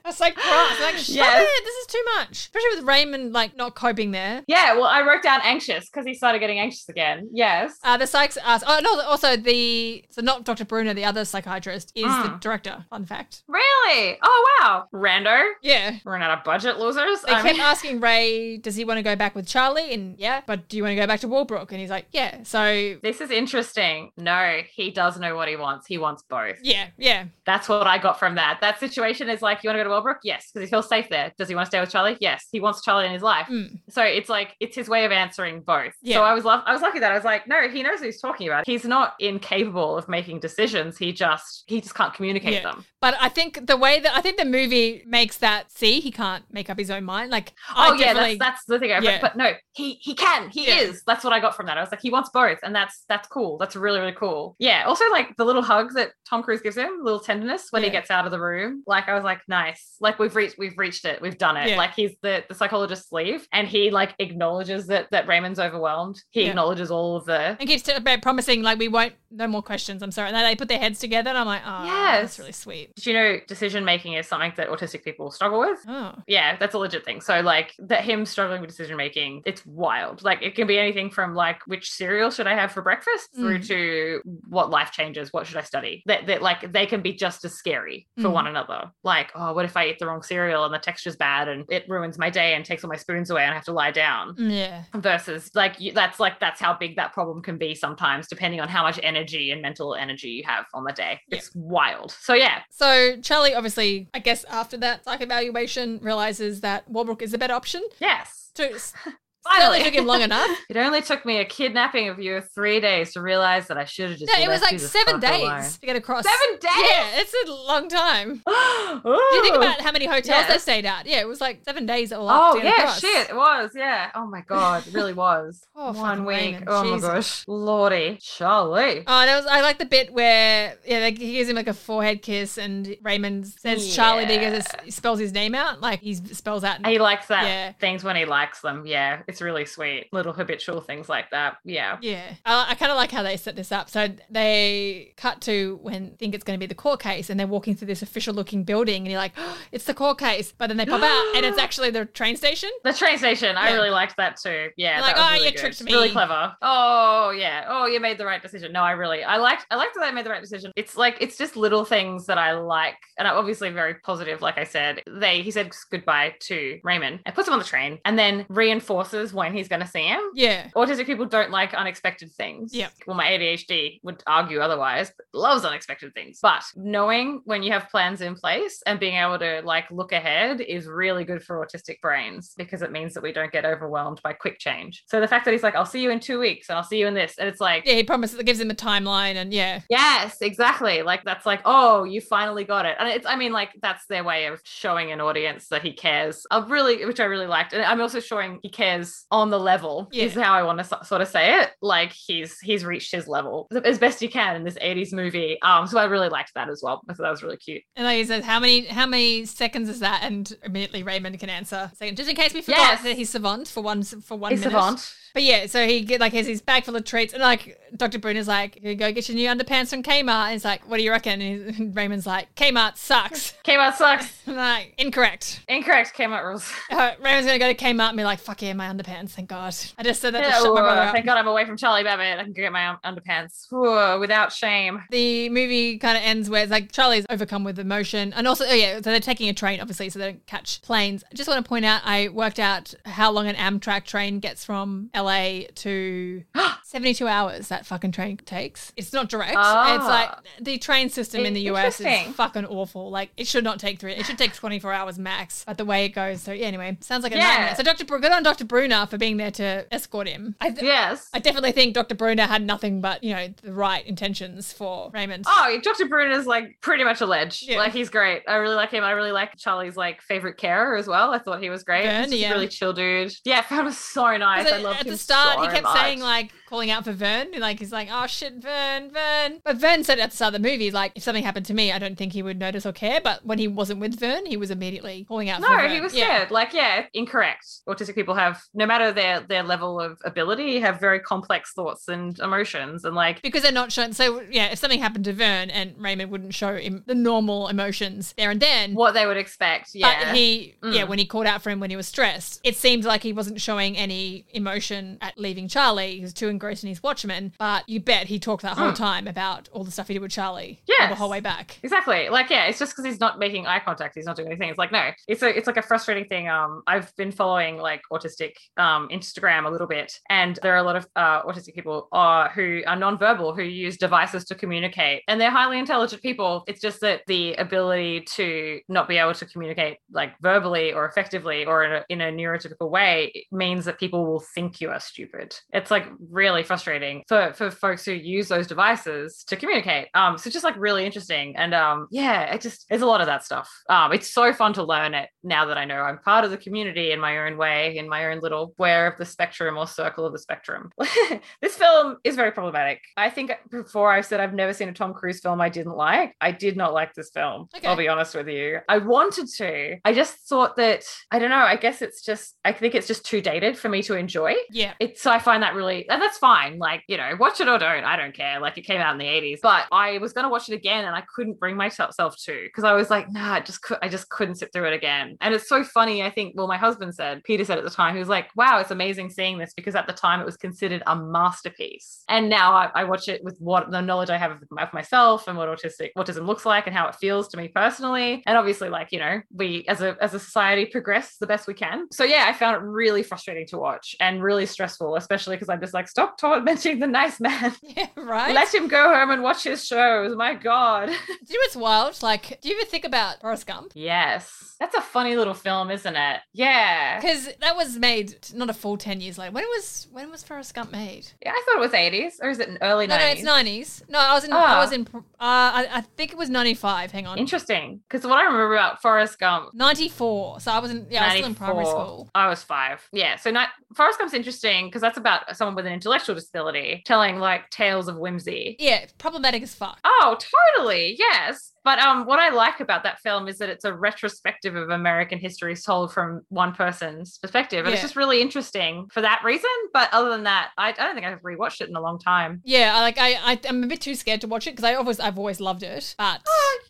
I 0.04 0.08
was 0.08 0.20
like, 0.20 0.34
cross. 0.34 0.80
Like, 0.80 0.94
shut 0.96 1.08
Yes. 1.16 1.42
it. 1.48 1.64
This 1.64 1.74
is 1.74 1.86
too 1.86 2.04
much. 2.16 2.30
Especially 2.32 2.76
with 2.76 2.84
Raymond 2.84 3.32
like 3.32 3.56
not 3.56 3.74
coping 3.74 4.10
there. 4.10 4.42
yeah, 4.46 4.74
well, 4.74 4.84
I 4.84 5.02
wrote 5.02 5.22
down 5.22 5.40
anxious 5.42 5.88
because 5.88 6.06
he 6.06 6.14
started 6.14 6.38
getting 6.40 6.58
anxious 6.58 6.88
again. 6.88 7.28
Yes. 7.32 7.78
Uh, 7.84 7.96
the 7.96 8.04
psychs 8.06 8.36
asked. 8.44 8.64
Oh 8.66 8.80
no! 8.82 9.00
Also, 9.02 9.36
the 9.36 10.04
so 10.10 10.22
not 10.22 10.44
Dr. 10.44 10.64
Bruner, 10.64 10.94
the 10.94 11.04
other 11.04 11.24
psychiatrist 11.24 11.92
is 11.94 12.04
the 12.04 12.08
Mm. 12.08 12.40
director. 12.40 12.84
Fun 12.90 13.04
fact. 13.06 13.42
really? 13.48 14.18
Oh, 14.22 14.58
wow. 14.60 14.86
Rando. 14.94 15.42
Yeah. 15.62 15.96
We're 16.04 16.18
not 16.18 16.38
a 16.38 16.42
budget 16.44 16.78
losers. 16.78 17.22
They 17.22 17.32
I 17.32 17.42
kept 17.42 17.54
mean- 17.54 17.60
asking 17.60 18.00
Ray, 18.00 18.56
does 18.58 18.76
he 18.76 18.84
want 18.84 18.98
to 18.98 19.02
go 19.02 19.16
back 19.16 19.34
with 19.34 19.46
Charlie? 19.46 19.92
And 19.92 20.18
yeah, 20.18 20.40
but 20.46 20.68
do 20.68 20.76
you 20.76 20.82
want 20.82 20.92
to 20.92 20.96
go 20.96 21.06
back 21.06 21.20
to 21.20 21.28
Walbrook? 21.28 21.72
And 21.72 21.80
he's 21.80 21.90
like, 21.90 22.06
yeah. 22.12 22.42
So 22.44 22.96
this 23.02 23.20
is 23.20 23.30
interesting. 23.30 24.12
No, 24.16 24.60
he 24.74 24.90
does 24.90 25.18
know 25.18 25.34
what 25.36 25.48
he 25.48 25.56
wants. 25.56 25.86
He 25.86 25.98
wants 25.98 26.22
both. 26.28 26.56
yeah, 26.62 26.88
yeah, 26.98 27.26
That's 27.44 27.68
what 27.68 27.86
I 27.86 27.98
got 27.98 28.18
from 28.18 28.36
that. 28.36 28.58
That 28.60 28.78
situation 28.80 29.28
is 29.28 29.42
like, 29.42 29.62
you 29.62 29.68
want 29.68 29.78
to 29.78 29.81
go 29.82 29.88
to 29.88 29.90
Walbrook? 29.90 30.18
Yes, 30.24 30.50
because 30.52 30.66
he 30.66 30.70
feels 30.70 30.88
safe 30.88 31.08
there. 31.08 31.32
Does 31.38 31.48
he 31.48 31.54
want 31.54 31.66
to 31.66 31.70
stay 31.70 31.80
with 31.80 31.90
Charlie? 31.90 32.16
Yes, 32.20 32.46
he 32.52 32.60
wants 32.60 32.82
Charlie 32.82 33.06
in 33.06 33.12
his 33.12 33.22
life. 33.22 33.46
Mm. 33.48 33.80
So 33.90 34.02
it's 34.02 34.28
like 34.28 34.54
it's 34.60 34.76
his 34.76 34.88
way 34.88 35.04
of 35.04 35.12
answering 35.12 35.60
both. 35.62 35.92
Yeah. 36.02 36.16
So 36.16 36.22
I 36.24 36.34
was 36.34 36.44
lo- 36.44 36.62
I 36.64 36.72
was 36.72 36.82
lucky 36.82 36.98
that 37.00 37.12
I 37.12 37.14
was 37.14 37.24
like, 37.24 37.46
no, 37.46 37.68
he 37.68 37.82
knows 37.82 38.00
who 38.00 38.06
he's 38.06 38.20
talking 38.20 38.48
about. 38.48 38.66
He's 38.66 38.84
not 38.84 39.14
incapable 39.20 39.96
of 39.98 40.08
making 40.08 40.40
decisions. 40.40 40.96
He 40.98 41.12
just 41.12 41.64
he 41.66 41.80
just 41.80 41.94
can't 41.94 42.14
communicate 42.14 42.54
Yeah. 42.54 42.62
them. 42.62 42.84
But 43.00 43.14
I 43.20 43.28
think 43.28 43.66
the 43.66 43.76
way 43.76 44.00
that 44.00 44.14
I 44.16 44.20
think 44.20 44.36
the 44.38 44.44
movie 44.44 45.02
makes 45.06 45.38
that 45.38 45.70
see 45.72 46.00
he 46.00 46.10
can't 46.10 46.44
make 46.52 46.70
up 46.70 46.78
his 46.78 46.90
own 46.90 47.04
mind. 47.04 47.30
Like, 47.30 47.52
Oh 47.76 47.94
I 47.94 47.96
yeah, 47.96 48.14
that's 48.14 48.38
that's 48.38 48.64
the 48.66 48.78
thing. 48.78 48.90
But- 48.90 49.02
Yeah. 49.02 49.18
But, 49.20 49.36
no, 49.36 49.52
he 49.74 49.94
he 49.94 50.14
can. 50.14 50.50
He 50.50 50.66
Yeah. 50.68 50.80
is. 50.80 51.02
That's 51.06 51.24
what 51.24 51.32
I 51.32 51.40
got 51.40 51.56
from 51.56 51.66
that. 51.66 51.78
I 51.78 51.80
was 51.80 51.90
like, 51.90 52.00
he 52.02 52.10
wants 52.10 52.30
both, 52.30 52.58
and 52.62 52.74
that's 52.74 53.04
that's 53.08 53.28
cool. 53.28 53.58
That's 53.58 53.76
really 53.76 54.00
really 54.00 54.12
cool. 54.12 54.56
Yeah. 54.58 54.84
Also, 54.86 55.04
like 55.10 55.36
the 55.36 55.44
little 55.44 55.62
hug 55.62 55.92
that 55.94 56.12
Tom 56.28 56.42
Cruise 56.42 56.60
gives 56.60 56.76
him, 56.76 57.00
little 57.02 57.20
tenderness 57.20 57.68
when 57.70 57.82
he 57.82 57.90
gets 57.90 58.10
out 58.10 58.24
of 58.24 58.30
the 58.30 58.40
room. 58.40 58.82
Like 58.86 59.08
I 59.08 59.14
was 59.14 59.24
like, 59.24 59.40
nice. 59.48 59.71
Like 60.00 60.18
we've 60.18 60.34
reached 60.34 60.56
we've 60.58 60.76
reached 60.78 61.04
it. 61.04 61.20
We've 61.20 61.38
done 61.38 61.56
it. 61.56 61.70
Yeah. 61.70 61.76
Like 61.76 61.94
he's 61.94 62.12
the 62.22 62.44
the 62.48 62.54
psychologist's 62.54 63.08
sleeve, 63.08 63.46
and 63.52 63.66
he 63.68 63.90
like 63.90 64.14
acknowledges 64.18 64.86
that 64.88 65.08
that 65.10 65.26
Raymond's 65.28 65.58
overwhelmed. 65.58 66.20
He 66.30 66.42
Yeah. 66.42 66.48
acknowledges 66.50 66.90
all 66.90 67.16
of 67.16 67.24
the 67.26 67.56
and 67.58 67.68
keeps 67.68 67.88
promising 68.22 68.62
like 68.62 68.78
we 68.78 68.88
won't 68.88 69.14
no 69.30 69.46
more 69.46 69.62
questions. 69.62 70.02
I'm 70.02 70.10
sorry. 70.10 70.28
And 70.30 70.36
they 70.36 70.54
put 70.56 70.68
their 70.68 70.78
heads 70.78 70.98
together, 70.98 71.30
and 71.30 71.38
I'm 71.38 71.46
like, 71.46 71.62
oh, 71.64 71.84
that's 71.84 72.36
Yes. 72.36 72.38
really 72.38 72.52
sweet. 72.52 72.94
Did 72.96 73.06
you 73.06 73.12
know 73.14 73.38
decision 73.48 73.84
making 73.84 74.12
is 74.14 74.26
something 74.26 74.52
that 74.56 74.68
autistic 74.68 75.04
people 75.04 75.30
struggle 75.30 75.60
with? 75.60 75.78
Oh, 75.88 76.14
Yeah, 76.26 76.56
that's 76.56 76.74
a 76.74 76.78
legit 76.78 77.04
thing. 77.04 77.20
So 77.20 77.40
like 77.40 77.72
that 77.78 78.02
him 78.04 78.26
struggling 78.26 78.60
with 78.60 78.68
decision 78.70 78.96
making, 78.96 79.42
it's 79.46 79.64
wild. 79.64 80.22
Like 80.22 80.42
it 80.42 80.54
can 80.54 80.66
be 80.66 80.78
anything 80.78 81.08
from 81.10 81.34
like 81.34 81.60
which 81.66 81.90
cereal 81.90 82.30
should 82.30 82.46
I 82.46 82.54
have 82.54 82.72
for 82.72 82.82
breakfast 82.82 83.30
through 83.34 83.60
Mm. 83.60 83.68
to 83.68 84.22
what 84.48 84.70
life 84.70 84.90
changes, 84.92 85.32
what 85.32 85.46
should 85.46 85.56
I 85.56 85.62
study? 85.62 86.02
That 86.06 86.26
that 86.26 86.42
like 86.42 86.70
they 86.72 86.86
can 86.86 87.00
be 87.00 87.14
just 87.14 87.44
as 87.44 87.54
scary 87.54 88.06
for 88.20 88.28
Mm. 88.28 88.32
one 88.32 88.46
another. 88.48 88.90
Like, 89.02 89.32
oh, 89.34 89.54
what 89.62 89.70
if 89.70 89.76
I 89.76 89.86
eat 89.86 89.98
the 90.00 90.06
wrong 90.06 90.22
cereal 90.22 90.64
and 90.64 90.74
the 90.74 90.78
texture's 90.78 91.14
bad 91.14 91.46
and 91.46 91.64
it 91.70 91.88
ruins 91.88 92.18
my 92.18 92.30
day 92.30 92.54
and 92.54 92.64
takes 92.64 92.82
all 92.82 92.90
my 92.90 92.96
spoons 92.96 93.30
away 93.30 93.42
and 93.42 93.52
I 93.52 93.54
have 93.54 93.64
to 93.66 93.72
lie 93.72 93.92
down? 93.92 94.34
Yeah. 94.36 94.82
Versus 94.94 95.50
like 95.54 95.78
you, 95.78 95.92
that's 95.92 96.18
like 96.18 96.40
that's 96.40 96.60
how 96.60 96.74
big 96.74 96.96
that 96.96 97.12
problem 97.12 97.42
can 97.42 97.58
be 97.58 97.74
sometimes, 97.76 98.26
depending 98.26 98.60
on 98.60 98.68
how 98.68 98.82
much 98.82 98.98
energy 99.02 99.52
and 99.52 99.62
mental 99.62 99.94
energy 99.94 100.30
you 100.30 100.42
have 100.44 100.64
on 100.74 100.82
the 100.84 100.92
day. 100.92 101.20
Yeah. 101.28 101.38
It's 101.38 101.52
wild. 101.54 102.10
So 102.10 102.34
yeah, 102.34 102.62
So 102.70 103.16
Charlie, 103.22 103.54
obviously, 103.54 104.08
I 104.12 104.18
guess 104.18 104.44
after 104.44 104.76
that 104.78 105.04
psych 105.04 105.20
evaluation, 105.20 106.00
realizes 106.02 106.60
that 106.62 106.90
Walbrook 106.90 107.22
is 107.22 107.32
a 107.32 107.38
better 107.38 107.54
option. 107.54 107.82
yes. 108.00 108.50
To 108.56 108.78
Finally 109.44 109.78
Finally. 109.78 109.84
took 109.84 109.94
him 109.94 110.06
long 110.06 110.22
enough. 110.22 110.48
It 110.68 110.76
only 110.78 111.02
took 111.02 111.26
me 111.26 111.38
a 111.38 111.44
kidnapping 111.44 112.08
of 112.08 112.18
you 112.18 112.40
three 112.54 112.80
days 112.80 113.12
to 113.12 113.20
realize 113.20 113.66
that 113.68 113.76
I 113.76 113.84
should 113.84 114.10
have 114.10 114.18
just. 114.18 114.32
No, 114.34 114.42
it 114.42 114.48
was 114.48 114.62
like 114.62 114.78
seven 114.80 115.20
days 115.20 115.76
to 115.78 115.86
get 115.86 115.96
across. 115.96 116.24
Seven 116.24 116.58
days. 116.58 116.70
Yeah, 116.90 117.20
it's 117.20 117.34
a 117.46 117.52
long 117.52 117.88
time. 117.88 118.42
Do 118.46 119.10
you 119.10 119.42
think 119.42 119.56
about 119.56 119.80
how 119.80 119.92
many 119.92 120.06
hotels 120.06 120.46
they 120.46 120.58
stayed 120.58 120.86
at? 120.86 121.06
Yeah, 121.06 121.20
it 121.20 121.28
was 121.28 121.40
like 121.40 121.60
seven 121.64 121.84
days 121.86 122.12
all 122.12 122.28
up 122.28 122.54
Oh 122.54 122.56
yeah, 122.58 122.70
across. 122.76 123.00
shit, 123.00 123.30
it 123.30 123.36
was. 123.36 123.72
Yeah. 123.74 124.10
Oh 124.14 124.26
my 124.26 124.40
god, 124.42 124.86
it 124.86 124.94
really 124.94 125.12
was. 125.12 125.62
Oh, 125.74 125.92
One 125.92 126.24
week. 126.24 126.36
Raymond, 126.36 126.64
Oh 126.68 126.84
Jesus. 126.84 127.02
my 127.02 127.14
gosh, 127.14 127.44
lordy, 127.48 128.18
Charlie. 128.20 129.02
Oh, 129.06 129.22
it 129.22 129.34
was, 129.34 129.46
I 129.46 129.62
like 129.62 129.78
the 129.78 129.86
bit 129.86 130.12
where 130.12 130.76
yeah, 130.86 130.98
like, 131.00 131.18
he 131.18 131.32
gives 131.32 131.48
him 131.48 131.56
like 131.56 131.66
a 131.66 131.74
forehead 131.74 132.22
kiss, 132.22 132.56
and 132.58 132.94
Raymond 133.02 133.46
says 133.48 133.94
Charlie 133.94 134.26
because 134.26 134.66
he 134.84 134.90
spells 134.90 135.18
his 135.18 135.32
name 135.32 135.54
out, 135.54 135.80
like 135.80 136.00
he 136.00 136.14
spells 136.14 136.62
out. 136.62 136.86
He 136.86 136.98
likes 136.98 137.26
that 137.28 137.44
Yeah. 137.44 137.72
things 137.80 138.04
when 138.04 138.16
he 138.16 138.24
likes 138.26 138.60
them. 138.60 138.86
Yeah, 138.86 139.22
it's 139.32 139.40
really 139.42 139.64
sweet. 139.64 140.08
Little 140.12 140.32
habitual 140.32 140.80
things 140.80 141.08
like 141.08 141.30
that. 141.30 141.56
Yeah. 141.64 141.98
Yeah, 142.00 142.34
I, 142.44 142.66
I 142.70 142.74
kind 142.74 142.90
of 142.92 142.96
like 142.96 143.10
how 143.10 143.22
they 143.22 143.36
set 143.36 143.56
this 143.56 143.72
up. 143.72 143.88
So 143.90 144.08
they 144.30 145.14
cut 145.16 145.40
to 145.42 145.78
when 145.82 146.10
think 146.18 146.34
it's 146.34 146.44
going 146.44 146.58
to 146.58 146.60
be 146.62 146.66
the 146.66 146.74
court 146.74 147.00
case, 147.00 147.30
and 147.30 147.38
they're 147.40 147.46
walking 147.46 147.74
through 147.74 147.86
this 147.88 148.02
official-looking 148.02 148.64
building, 148.64 149.02
and 149.02 149.10
you're 149.10 149.20
like, 149.20 149.32
oh, 149.36 149.58
"It's 149.72 149.84
the 149.84 149.94
court 149.94 150.18
case," 150.18 150.52
but 150.56 150.66
then 150.68 150.76
they 150.76 150.86
pop 150.86 151.02
out, 151.02 151.36
and 151.36 151.44
it's 151.46 151.58
actually 151.66 151.90
the 151.90 152.04
train 152.04 152.36
station. 152.36 152.70
The 152.84 152.92
train 152.92 153.18
station, 153.18 153.56
I 153.56 153.68
Yeah. 153.70 153.74
really 153.76 153.90
liked 153.90 154.16
that 154.18 154.36
too. 154.36 154.68
Yeah, 154.76 155.00
Like, 155.00 155.14
"Oh, 155.16 155.30
really 155.32 155.46
you 155.46 155.50
good. 155.52 155.58
tricked 155.60 155.80
Really 155.82 156.10
clever. 156.10 156.54
Oh 156.62 157.30
yeah. 157.30 157.64
Oh, 157.68 157.86
you 157.86 158.00
made 158.00 158.18
the 158.18 158.26
right 158.26 158.42
decision. 158.42 158.72
No, 158.72 158.82
I 158.82 158.92
really, 158.92 159.22
I 159.24 159.36
liked, 159.36 159.66
I 159.70 159.76
liked 159.76 159.94
that 159.94 160.00
they 160.06 160.12
made 160.12 160.26
the 160.26 160.30
right 160.30 160.42
decision. 160.42 160.72
It's 160.76 160.96
like 160.96 161.16
it's 161.20 161.36
just 161.38 161.56
little 161.56 161.84
things 161.84 162.26
that 162.26 162.38
I 162.38 162.52
like, 162.52 162.96
and 163.18 163.26
I'm 163.28 163.36
obviously 163.36 163.70
very 163.70 163.94
positive. 163.94 164.42
Like 164.42 164.58
I 164.58 164.64
said, 164.64 165.02
they 165.08 165.42
he 165.42 165.50
said 165.50 165.70
goodbye 165.90 166.34
to 166.48 166.78
Raymond 166.82 167.20
and 167.24 167.34
puts 167.34 167.46
him 167.48 167.54
on 167.54 167.58
the 167.60 167.64
train, 167.64 167.98
and 168.04 168.18
then 168.18 168.44
reinforces 168.48 169.21
when 169.32 169.52
he's 169.52 169.68
going 169.68 169.80
to 169.80 169.86
see 169.86 170.04
him. 170.04 170.20
Yeah, 170.34 170.68
Autistic 170.74 171.06
people 171.06 171.26
don't 171.26 171.50
like 171.50 171.74
unexpected 171.74 172.32
things. 172.32 172.74
Yeah. 172.74 172.88
Well, 173.06 173.16
my 173.16 173.26
ADHD 173.26 174.00
would 174.02 174.22
argue 174.26 174.60
otherwise, 174.60 175.12
but 175.16 175.26
loves 175.38 175.64
unexpected 175.64 176.14
things. 176.14 176.38
But 176.40 176.64
knowing 176.76 177.42
when 177.44 177.62
you 177.62 177.72
have 177.72 177.90
plans 177.90 178.20
in 178.20 178.34
place 178.34 178.82
and 178.86 178.98
being 178.98 179.16
able 179.16 179.38
to 179.38 179.60
like 179.64 179.90
look 179.90 180.12
ahead 180.12 180.60
is 180.60 180.86
really 180.86 181.24
good 181.24 181.42
for 181.42 181.64
autistic 181.64 182.00
brains 182.00 182.54
because 182.56 182.82
it 182.82 182.92
means 182.92 183.14
that 183.14 183.22
we 183.22 183.32
don't 183.32 183.52
get 183.52 183.64
overwhelmed 183.64 184.20
by 184.22 184.32
quick 184.32 184.58
change. 184.58 185.04
So 185.06 185.20
the 185.20 185.28
fact 185.28 185.44
that 185.44 185.52
he's 185.52 185.62
like, 185.62 185.74
I'll 185.74 185.86
see 185.86 186.02
you 186.02 186.10
in 186.10 186.20
two 186.20 186.38
weeks 186.38 186.68
and 186.68 186.76
I'll 186.76 186.84
see 186.84 186.98
you 186.98 187.06
in 187.06 187.14
this. 187.14 187.38
And 187.38 187.48
it's 187.48 187.60
like, 187.60 187.86
yeah. 187.86 187.94
He 187.94 188.04
promises, 188.04 188.38
it 188.38 188.46
gives 188.46 188.60
him 188.60 188.70
a 188.70 188.74
timeline, 188.74 189.36
and 189.36 189.52
yeah, 189.52 189.80
Yes, 189.88 190.40
exactly. 190.40 191.02
Like 191.02 191.24
that's 191.24 191.46
like, 191.46 191.60
oh, 191.64 192.04
you 192.04 192.20
finally 192.20 192.64
got 192.64 192.86
it. 192.86 192.96
And 192.98 193.08
it's 193.08 193.26
I 193.26 193.36
mean, 193.36 193.52
like 193.52 193.70
that's 193.80 194.06
their 194.06 194.24
way 194.24 194.46
of 194.46 194.60
showing 194.64 195.12
an 195.12 195.20
audience 195.20 195.68
that 195.68 195.82
he 195.82 195.92
cares. 195.92 196.46
I 196.50 196.64
really 196.66 197.04
which 197.04 197.20
I 197.20 197.24
really 197.24 197.46
liked. 197.46 197.72
And 197.72 197.82
I'm 197.82 198.00
also 198.00 198.20
showing 198.20 198.60
he 198.62 198.68
cares 198.68 199.11
on 199.30 199.50
the 199.50 199.58
level, 199.58 200.08
is 200.12 200.34
how 200.34 200.52
I 200.54 200.62
want 200.62 200.78
to 200.78 200.84
so- 200.84 200.98
sort 201.04 201.20
of 201.22 201.28
say 201.28 201.60
it. 201.60 201.70
Like 201.80 202.12
he's 202.12 202.58
he's 202.60 202.84
reached 202.84 203.12
his 203.12 203.26
level 203.28 203.68
as 203.84 203.98
best 203.98 204.20
he 204.20 204.28
can 204.28 204.56
in 204.56 204.64
this 204.64 204.76
80s 204.76 205.12
movie. 205.12 205.60
Um, 205.62 205.86
so 205.86 205.98
I 205.98 206.04
really 206.04 206.28
liked 206.28 206.52
that 206.54 206.68
as 206.68 206.80
well. 206.82 207.02
I 207.08 207.14
thought 207.14 207.22
that 207.24 207.30
was 207.30 207.42
really 207.42 207.56
cute. 207.56 207.82
And 207.96 208.04
like 208.06 208.18
he 208.18 208.24
says, 208.24 208.44
how 208.44 208.60
many 208.60 208.86
how 208.86 209.06
many 209.06 209.44
seconds 209.44 209.88
is 209.88 210.00
that? 210.00 210.20
And 210.22 210.52
immediately 210.64 211.02
Raymond 211.02 211.38
can 211.40 211.50
answer. 211.50 211.90
Second, 211.94 212.16
just 212.16 212.28
in 212.30 212.36
case 212.36 212.54
we 212.54 212.62
forgot 212.62 212.78
Yes. 212.78 213.02
that 213.02 213.16
he's 213.16 213.30
savant 213.30 213.68
for 213.68 213.82
one 213.82 214.02
for 214.02 214.36
one 214.36 214.50
He's 214.52 214.60
minute. 214.60 214.72
savant. 214.72 215.14
But 215.34 215.44
yeah, 215.44 215.64
so 215.64 215.86
he 215.86 216.02
get 216.02 216.20
like 216.20 216.34
has 216.34 216.46
his 216.46 216.60
bag 216.60 216.84
full 216.84 216.94
of 216.94 217.04
treats, 217.06 217.32
and 217.32 217.40
like 217.42 217.78
Dr. 217.96 218.18
Bruner's 218.18 218.46
like, 218.48 218.78
"You 218.82 218.94
go 218.94 219.10
get 219.12 219.30
your 219.30 219.36
new 219.36 219.48
underpants 219.48 219.88
from 219.88 220.02
Kmart." 220.02 220.28
And 220.44 220.52
he's 220.52 220.64
like, 220.64 220.86
"What 220.86 220.98
do 220.98 221.02
you 221.02 221.10
reckon?" 221.10 221.40
And, 221.40 221.74
and 221.74 221.96
Raymond's 221.96 222.26
like, 222.26 222.54
"Kmart 222.54 222.98
sucks." 222.98 223.54
Kmart 223.64 223.94
sucks. 223.94 224.30
Like, 224.46 224.92
incorrect. 224.98 225.60
Incorrect. 225.68 226.14
Kmart 226.14 226.44
rules. 226.44 226.70
Uh, 226.90 227.12
Raymond's 227.22 227.46
gonna 227.46 227.58
go 227.58 227.72
to 227.72 227.78
Kmart 227.78 228.08
and 228.08 228.16
be 228.18 228.24
like, 228.24 228.40
"Fuck 228.40 228.60
yeah, 228.60 228.74
my 228.74 228.86
underpants! 228.92 229.01
Thank 229.06 229.48
God." 229.48 229.74
I 229.98 230.02
just 230.02 230.20
said 230.20 230.34
that 230.34 230.40
to 230.42 230.46
Yeah, 230.48 230.58
shut 230.60 230.74
my 230.74 230.80
brother 230.80 231.00
up. 231.02 231.12
thank 231.14 231.26
God 231.26 231.36
I'm 231.38 231.46
away 231.48 231.64
from 231.64 231.76
Charlie 231.76 232.02
Babbitt. 232.04 232.38
I 232.38 232.42
can 232.44 232.52
get 232.52 232.72
my 232.72 232.96
underpants 233.04 233.72
Ooh, 233.72 234.20
without 234.20 234.52
shame. 234.52 235.02
the 235.10 235.48
movie 235.48 235.98
kind 235.98 236.16
of 236.16 236.24
ends 236.24 236.48
where 236.50 236.62
it's 236.62 236.70
like 236.70 236.92
Charlie's 236.92 237.26
overcome 237.30 237.64
with 237.64 237.78
emotion, 237.78 238.32
and 238.32 238.46
also, 238.48 238.64
oh 238.66 238.74
yeah, 238.74 238.96
so 238.96 239.00
they're 239.02 239.20
taking 239.20 239.48
a 239.48 239.54
train, 239.54 239.80
obviously, 239.80 240.08
so 240.10 240.18
they 240.18 240.32
don't 240.32 240.46
catch 240.46 240.82
planes. 240.82 241.24
I 241.30 241.34
just 241.34 241.48
want 241.48 241.64
to 241.64 241.68
point 241.68 241.84
out, 241.84 242.02
I 242.04 242.28
worked 242.28 242.58
out 242.58 242.94
how 243.04 243.30
long 243.30 243.46
an 243.46 243.56
Amtrak 243.56 244.04
train 244.04 244.40
gets 244.40 244.64
from 244.64 245.10
LA 245.14 245.62
to 245.76 246.44
72 246.92 247.26
hours. 247.26 247.68
That 247.68 247.86
fucking 247.86 248.12
train 248.12 248.36
takes. 248.36 248.92
It's 248.96 249.12
not 249.12 249.28
direct. 249.30 249.54
Ah. 249.56 249.96
It's 249.96 250.04
like 250.04 250.64
the 250.64 250.76
train 250.78 251.08
system 251.08 251.46
in 251.46 251.54
the 251.54 251.62
US 251.72 252.00
is 252.00 252.34
fucking 252.34 252.66
awful. 252.66 253.10
Like 253.10 253.30
it 253.36 253.46
should 253.46 253.64
not 253.64 253.78
take 253.78 253.98
three. 253.98 254.12
It 254.12 254.26
should 254.26 254.36
take 254.36 254.54
24 254.54 254.92
hours 254.92 255.18
max. 255.18 255.64
But 255.66 255.78
the 255.78 255.84
way 255.86 256.04
it 256.04 256.10
goes, 256.10 256.42
so 256.42 256.52
yeah. 256.52 256.66
Anyway, 256.66 256.96
sounds 257.00 257.22
like 257.24 257.32
a 257.32 257.38
Yeah. 257.38 257.48
nightmare. 257.48 257.74
So 257.76 257.82
Dr. 257.82 258.04
Br- 258.04 258.18
good 258.18 258.32
on 258.32 258.42
Dr. 258.42 258.64
Bruner 258.66 259.06
for 259.06 259.16
being 259.16 259.38
there 259.38 259.50
to 259.52 259.86
escort 259.90 260.28
him. 260.28 260.54
I, 260.60 260.70
th- 260.70 260.82
Yes. 260.82 261.28
I 261.32 261.38
definitely 261.38 261.72
think 261.72 261.94
Dr. 261.94 262.14
Bruner 262.14 262.44
had 262.44 262.62
nothing 262.62 263.00
but 263.00 263.24
you 263.24 263.34
know 263.34 263.48
the 263.62 263.72
right 263.72 264.06
intentions 264.06 264.72
for 264.72 265.10
Raymond. 265.14 265.44
Oh, 265.48 265.80
Dr. 265.82 266.06
Bruner's 266.06 266.46
like 266.46 266.78
pretty 266.82 267.04
much 267.04 267.20
a 267.22 267.26
ledge. 267.26 267.62
Yeah. 267.66 267.78
Like 267.78 267.92
he's 267.92 268.10
great. 268.10 268.42
I 268.46 268.56
really 268.56 268.74
like 268.74 268.90
him. 268.90 269.02
I 269.02 269.12
really 269.12 269.32
like 269.32 269.56
Charlie's 269.56 269.96
like 269.96 270.20
favorite 270.20 270.58
carer 270.58 270.96
as 270.96 271.06
well. 271.06 271.32
I 271.32 271.38
thought 271.38 271.62
he 271.62 271.70
was 271.70 271.84
great. 271.84 272.04
He's 272.24 272.34
yeah. 272.34 272.52
really 272.52 272.68
chill 272.68 272.92
dude. 272.92 273.32
Yeah, 273.44 273.64
Vern 273.68 273.86
was 273.86 273.98
so 273.98 274.36
nice. 274.36 274.70
I 274.70 274.78
loved 274.78 275.00
at 275.00 275.06
him 275.06 275.12
the 275.12 275.18
start, 275.18 275.56
so 275.56 275.62
he 275.62 275.68
kept 275.68 275.84
much. 275.84 275.96
saying 275.96 276.20
like 276.20 276.52
calling 276.72 276.90
out 276.90 277.04
for 277.04 277.12
Vern, 277.12 277.48
like 277.58 277.78
he's 277.78 277.92
like, 277.92 278.08
"Oh 278.10 278.26
shit, 278.26 278.54
Vern, 278.54 279.10
Vern." 279.10 279.60
But 279.62 279.76
Vern 279.76 280.02
said 280.04 280.18
at 280.18 280.30
the 280.30 280.36
start 280.36 280.54
of 280.54 280.62
the 280.62 280.68
movie, 280.70 280.90
like, 280.90 281.12
if 281.14 281.22
something 281.22 281.44
happened 281.44 281.66
to 281.66 281.74
me, 281.74 281.92
I 281.92 281.98
don't 281.98 282.16
think 282.16 282.32
he 282.32 282.42
would 282.42 282.58
notice 282.58 282.86
or 282.86 282.92
care. 282.92 283.20
But 283.22 283.44
when 283.44 283.58
he 283.58 283.68
wasn't 283.68 284.00
with 284.00 284.18
Vern, 284.18 284.46
he 284.46 284.56
was 284.56 284.70
immediately 284.70 285.24
calling 285.28 285.50
out. 285.50 285.62
for 285.62 285.68
No, 285.68 285.86
he 285.88 286.00
was 286.00 286.14
yeah. 286.14 286.24
scared. 286.24 286.50
Like, 286.50 286.72
yeah, 286.72 287.04
incorrect. 287.12 287.66
Autistic 287.86 288.14
people 288.14 288.34
have, 288.34 288.62
no 288.72 288.86
matter 288.86 289.12
their 289.12 289.40
their 289.40 289.62
level 289.62 290.00
of 290.00 290.18
ability, 290.24 290.80
have 290.80 290.98
very 290.98 291.20
complex 291.20 291.72
thoughts 291.74 292.08
and 292.08 292.38
emotions, 292.38 293.04
and 293.04 293.14
like, 293.14 293.42
because 293.42 293.62
they're 293.62 293.70
not 293.72 293.92
shown. 293.92 294.14
So 294.14 294.40
yeah, 294.50 294.68
if 294.72 294.78
something 294.78 295.00
happened 295.00 295.26
to 295.26 295.34
Vern 295.34 295.68
and 295.68 295.92
Raymond 295.98 296.30
wouldn't 296.30 296.54
show 296.54 296.74
him 296.76 297.04
the 297.06 297.14
normal 297.14 297.68
emotions 297.68 298.32
there 298.38 298.50
and 298.50 298.60
then. 298.60 298.94
what 298.94 299.12
they 299.12 299.26
would 299.26 299.36
expect. 299.36 299.90
Yeah, 299.94 300.24
But 300.24 300.34
he, 300.36 300.74
yeah, 300.82 301.02
Mm. 301.04 301.08
when 301.08 301.18
he 301.18 301.26
called 301.26 301.46
out 301.46 301.60
for 301.60 301.68
him 301.68 301.80
when 301.80 301.90
he 301.90 301.96
was 301.96 302.06
stressed, 302.06 302.60
it 302.64 302.76
seemed 302.76 303.04
like 303.04 303.22
he 303.22 303.32
wasn't 303.34 303.60
showing 303.60 303.96
any 303.98 304.46
emotion 304.54 305.18
at 305.20 305.36
leaving 305.38 305.68
Charlie. 305.68 306.14
He 306.16 306.20
was 306.22 306.32
too 306.32 306.48
engrossed 306.62 306.84
in 306.84 306.88
his 306.88 307.02
Watchmen. 307.02 307.52
But 307.58 307.88
you 307.88 308.00
bet 308.00 308.26
he 308.28 308.38
talked 308.38 308.62
that 308.62 308.76
whole 308.78 308.92
Mm. 308.92 308.96
time 308.96 309.26
about 309.26 309.68
all 309.72 309.84
the 309.84 309.90
stuff 309.90 310.08
he 310.08 310.14
did 310.14 310.22
with 310.22 310.30
Charlie. 310.30 310.80
Yeah, 310.86 311.08
the 311.08 311.14
whole 311.14 311.28
way 311.30 311.40
back. 311.40 311.78
Exactly. 311.82 312.28
Like, 312.28 312.50
yeah, 312.50 312.66
it's 312.66 312.78
just 312.78 312.92
because 312.92 313.04
he's 313.04 313.20
not 313.20 313.38
making 313.38 313.66
eye 313.66 313.80
contact. 313.80 314.14
He's 314.14 314.26
not 314.26 314.36
doing 314.36 314.48
anything. 314.48 314.68
It's 314.68 314.78
like, 314.78 314.92
no, 314.92 315.10
it's 315.28 315.42
a, 315.42 315.56
it's 315.56 315.66
like 315.66 315.76
a 315.76 315.82
frustrating 315.82 316.26
thing. 316.26 316.48
Um, 316.48 316.82
I've 316.86 317.14
been 317.16 317.32
following 317.32 317.78
like 317.78 318.02
autistic 318.12 318.52
um 318.76 319.08
Instagram 319.10 319.66
a 319.66 319.70
little 319.70 319.86
bit, 319.86 320.12
and 320.30 320.58
there 320.62 320.72
are 320.74 320.78
a 320.78 320.82
lot 320.82 320.96
of 320.96 321.06
uh, 321.16 321.42
autistic 321.42 321.74
people 321.74 322.08
uh, 322.12 322.48
who 322.50 322.82
are 322.86 322.96
nonverbal 322.96 323.56
who 323.56 323.62
use 323.62 323.96
devices 323.96 324.44
to 324.46 324.54
communicate, 324.54 325.22
and 325.28 325.40
they're 325.40 325.50
highly 325.50 325.78
intelligent 325.78 326.22
people. 326.22 326.64
It's 326.66 326.80
just 326.80 327.00
that 327.00 327.22
the 327.26 327.54
ability 327.54 328.24
to 328.36 328.80
not 328.88 329.08
be 329.08 329.16
able 329.18 329.34
to 329.34 329.46
communicate 329.46 329.98
like 330.12 330.34
verbally 330.40 330.92
or 330.92 331.06
effectively 331.06 331.64
or 331.64 331.84
in 331.84 331.92
a, 331.92 332.04
in 332.08 332.20
a 332.20 332.30
neurotypical 332.30 332.90
way 332.90 333.46
means 333.50 333.84
that 333.86 333.98
people 333.98 334.24
will 334.26 334.44
think 334.54 334.80
you 334.80 334.90
are 334.90 335.00
stupid. 335.00 335.56
It's 335.72 335.90
like 335.90 336.06
really 336.30 336.51
frustrating 336.62 337.22
for 337.26 337.54
for 337.54 337.70
folks 337.70 338.04
who 338.04 338.12
use 338.12 338.48
those 338.48 338.66
devices 338.66 339.44
to 339.48 339.56
communicate. 339.56 340.08
Um, 340.14 340.36
so 340.36 340.50
just 340.50 340.64
like 340.64 340.76
really 340.76 341.06
interesting, 341.06 341.56
and 341.56 341.72
um, 341.72 342.08
yeah, 342.10 342.52
it 342.54 342.60
just 342.60 342.86
there's 342.90 343.00
a 343.00 343.06
lot 343.06 343.20
of 343.22 343.26
that 343.28 343.44
stuff. 343.44 343.70
Um, 343.88 344.12
it's 344.12 344.28
so 344.30 344.52
fun 344.52 344.74
to 344.74 344.82
learn 344.84 345.14
it 345.14 345.30
now 345.42 345.64
that 345.64 345.78
I 345.78 345.86
know 345.86 346.02
I'm 346.02 346.18
part 346.18 346.44
of 346.44 346.50
the 346.50 346.58
community 346.58 347.12
in 347.12 347.20
my 347.20 347.38
own 347.46 347.56
way, 347.56 347.96
in 347.96 348.08
my 348.08 348.26
own 348.26 348.40
little 348.40 348.74
where 348.76 349.06
of 349.06 349.16
the 349.16 349.24
spectrum 349.24 349.78
or 349.78 349.86
circle 349.86 350.26
of 350.26 350.32
the 350.34 350.38
spectrum. 350.38 350.90
this 351.62 351.76
film 351.76 352.18
is 352.24 352.36
very 352.36 352.52
problematic. 352.52 353.00
I 353.16 353.30
think 353.30 353.52
before 353.70 354.12
I 354.12 354.20
said 354.20 354.40
I've 354.40 354.54
never 354.54 354.72
seen 354.74 354.88
a 354.88 354.92
Tom 354.92 355.14
Cruise 355.14 355.40
film 355.40 355.60
I 355.60 355.68
didn't 355.70 355.96
like. 355.96 356.34
I 356.40 356.50
did 356.52 356.76
not 356.76 356.92
like 356.92 357.14
this 357.14 357.30
film. 357.30 357.68
Okay. 357.74 357.86
I'll 357.86 357.96
be 357.96 358.08
honest 358.08 358.34
with 358.34 358.48
you. 358.48 358.80
I 358.88 358.98
wanted 358.98 359.48
to. 359.58 359.96
I 360.04 360.12
just 360.12 360.36
thought 360.48 360.76
that 360.76 361.04
I 361.30 361.38
don't 361.38 361.50
know. 361.50 361.56
I 361.56 361.76
guess 361.76 362.02
it's 362.02 362.22
just 362.22 362.56
I 362.64 362.72
think 362.72 362.94
it's 362.94 363.06
just 363.06 363.24
too 363.24 363.40
dated 363.40 363.78
for 363.78 363.88
me 363.88 364.02
to 364.02 364.14
enjoy 364.16 364.54
Yeah. 364.70 364.94
it's 364.98 365.22
so 365.22 365.30
I 365.30 365.38
find 365.38 365.62
that 365.62 365.74
really 365.74 366.08
and 366.08 366.20
that's 366.20 366.31
fine. 366.38 366.78
Like, 366.78 367.04
you 367.08 367.16
know, 367.16 367.36
watch 367.38 367.60
it 367.60 367.68
or 367.68 367.78
don't. 367.78 368.04
I 368.04 368.16
don't 368.16 368.34
care. 368.34 368.60
Like 368.60 368.78
it 368.78 368.82
came 368.82 369.00
out 369.00 369.12
in 369.12 369.18
the 369.18 369.24
80s. 369.24 369.60
But 369.62 369.86
I 369.92 370.18
was 370.18 370.32
gonna 370.32 370.48
watch 370.48 370.68
it 370.68 370.74
again 370.74 371.04
and 371.04 371.14
I 371.14 371.22
couldn't 371.34 371.58
bring 371.58 371.76
myself 371.76 372.14
to 372.18 372.62
because 372.64 372.84
I 372.84 372.92
was 372.94 373.10
like, 373.10 373.30
nah, 373.30 373.54
I 373.54 373.60
just 373.60 373.80
I 374.00 374.08
just 374.08 374.28
couldn't 374.28 374.56
sit 374.56 374.72
through 374.72 374.86
it 374.86 374.94
again. 374.94 375.36
And 375.40 375.54
it's 375.54 375.68
so 375.68 375.84
funny. 375.84 376.22
I 376.22 376.30
think, 376.30 376.54
well, 376.56 376.66
my 376.66 376.76
husband 376.76 377.14
said, 377.14 377.42
Peter 377.44 377.64
said 377.64 377.78
at 377.78 377.84
the 377.84 377.90
time, 377.90 378.14
he 378.14 378.18
was 378.18 378.28
like, 378.28 378.48
wow, 378.56 378.78
it's 378.78 378.90
amazing 378.90 379.30
seeing 379.30 379.58
this 379.58 379.74
because 379.74 379.94
at 379.94 380.06
the 380.06 380.12
time 380.12 380.40
it 380.40 380.46
was 380.46 380.56
considered 380.56 381.02
a 381.06 381.16
masterpiece. 381.16 382.24
And 382.28 382.48
now 382.48 382.72
I, 382.72 382.90
I 382.94 383.04
watch 383.04 383.28
it 383.28 383.42
with 383.44 383.56
what 383.58 383.90
the 383.90 384.00
knowledge 384.00 384.30
I 384.30 384.38
have 384.38 384.52
of, 384.52 384.62
of 384.78 384.92
myself 384.92 385.48
and 385.48 385.56
what 385.56 385.68
autistic 385.68 386.10
autism 386.16 386.46
looks 386.46 386.66
like 386.66 386.86
and 386.86 386.96
how 386.96 387.08
it 387.08 387.16
feels 387.16 387.48
to 387.48 387.56
me 387.56 387.68
personally. 387.68 388.42
And 388.46 388.56
obviously, 388.56 388.88
like, 388.88 389.08
you 389.10 389.18
know, 389.18 389.40
we 389.52 389.84
as 389.88 390.00
a 390.00 390.16
as 390.20 390.34
a 390.34 390.38
society 390.38 390.86
progress 390.86 391.36
the 391.38 391.46
best 391.46 391.66
we 391.66 391.74
can. 391.74 392.06
So 392.12 392.24
yeah, 392.24 392.46
I 392.48 392.52
found 392.52 392.76
it 392.76 392.86
really 392.86 393.22
frustrating 393.22 393.66
to 393.68 393.78
watch 393.78 394.14
and 394.20 394.42
really 394.42 394.66
stressful, 394.66 395.16
especially 395.16 395.56
because 395.56 395.68
I'm 395.68 395.80
just 395.80 395.94
like, 395.94 396.08
stop 396.08 396.21
stop 396.22 396.38
tormenting 396.38 396.98
the 397.00 397.06
nice 397.06 397.40
man. 397.40 397.72
Yeah, 397.82 398.06
right. 398.16 398.54
Let 398.54 398.72
him 398.72 398.88
go 398.88 399.14
home 399.14 399.30
and 399.30 399.42
watch 399.42 399.64
his 399.64 399.86
shows. 399.86 400.34
My 400.34 400.54
God. 400.54 401.08
do 401.08 401.12
you 401.12 401.54
know 401.58 401.60
what's 401.64 401.76
wild? 401.76 402.22
Like, 402.22 402.58
do 402.62 402.68
you 402.70 402.76
ever 402.78 402.86
think 402.86 403.04
about 403.04 403.40
Forrest 403.40 403.66
Gump? 403.66 403.92
yes. 403.94 404.68
That's 404.80 404.96
a 404.96 405.00
funny 405.00 405.36
little 405.36 405.54
film, 405.54 405.92
isn't 405.92 406.16
it? 406.16 406.40
Yeah. 406.52 407.20
Because 407.20 407.48
that 407.60 407.76
was 407.76 407.96
made 407.98 408.34
not 408.52 408.68
a 408.68 408.72
full 408.72 408.96
ten 408.96 409.20
years 409.20 409.38
later. 409.38 409.52
When 409.52 409.62
was 409.66 410.08
when 410.10 410.28
was 410.28 410.42
Forrest 410.42 410.74
Gump 410.74 410.90
made? 410.90 411.28
Yeah, 411.40 411.52
I 411.52 411.62
thought 411.64 411.76
it 411.76 411.80
was 411.80 411.92
80s, 411.92 412.42
or 412.42 412.50
is 412.50 412.58
it 412.58 412.78
early 412.82 413.06
90s? 413.06 413.08
No, 413.08 413.16
no, 413.16 413.26
it's 413.26 413.42
nineties. 413.44 414.02
No, 414.08 414.18
I 414.18 414.34
was 414.34 414.42
in. 414.42 414.52
I 414.52 414.56
Ah. 414.56 414.80
was 414.80 414.90
in. 414.90 415.06
Uh, 415.14 415.20
I, 415.38 415.88
I 415.92 416.00
think 416.00 416.32
it 416.32 416.36
was 416.36 416.50
ninety 416.50 416.74
five. 416.74 417.12
Hang 417.12 417.28
on, 417.28 417.38
Interesting. 417.38 418.00
Because 418.08 418.26
what 418.26 418.38
I 418.40 418.42
remember 418.42 418.74
about 418.74 419.00
Forrest 419.00 419.38
Gump 419.38 419.72
ninety 419.72 420.08
four. 420.08 420.58
So 420.58 420.72
I 420.72 420.80
was 420.80 420.90
in. 420.90 421.06
Yeah, 421.10 421.22
I 421.22 421.26
was 421.28 421.34
still 421.34 421.46
in 421.46 421.54
primary 421.54 421.84
school. 421.86 422.28
I 422.34 422.48
was 422.48 422.64
five. 422.64 423.08
Yeah. 423.12 423.36
So 423.36 423.52
not, 423.52 423.68
Forrest 423.94 424.18
Gump's 424.18 424.34
interesting 424.34 424.86
because 424.86 425.00
that's 425.00 425.16
about 425.18 425.56
someone 425.56 425.76
with 425.76 425.86
an 425.86 425.92
intellectual 425.92 426.11
disability 426.18 427.02
telling 427.06 427.38
like 427.38 427.68
tales 427.70 428.08
of 428.08 428.16
whimsy. 428.16 428.76
Yeah, 428.78 429.06
problematic 429.18 429.62
as 429.62 429.74
fuck. 429.74 429.98
Oh, 430.04 430.36
totally. 430.76 431.16
Yes. 431.18 431.72
But 431.84 431.98
um, 431.98 432.26
what 432.26 432.38
I 432.38 432.50
like 432.50 432.78
about 432.78 433.02
that 433.02 433.18
film 433.20 433.48
is 433.48 433.58
that 433.58 433.68
it's 433.68 433.84
a 433.84 433.92
retrospective 433.92 434.76
of 434.76 434.90
American 434.90 435.40
history 435.40 435.74
told 435.74 436.12
from 436.12 436.42
one 436.48 436.72
person's 436.74 437.38
perspective. 437.38 437.84
And 437.84 437.92
it's 437.92 438.02
just 438.02 438.14
really 438.14 438.40
interesting 438.40 439.08
for 439.12 439.20
that 439.20 439.42
reason. 439.44 439.68
But 439.92 440.08
other 440.12 440.28
than 440.30 440.44
that, 440.44 440.70
I, 440.78 440.90
I 440.90 440.92
don't 440.92 441.14
think 441.16 441.26
I've 441.26 441.42
rewatched 441.42 441.80
it 441.80 441.88
in 441.88 441.96
a 441.96 442.00
long 442.00 442.20
time. 442.20 442.60
Yeah, 442.64 443.00
like. 443.00 443.18
I, 443.18 443.34
I 443.52 443.60
I'm 443.68 443.82
a 443.82 443.86
bit 443.88 444.00
too 444.00 444.14
scared 444.14 444.40
to 444.42 444.46
watch 444.46 444.66
it 444.68 444.72
because 444.72 444.84
I 444.84 444.94
always 444.94 445.18
I've 445.18 445.38
always 445.38 445.60
loved 445.60 445.82
it, 445.82 446.14
but. 446.18 446.40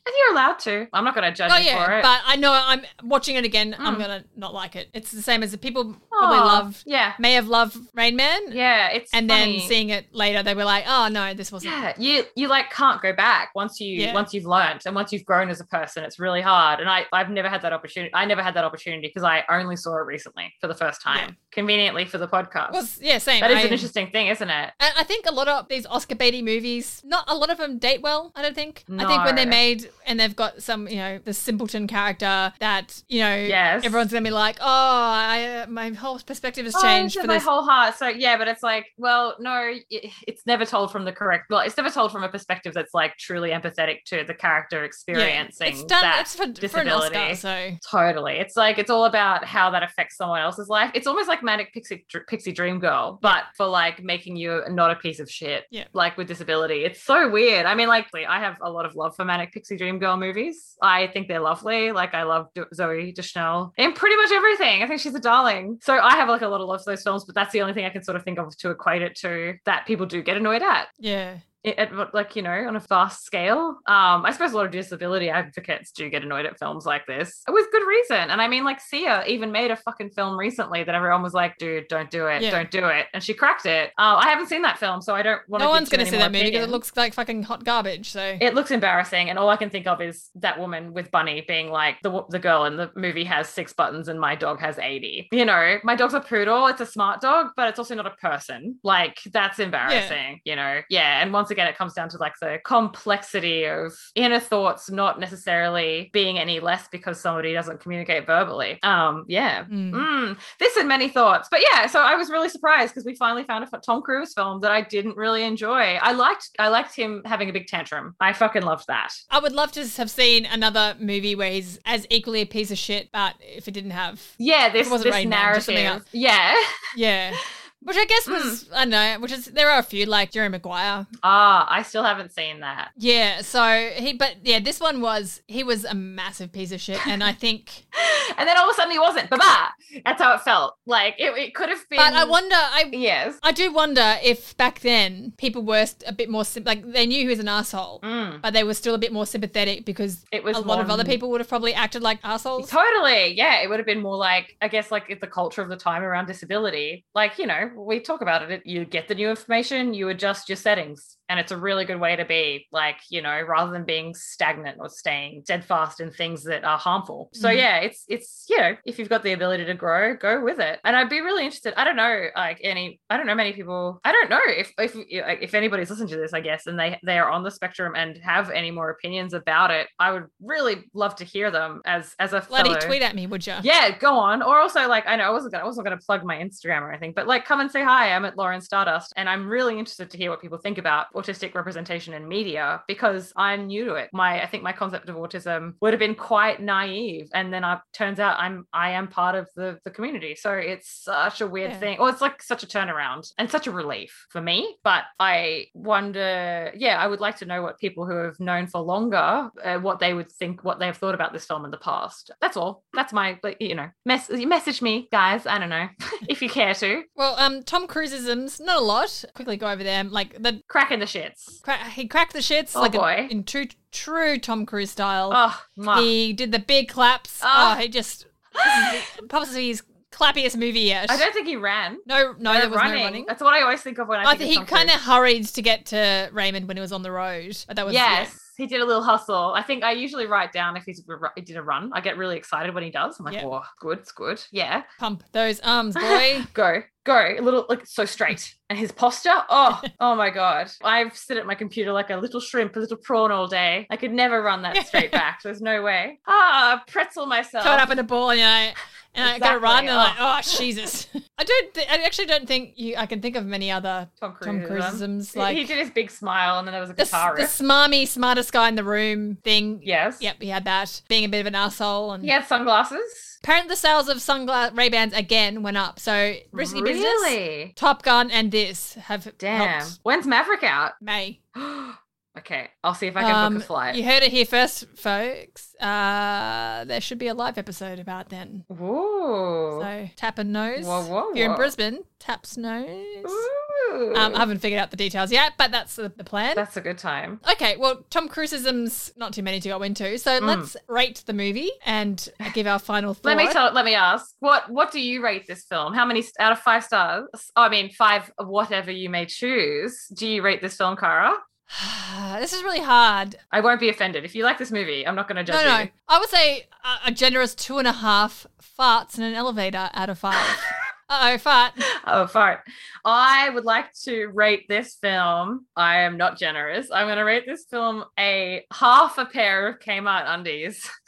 And 0.05 0.15
you're 0.19 0.33
allowed 0.33 0.59
to. 0.61 0.87
I'm 0.93 1.05
not 1.05 1.15
going 1.15 1.31
to 1.31 1.35
judge 1.35 1.51
Oh 1.53 1.57
you 1.57 1.67
yeah, 1.67 1.85
for 1.87 1.93
it. 1.99 2.03
but 2.03 2.21
I 2.27 2.37
know 2.37 2.53
I'm 2.53 2.83
watching 3.03 3.37
it 3.37 3.45
again. 3.45 3.75
I'm 3.79 3.95
Mm. 3.97 3.99
gonna 3.99 4.25
not 4.37 4.53
like 4.55 4.75
it. 4.77 4.89
It's 4.95 5.11
the 5.13 5.23
same 5.23 5.43
as 5.43 5.53
the 5.53 5.59
people 5.59 5.97
probably 6.11 6.39
Aw, 6.39 6.45
love 6.45 6.83
Yeah. 6.87 7.13
may 7.19 7.35
have 7.35 7.47
loved 7.49 7.77
Rain 7.95 8.17
Man, 8.17 8.41
Yeah. 8.53 8.89
It's 8.89 9.12
and 9.13 9.29
funny. 9.29 9.59
then 9.59 9.69
seeing 9.69 9.89
it 9.91 10.15
later, 10.15 10.43
they 10.43 10.55
were 10.55 10.65
like, 10.65 10.85
"Oh 10.87 11.09
no, 11.09 11.35
this 11.35 11.51
wasn't." 11.53 11.75
yeah 11.75 11.93
you 11.99 12.25
you 12.37 12.49
like 12.49 12.71
can't 12.71 13.01
go 13.03 13.13
back 13.13 13.51
once 13.55 13.81
you 13.81 14.01
Yeah. 14.03 14.15
once 14.15 14.33
you've 14.35 14.47
learned 14.47 14.83
and 14.87 14.95
once 14.95 15.13
you've 15.13 15.25
grown 15.25 15.49
as 15.51 15.61
a 15.61 15.65
person 15.67 16.03
it's 16.05 16.19
really 16.19 16.41
hard 16.41 16.81
and 16.81 16.89
i 16.89 17.05
i've 17.13 17.31
never 17.31 17.49
had 17.49 17.63
that 17.63 17.73
opportunity 17.73 18.13
i 18.15 18.25
never 18.25 18.43
had 18.43 18.55
that 18.55 18.65
opportunity 18.65 19.07
because 19.09 19.23
i 19.23 19.45
only 19.49 19.77
saw 19.77 19.97
it 19.99 20.07
recently 20.07 20.53
for 20.61 20.67
the 20.69 20.75
first 20.75 21.01
time 21.03 21.19
Yeah. 21.29 21.35
conveniently 21.53 22.05
for 22.05 22.19
the 22.19 22.27
podcast 22.29 22.73
Well, 22.73 22.87
yeah, 23.01 23.19
same. 23.19 23.41
that 23.41 23.51
is 23.51 23.59
I- 23.59 23.63
an 23.63 23.73
interesting 23.73 24.11
thing 24.11 24.27
isn't 24.29 24.49
it 24.51 24.71
And 24.81 24.93
I 24.97 25.05
think 25.05 25.27
a 25.27 25.33
lot 25.33 25.49
of 25.49 25.69
these 25.69 25.87
Oscar 25.87 26.15
baity 26.15 26.43
movies, 26.43 27.03
not 27.05 27.25
a 27.29 27.35
lot 27.35 27.51
of 27.51 27.59
them 27.59 27.79
date 27.79 28.03
well. 28.03 28.33
I 28.35 28.43
don't 28.43 28.55
think. 28.55 28.85
I 28.99 29.05
think 29.07 29.25
when 29.25 29.35
they're 29.37 29.47
made 29.47 29.89
and 30.07 30.19
they've 30.19 30.35
got 30.35 30.63
some, 30.63 30.89
you 30.89 30.97
know, 30.97 31.19
the 31.19 31.33
simpleton 31.35 31.87
character 31.87 32.53
that 32.61 33.03
you 33.09 33.21
know, 33.21 33.35
Yes. 33.35 33.85
everyone's 33.85 34.13
gonna 34.13 34.25
be 34.25 34.31
like, 34.31 34.57
"Oh, 34.61 34.65
I, 34.67 35.63
uh, 35.63 35.67
my 35.69 35.91
whole 35.91 36.19
perspective 36.21 36.65
has 36.65 36.75
Oh, 36.77 36.83
changed 36.83 37.17
with 37.17 37.25
for 37.25 37.29
my 37.29 37.35
this." 37.35 37.45
whole 37.45 37.63
heart 37.63 37.95
so 37.97 38.09
yeah 38.09 38.37
but 38.37 38.49
it's 38.49 38.63
like 38.63 38.87
well 39.03 39.37
no 39.39 39.73
it- 39.91 40.11
it's 40.27 40.47
never 40.47 40.65
told 40.65 40.91
from 40.91 41.05
the 41.05 41.13
correct 41.13 41.45
well 41.51 41.61
it's 41.61 41.77
never 41.77 41.91
told 41.91 42.11
from 42.13 42.23
a 42.25 42.29
perspective 42.29 42.73
that's 42.73 42.95
like 42.95 43.17
truly 43.19 43.51
empathetic 43.51 43.99
to 44.07 44.25
the 44.27 44.33
character 44.35 44.79
yeah, 44.79 44.85
experiencing 44.87 45.69
it's 45.69 45.85
done. 45.85 46.01
that 46.03 46.21
It's 46.23 46.35
for, 46.35 46.45
for 46.69 46.81
an 46.81 46.89
Oscar, 46.89 47.11
disability. 47.11 47.35
so 47.35 47.77
Totally. 47.91 48.35
It's 48.35 48.57
like 48.57 48.79
it's 48.79 48.91
all 48.91 49.05
about 49.05 49.45
how 49.45 49.71
that 49.71 49.83
affects 49.83 50.17
someone 50.17 50.41
else's 50.41 50.69
life. 50.69 50.91
It's 50.95 51.07
almost 51.07 51.29
like 51.29 51.43
Manic 51.43 51.73
Pixie 51.73 52.05
Pixie 52.29 52.53
Dream 52.53 52.79
Girl, 52.79 53.19
but 53.23 53.45
for 53.57 53.67
like 53.67 54.03
making 54.03 54.37
you 54.37 54.63
not 54.69 54.91
a 54.91 54.97
piece 54.97 55.19
of 55.21 55.31
shit. 55.31 55.65
Yeah. 55.71 55.85
Like 55.93 56.17
with 56.17 56.29
disability. 56.29 56.85
It's 56.85 57.03
so 57.03 57.29
weird. 57.31 57.67
I 57.67 57.75
mean, 57.75 57.89
like 57.89 58.07
I 58.15 58.39
have 58.41 58.59
a 58.63 58.71
lot 58.71 58.87
of 58.87 58.95
love 58.95 59.17
for 59.17 59.25
Manic 59.25 59.53
Pixie 59.53 59.77
Dream 59.77 59.99
Girl 59.99 60.17
movies. 60.17 60.77
I 60.83 61.09
think 61.09 61.29
they're 61.29 61.41
lovely. 61.41 61.93
Like 61.93 62.15
I 62.15 62.23
love 62.25 62.49
Zooey 62.75 63.15
Deschanel 63.15 63.73
in 63.77 63.93
pretty 63.93 64.17
much 64.17 64.31
everything. 64.33 64.83
I 64.83 64.87
think 64.87 65.01
she's 65.01 65.15
a 65.15 65.21
darling. 65.21 65.79
So 65.83 65.99
I 65.99 66.13
have 66.17 66.29
like 66.29 66.43
a 66.43 66.49
lot 66.49 66.61
of 66.61 66.69
love 66.69 66.83
for 66.85 66.91
those 66.93 67.03
films, 67.03 67.25
but 67.25 67.35
that's 67.35 67.53
the 67.53 67.63
only 67.63 67.73
thing 67.75 67.85
I 67.85 67.91
can 67.91 68.05
sort 68.05 68.17
of 68.17 68.23
think 68.25 68.39
of 68.39 68.55
to 68.59 68.71
equate 68.71 68.92
it 69.01 69.17
to 69.17 69.55
that 69.65 69.87
people 69.87 70.05
do 70.05 70.21
get 70.23 70.37
annoyed 70.37 70.63
at 70.63 70.89
yeah. 70.99 71.39
It- 71.65 71.79
at 71.79 72.15
like 72.15 72.35
you 72.37 72.43
know 72.43 72.51
on 72.69 72.75
a 72.77 72.81
vast 72.81 73.25
scale 73.25 73.77
um 73.87 74.25
i 74.27 74.31
suppose 74.33 74.53
a 74.53 74.57
lot 74.57 74.67
of 74.67 74.73
disability 74.73 75.31
advocates 75.31 75.93
do 75.93 76.09
get 76.11 76.23
annoyed 76.23 76.45
at 76.45 76.59
films 76.59 76.85
like 76.85 77.07
this 77.07 77.43
with 77.49 77.67
good 77.71 77.87
reason 77.87 78.31
and 78.31 78.43
i 78.43 78.49
mean 78.49 78.65
like 78.65 78.81
sia 78.81 79.23
even 79.27 79.53
made 79.53 79.71
a 79.71 79.77
fucking 79.77 80.11
film 80.11 80.37
recently 80.37 80.83
that 80.83 80.95
everyone 80.95 81.23
was 81.23 81.35
like 81.35 81.57
dude 81.59 81.87
don't 81.89 82.11
do 82.11 82.27
it 82.27 82.43
Yeah. 82.43 82.51
don't 82.51 82.71
do 82.71 82.87
it 82.87 83.07
and 83.15 83.23
she 83.23 83.33
cracked 83.35 83.67
it 83.67 83.91
uh, 83.99 84.17
i 84.21 84.29
haven't 84.29 84.49
seen 84.49 84.63
that 84.63 84.79
film 84.79 85.01
so 85.01 85.15
i 85.15 85.23
don't 85.23 85.41
want 85.49 85.61
to. 85.61 85.67
No 85.67 85.71
one's 85.71 85.89
gonna 85.89 86.05
see 86.07 86.17
that 86.17 86.33
movie 86.33 86.51
because 86.51 86.67
it 86.67 86.71
looks 86.71 86.93
like 86.97 87.15
fucking 87.15 87.45
hot 87.45 87.65
garbage. 87.65 88.11
So 88.11 88.37
it 88.41 88.55
looks 88.55 88.71
embarrassing, 88.71 89.31
and 89.31 89.39
all 89.39 89.49
I 89.49 89.57
can 89.57 89.71
think 89.71 89.87
of 89.87 90.01
is 90.01 90.31
that 90.37 90.59
woman 90.59 90.93
with 90.93 91.11
Bunny 91.11 91.45
being 91.47 91.71
like, 91.71 91.97
the 92.03 92.25
the 92.31 92.39
girl 92.39 92.65
in 92.65 92.77
the 92.77 92.91
movie 92.97 93.25
has 93.25 93.49
six 93.49 93.73
buttons, 93.73 94.09
and 94.09 94.19
my 94.19 94.35
dog 94.35 94.61
has 94.61 94.79
eighty. 94.79 95.29
You 95.33 95.45
know, 95.45 95.79
my 95.85 95.95
dog's 95.95 96.15
a 96.15 96.21
poodle; 96.21 96.67
it's 96.67 96.81
a 96.81 96.87
smart 96.87 97.21
dog, 97.21 97.49
but 97.57 97.69
it's 97.69 97.79
also 97.79 97.95
not 97.95 98.07
a 98.07 98.11
person. 98.11 98.79
Like 98.83 99.19
that's 99.33 99.59
embarrassing. 99.61 100.41
You 100.45 100.57
know, 100.57 100.81
yeah. 100.91 101.23
And 101.23 101.33
once 101.33 101.51
again, 101.53 101.69
it 101.69 101.77
comes 101.79 101.95
down 101.95 102.09
to 102.09 102.19
like 102.19 102.35
the 102.41 102.59
complexity 102.65 103.65
of 103.65 103.93
inner 104.15 104.41
thoughts 104.41 104.91
not 104.91 105.21
necessarily 105.21 106.11
being 106.13 106.39
any 106.39 106.59
less 106.59 106.89
because 106.89 107.21
somebody 107.21 107.53
doesn't 107.53 107.81
communicate 107.81 108.27
verbally. 108.27 108.79
Um, 108.83 109.25
yeah. 109.29 109.65
Mm. 109.65 109.93
Mm, 109.93 110.39
this 110.59 110.77
and 110.77 110.89
many 110.89 111.09
thoughts. 111.09 111.49
But 111.51 111.61
yeah, 111.63 111.87
so 111.87 112.01
I 112.01 112.17
was 112.17 112.31
really 112.31 112.49
surprised 112.49 112.93
because 112.95 113.05
we 113.05 113.15
finally 113.15 113.45
found 113.45 113.65
a 113.73 113.79
Tom 113.79 114.03
Cruise 114.03 114.33
film 114.35 114.61
that 114.63 114.71
I 114.73 114.83
didn't 114.83 115.17
really 115.17 115.45
enjoy. 115.45 115.95
I 116.01 116.13
liked 116.13 116.51
I 116.59 116.69
liked 116.69 116.97
him 116.97 117.23
having 117.25 117.49
a 117.49 117.53
big 117.53 117.67
tantrum. 117.67 118.17
I 118.21 118.33
fucking 118.33 118.63
loved 118.63 118.87
that. 118.89 119.13
I 119.31 119.39
would 119.39 119.53
love 119.53 119.73
to 119.73 119.87
have 119.87 120.11
seen 120.11 120.47
another 120.47 120.97
movie 120.99 121.35
where 121.35 121.51
he's 121.51 121.79
as 121.87 122.07
equally 122.11 122.41
a 122.41 122.47
piece 122.47 122.71
of 122.71 122.79
shit, 122.79 123.11
but 123.13 123.35
if 123.41 123.69
it 123.69 123.73
didn't 123.73 123.93
have, 123.93 124.21
Yeah, 124.39 124.71
this 124.71 124.91
wasn't 124.91 125.13
this 125.13 125.15
Rain 125.15 125.29
Man, 125.29 125.55
something 125.61 125.75
narrative. 125.75 126.03
else. 126.03 126.09
Yeah. 126.13 126.57
yeah. 126.97 127.37
Which 127.85 127.97
I 127.97 128.05
guess 128.05 128.29
was 128.29 128.69
I 128.75 128.81
don't 128.85 128.91
know. 128.91 129.17
Which 129.21 129.33
is 129.33 129.47
there 129.47 129.71
are 129.71 129.79
a 129.79 129.83
few 129.83 130.07
like 130.07 130.31
Jerry 130.31 130.49
Maguire. 130.49 131.07
Ah, 131.23 131.67
I 131.69 131.83
still 131.83 132.05
haven't 132.05 132.33
seen 132.33 132.61
that. 132.61 132.91
Yeah. 132.97 133.41
So 133.43 133.91
he, 133.95 134.13
but 134.13 134.37
yeah, 134.43 134.61
this 134.61 134.79
one 134.81 135.01
was 135.01 135.43
he 135.49 135.63
was 135.65 135.85
a 135.85 135.95
massive 135.95 136.53
piece 136.53 136.73
of 136.73 136.81
shit, 136.81 137.05
and 137.07 137.23
I 137.23 137.33
think. 137.33 137.85
And 138.39 138.49
then 138.49 138.57
all 138.57 138.65
of 138.71 138.73
a 138.73 138.75
sudden 138.75 138.93
he 138.93 138.99
wasn't. 138.99 139.29
Baba. 139.29 139.73
That's 140.07 140.23
how 140.23 140.35
it 140.35 140.41
felt. 140.41 140.77
Like 140.87 141.17
it, 141.19 141.37
it 141.37 141.55
could 141.55 141.69
have 141.69 141.87
been. 141.91 141.99
But 141.99 142.15
I 142.15 142.25
wonder. 142.25 142.55
I 142.57 142.89
Yes. 142.93 143.39
I 143.43 143.53
do 143.53 143.71
wonder 143.73 144.17
if 144.23 144.57
back 144.57 144.81
then 144.81 145.33
people 145.37 145.63
were 145.63 145.85
a 146.07 146.13
bit 146.13 146.31
more 146.31 146.45
like 146.65 146.91
they 146.93 147.05
knew 147.07 147.19
he 147.19 147.27
was 147.27 147.41
an 147.41 147.49
asshole, 147.49 148.01
Mm. 148.03 148.41
but 148.41 148.55
they 148.55 148.65
were 148.65 148.73
still 148.75 148.95
a 148.95 148.99
bit 148.99 149.13
more 149.13 149.27
sympathetic 149.27 149.85
because 149.85 150.25
It 150.33 150.45
was 150.45 150.57
a 150.57 150.61
lot 150.61 150.81
of 150.81 150.89
other 150.89 151.05
people 151.05 151.31
would 151.31 151.41
have 151.41 151.49
probably 151.49 151.75
acted 151.75 152.03
like 152.03 152.21
assholes. 152.25 152.71
Totally. 152.71 153.35
Yeah. 153.35 153.61
It 153.61 153.69
would 153.69 153.79
have 153.81 153.87
been 153.87 154.01
more 154.01 154.17
like, 154.17 154.57
I 154.63 154.69
guess, 154.69 154.91
like 154.91 155.21
the 155.21 155.27
culture 155.27 155.61
of 155.61 155.69
the 155.69 155.77
time 155.77 156.03
around 156.03 156.27
disability. 156.27 157.05
Like, 157.15 157.39
you 157.39 157.47
know, 157.47 157.71
we 157.77 158.01
talk 158.01 158.21
about 158.21 158.51
it. 158.51 158.67
You 158.67 158.85
get 158.85 159.09
the 159.09 159.15
new 159.15 159.31
information, 159.31 159.95
you 159.95 160.09
adjust 160.09 160.49
your 160.49 160.57
settings. 160.57 161.17
And 161.33 161.41
it's 161.41 161.51
a 161.51 161.57
really 161.57 161.87
good 161.87 161.99
way 161.99 162.15
to 162.15 162.27
be, 162.27 162.67
like, 162.73 162.97
you 163.09 163.23
know, 163.23 163.41
rather 163.49 163.73
than 163.73 163.85
being 163.85 164.15
stagnant 164.15 164.77
or 164.79 164.91
staying 164.91 165.43
steadfast 165.47 165.99
in 165.99 166.11
things 166.11 166.45
that 166.45 166.63
are 166.63 166.77
harmful. 166.77 167.31
So 167.33 167.49
Mhm. 167.49 167.57
yeah, 167.57 167.77
it's 167.79 168.05
it's 168.07 168.45
you 168.51 168.59
know, 168.59 168.77
if 168.85 168.99
you've 168.99 169.09
got 169.09 169.23
the 169.23 169.33
ability 169.33 169.65
to 169.65 169.73
grow, 169.75 170.15
go 170.15 170.43
with 170.45 170.61
it. 170.61 170.79
And 170.85 170.95
I'd 170.95 171.09
be 171.09 171.23
really 171.23 171.45
interested. 171.47 171.73
I 171.81 171.85
don't 171.85 171.97
know, 171.97 172.27
like 172.37 172.61
any, 172.63 173.01
I 173.09 173.17
don't 173.17 173.25
know 173.27 173.35
many 173.35 173.55
people. 173.55 173.99
I 174.05 174.13
don't 174.13 174.29
know 174.29 174.41
if 174.47 174.73
if 174.79 174.95
if 175.09 175.55
anybody's 175.55 175.89
listening 175.89 176.09
to 176.11 176.17
this, 176.19 176.35
I 176.35 176.41
guess, 176.41 176.67
and 176.67 176.79
they 176.79 176.99
they 177.03 177.19
are 177.19 177.31
on 177.31 177.43
the 177.45 177.51
spectrum 177.51 177.95
and 177.97 178.19
have 178.19 178.51
any 178.51 178.71
more 178.71 178.91
opinions 178.91 179.33
about 179.33 179.71
it. 179.71 179.89
I 179.99 180.13
would 180.13 180.27
really 180.43 180.85
love 180.93 181.15
to 181.17 181.25
hear 181.25 181.51
them 181.51 181.81
as 181.87 182.15
as 182.19 182.35
a 182.35 182.43
Bloody 182.43 182.75
fellow. 182.75 182.81
tweet 182.87 183.01
at 183.03 183.15
me, 183.15 183.27
would 183.27 183.47
you? 183.47 183.55
Yeah, 183.63 183.97
go 183.99 184.19
on. 184.19 184.43
Or 184.43 184.59
also, 184.61 184.87
like, 184.87 185.07
I 185.07 185.17
know 185.17 185.25
I 185.25 185.31
wasn't 185.31 185.53
gonna, 185.53 185.65
I 185.65 185.67
wasn't 185.67 185.87
gonna 185.87 185.97
plug 185.97 186.25
my 186.25 186.37
Instagram 186.37 186.83
or 186.83 186.91
anything, 186.91 187.13
but 187.17 187.27
like, 187.27 187.47
come 187.47 187.61
and 187.61 187.71
say 187.71 187.83
hi. 187.83 188.13
I'm 188.13 188.27
at 188.27 188.37
Lauren 188.37 188.61
Stardust, 188.61 189.13
and 189.17 189.29
I'm 189.29 189.49
really 189.49 189.79
interested 189.79 190.11
to 190.11 190.19
hear 190.19 190.29
what 190.31 190.43
people 190.43 190.59
think 190.59 190.77
about 190.79 191.07
autistic 191.23 191.55
representation 191.55 192.15
in 192.15 192.27
media 192.29 192.83
because 192.89 193.33
I'm 193.37 193.67
new 193.67 193.85
to 193.87 193.95
it. 193.95 194.11
My, 194.13 194.43
I 194.43 194.47
think 194.47 194.63
my 194.63 194.73
concept 194.73 195.09
of 195.09 195.17
autism 195.17 195.75
would 195.81 195.93
have 195.93 196.01
been 196.01 196.15
quite 196.15 196.61
naive, 196.61 197.29
and 197.35 197.53
then 197.53 197.65
I 197.65 197.81
turns 197.93 198.19
out 198.21 198.39
I'm, 198.39 198.67
I 198.73 198.91
am 198.91 199.09
part 199.09 199.35
of 199.35 199.49
the 199.57 199.79
the 199.85 199.91
community. 199.91 200.35
So 200.37 200.53
it's 200.53 200.89
such 201.05 201.41
a 201.41 201.47
weird 201.47 201.73
Yeah. 201.73 201.79
thing. 201.79 201.99
Or 201.99 202.09
it's 202.09 202.21
like 202.21 202.43
such 202.43 202.63
a 202.63 202.67
turnaround 202.67 203.31
and 203.39 203.51
such 203.51 203.67
a 203.67 203.71
relief 203.71 204.27
for 204.31 204.41
me. 204.41 204.77
But 204.85 205.05
I 205.21 205.67
wonder, 205.75 206.73
yeah, 206.77 206.99
I 206.99 207.07
would 207.07 207.21
like 207.21 207.37
to 207.39 207.45
know 207.47 207.63
what 207.63 207.79
people 207.79 208.07
who 208.07 208.17
have 208.17 208.41
known 208.41 208.67
for 208.67 208.81
longer, 208.81 209.51
uh, 209.65 209.79
what 209.79 209.99
they 210.01 210.15
would 210.15 210.31
think, 210.33 210.65
what 210.65 210.79
they've 210.79 210.97
thought 210.97 211.15
about 211.15 211.33
this 211.33 211.45
film 211.45 211.65
in 211.65 211.71
the 211.71 211.77
past. 211.77 212.31
That's 212.41 212.57
all. 212.57 212.83
That's 212.95 213.13
my, 213.13 213.39
you 213.61 213.75
know, 213.75 213.89
mess. 214.07 214.31
Message 214.31 214.83
me, 214.83 215.09
guys. 215.13 215.47
I 215.47 215.59
don't 215.59 215.69
know 215.71 215.89
if 216.29 216.43
you 216.43 216.49
care 216.49 216.75
to. 216.75 217.03
Well, 217.17 217.35
um, 217.39 217.63
Tom 217.63 217.87
Cruiseisms, 217.87 218.61
not 218.61 218.79
a 218.79 218.85
lot. 218.85 219.25
Quickly 219.35 219.57
go 219.57 219.69
over 219.69 219.85
them. 219.85 220.11
Like 220.11 220.43
the 220.43 220.63
Cracking 220.69 221.02
the 221.03 221.19
shits. 221.19 221.61
cra- 221.63 221.91
he 221.91 222.07
cracked 222.07 222.33
the 222.33 222.39
shits 222.41 222.73
Oh, 222.75 222.81
like 222.81 222.93
boy. 222.93 223.27
in 223.31 223.45
true 223.45 223.67
true 223.91 224.39
Tom 224.39 224.65
Cruise 224.67 224.91
style. 224.91 225.31
Oh, 225.35 225.63
mwah. 225.79 226.01
he 226.03 226.33
did 226.33 226.53
the 226.53 226.59
big 226.59 226.89
claps. 226.89 227.41
Ah. 227.43 227.75
Oh, 227.77 227.81
he 227.81 227.89
just 227.89 228.27
this 228.55 228.65
is 229.03 229.17
the- 229.21 229.27
possibly 229.29 229.69
his 229.69 229.83
clappiest 230.11 230.57
movie 230.57 230.81
yet. 230.81 231.11
I 231.11 231.17
don't 231.17 231.33
think 231.33 231.47
he 231.47 231.57
ran. 231.57 231.99
no, 232.07 232.35
no, 232.39 232.53
No 232.53 232.61
there 232.61 232.69
was 232.69 232.77
running. 232.77 232.99
no 232.99 233.05
running. 233.05 233.25
That's 233.27 233.43
what 233.43 233.55
I 233.55 233.63
always 233.63 233.81
think 233.81 233.99
of 233.99 234.09
when 234.09 234.21
I, 234.21 234.25
I 234.25 234.37
think 234.37 234.55
think 234.55 234.69
he 234.69 234.75
kind 234.75 234.91
of 234.91 235.01
hurried 235.01 235.47
to 235.47 235.63
get 235.63 235.87
to 235.87 236.29
Raymond 236.33 236.69
when 236.69 236.77
he 236.77 236.81
was 236.83 236.93
on 236.93 237.03
the 237.03 237.11
road. 237.11 237.57
That 237.69 237.85
was. 237.87 237.95
Yes. 237.95 238.42
He 238.57 238.67
did 238.67 238.81
a 238.81 238.85
little 238.85 239.03
hustle. 239.03 239.53
I 239.55 239.63
think 239.63 239.83
I 239.83 239.93
usually 239.93 240.27
write 240.27 240.53
down 240.53 240.77
if 240.77 240.85
he's 240.85 241.03
he 241.37 241.43
did 241.43 241.57
a 241.57 241.63
run. 241.63 241.91
I 241.95 242.01
get 242.01 242.17
really 242.17 242.37
excited 242.37 242.75
when 242.75 242.83
he 242.85 242.91
does. 242.91 243.19
I'm 243.19 243.25
like, 243.25 243.35
Yep. 243.35 243.45
oh, 243.47 243.63
good, 243.81 243.99
it's 244.01 244.13
good. 244.13 244.43
Yeah, 244.53 244.83
Pump 244.99 245.25
those 245.33 245.61
arms, 245.61 245.95
boy. 246.01 246.43
go, 246.53 246.83
go, 247.05 247.35
a 247.39 247.41
little 247.41 247.67
like 247.69 247.87
so 247.87 248.05
straight. 248.05 248.55
And 248.69 248.79
his 248.79 248.93
posture, 248.93 249.31
oh, 249.49 249.81
oh 250.01 250.15
my 250.15 250.31
god. 250.31 250.71
I've 250.83 251.17
sit 251.17 251.37
at 251.37 251.47
my 251.47 251.55
computer 251.55 251.93
like 251.93 252.11
a 252.11 252.17
little 252.17 252.41
shrimp, 252.41 252.77
a 252.77 252.81
little 252.81 252.97
prawn 252.99 253.31
all 253.33 253.47
day. 253.47 253.87
I 253.91 253.97
could 253.97 254.13
never 254.13 254.43
run 254.43 254.63
that 254.63 254.87
straight 254.87 255.13
back. 255.21 255.41
There's 255.43 255.61
no 255.61 255.83
way. 255.83 256.19
Ah, 256.27 256.83
pretzel 256.87 257.27
myself. 257.27 257.65
Caught 257.65 257.81
up 257.81 257.91
in 257.91 257.99
a 257.99 258.03
ball 258.05 258.31
and 258.31 258.41
I 258.43 258.75
and 259.15 259.29
I 259.29 259.39
gotta 259.39 259.59
run 259.59 259.85
Exactly. 259.85 259.89
and 259.89 259.99
I'm 259.99 260.05
like, 260.09 260.17
oh, 260.19 260.41
oh 260.41 260.59
Jesus. 260.59 261.07
I 261.39 261.45
don't 261.45 261.75
th- 261.75 261.89
I 261.91 261.97
actually 262.05 262.27
don't 262.27 262.47
think 262.47 262.75
you 262.77 262.95
I 262.97 263.07
can 263.07 263.21
think 263.21 263.37
of 263.37 263.45
many 263.45 263.71
other 263.71 264.09
Tom 264.21 264.33
Cruise. 264.33 264.47
Tom 264.47 264.61
Cruiseisms 264.63 265.35
like 265.37 265.57
he 265.57 265.65
did 265.65 265.79
his 265.79 265.91
big 265.91 266.11
smile, 266.11 266.59
and 266.59 266.69
then 266.69 266.73
there 266.73 266.81
was 266.81 266.91
a 266.91 266.95
the, 266.95 267.05
guitar 267.05 267.35
the 267.35 267.43
riff. 267.43 267.51
smarmy, 267.51 268.07
smartest 268.07 268.53
guy 268.53 268.69
in 268.69 268.75
the 268.77 268.85
room 268.85 269.37
thing. 269.43 269.81
yes. 269.83 270.19
Yep, 270.21 270.37
he 270.41 270.49
had 270.49 270.65
that. 270.65 271.03
Being 271.09 271.25
a 271.25 271.29
bit 271.29 271.41
of 271.41 271.47
an 271.47 271.55
asshole 271.55 272.13
and 272.13 272.23
He 272.25 272.31
had 272.31 272.47
sunglasses. 272.47 273.39
apparently 273.43 273.69
the 273.71 273.77
sales 273.77 274.09
of 274.09 274.19
sunglass 274.19 274.77
Ray 274.77 274.89
Bans 274.89 275.13
again 275.15 275.63
went 275.63 275.77
up. 275.77 275.99
So 275.99 276.35
risky 276.53 276.81
business. 276.83 277.03
Really? 277.05 277.73
Top 277.77 278.03
Gun 278.03 278.31
and 278.31 278.53
this 278.53 278.95
have 278.95 279.37
Damn. 279.39 279.81
helped 279.81 279.99
When's 280.05 280.27
Maverick 280.27 280.63
out? 280.63 280.93
May. 281.01 281.41
okay, 282.39 282.69
I'll 282.83 282.95
see 282.95 283.07
if 283.07 283.17
I 283.17 283.23
can 283.23 283.35
Um, 283.35 283.55
book 283.55 283.63
a 283.63 283.67
flight. 283.67 283.95
You 283.95 284.05
heard 284.05 284.23
it 284.23 284.31
here 284.31 284.47
first, 284.47 284.87
folks. 284.97 285.75
Uh, 285.81 286.85
there 286.85 287.01
should 287.01 287.19
be 287.19 287.29
a 287.29 287.35
live 287.35 287.59
episode 287.59 287.99
about 287.99 288.29
then. 288.29 288.65
Ooh. 288.71 289.79
So 289.81 290.11
tap 290.17 290.39
and 290.39 290.53
nose. 290.53 290.85
Whoa, 290.85 291.05
whoa, 291.05 291.31
if 291.31 291.37
you're 291.37 291.47
in 291.47 291.53
whoa. 291.53 291.57
Brisbane, 291.57 292.05
taps 292.19 292.57
nose. 292.57 292.89
Ooh. 293.27 294.15
Um, 294.17 294.35
I 294.35 294.39
haven't 294.39 294.61
figured 294.61 294.81
out 294.81 294.91
the 294.91 294.97
details 294.97 295.31
yet, 295.31 295.53
but 295.59 295.71
that's 295.71 295.97
the, 295.97 296.11
the 296.17 296.25
plan. 296.25 296.55
That's 296.57 296.77
a 296.77 296.81
good 296.81 296.99
time. 296.99 297.41
Okay, 297.51 297.77
well, 297.77 298.05
Tom 298.11 298.29
Cruiseisms 298.29 299.17
not 299.17 299.35
too 299.35 299.43
many 299.43 299.61
to 299.61 299.69
go 299.69 299.83
into, 299.83 300.17
so 300.19 300.39
let's 300.39 300.77
rate 300.89 301.23
the 301.27 301.33
movie 301.35 301.71
and 301.85 302.27
give 302.55 302.67
our 302.67 302.79
final 302.79 303.13
thought. 303.13 303.35
Mm. 303.35 303.37
Let 303.37 303.47
me 303.47 303.53
tell. 303.53 303.73
Let 303.73 303.85
me 303.85 303.95
ask. 303.95 304.35
What 304.39 304.71
What 304.71 304.93
do 304.93 305.01
you 305.01 305.23
rate 305.23 305.47
this 305.47 305.65
film? 305.65 305.93
How 305.93 306.07
many 306.07 306.25
out 306.39 306.53
of 306.53 306.61
five 306.61 306.85
stars? 306.85 307.29
Oh, 307.57 307.63
I 307.63 307.69
mean, 307.69 307.91
five. 307.91 308.31
of 308.39 308.49
Whatever 308.49 308.91
you 308.91 309.11
may 309.11 309.27
choose. 309.27 310.07
Do 310.15 310.27
you 310.27 310.43
rate 310.43 310.63
this 310.63 310.77
film, 310.77 310.97
Cara? 310.97 311.35
this 312.39 312.53
is 312.53 312.63
really 312.63 312.81
hard. 312.81 313.37
I 313.51 313.61
won't 313.61 313.81
be 313.81 313.89
offended 313.89 314.25
if 314.25 314.35
you 314.35 314.45
like 314.45 314.59
this 314.59 314.71
movie. 314.71 315.07
I'm 315.07 315.15
not 315.15 315.29
going 315.29 315.45
to 315.45 315.53
No, 315.53 315.59
judge 315.59 315.67
no, 315.67 315.79
you. 315.81 315.89
I 316.09 316.19
would 316.19 316.29
say 316.29 316.67
a, 316.85 317.09
a 317.09 317.13
generous 317.13 317.55
two 317.55 317.79
and 317.79 317.89
a 317.89 317.93
half 317.93 318.47
farts 318.79 319.17
in 319.17 319.25
an 319.25 319.35
elevator 319.35 319.91
out 319.95 320.11
of 320.11 320.19
five. 320.19 320.61
oh, 321.11 321.39
fart. 321.39 321.73
Oh, 322.07 322.27
fart. 322.27 322.61
I 323.05 323.51
would 323.51 323.65
like 323.65 323.93
to 324.05 324.27
rate 324.27 324.69
this 324.69 324.95
film. 324.95 325.67
I 325.77 326.01
am 326.01 326.17
not 326.17 326.39
generous. 326.39 326.89
I'm 326.93 327.07
going 327.07 327.19
to 327.19 327.25
rate 327.25 327.45
this 327.47 327.65
film 327.65 328.05
a 328.19 328.65
half 328.73 329.19
a 329.19 329.27
pair 329.27 329.69
of 329.69 329.81
Kmart 329.81 330.25
undies. 330.27 330.89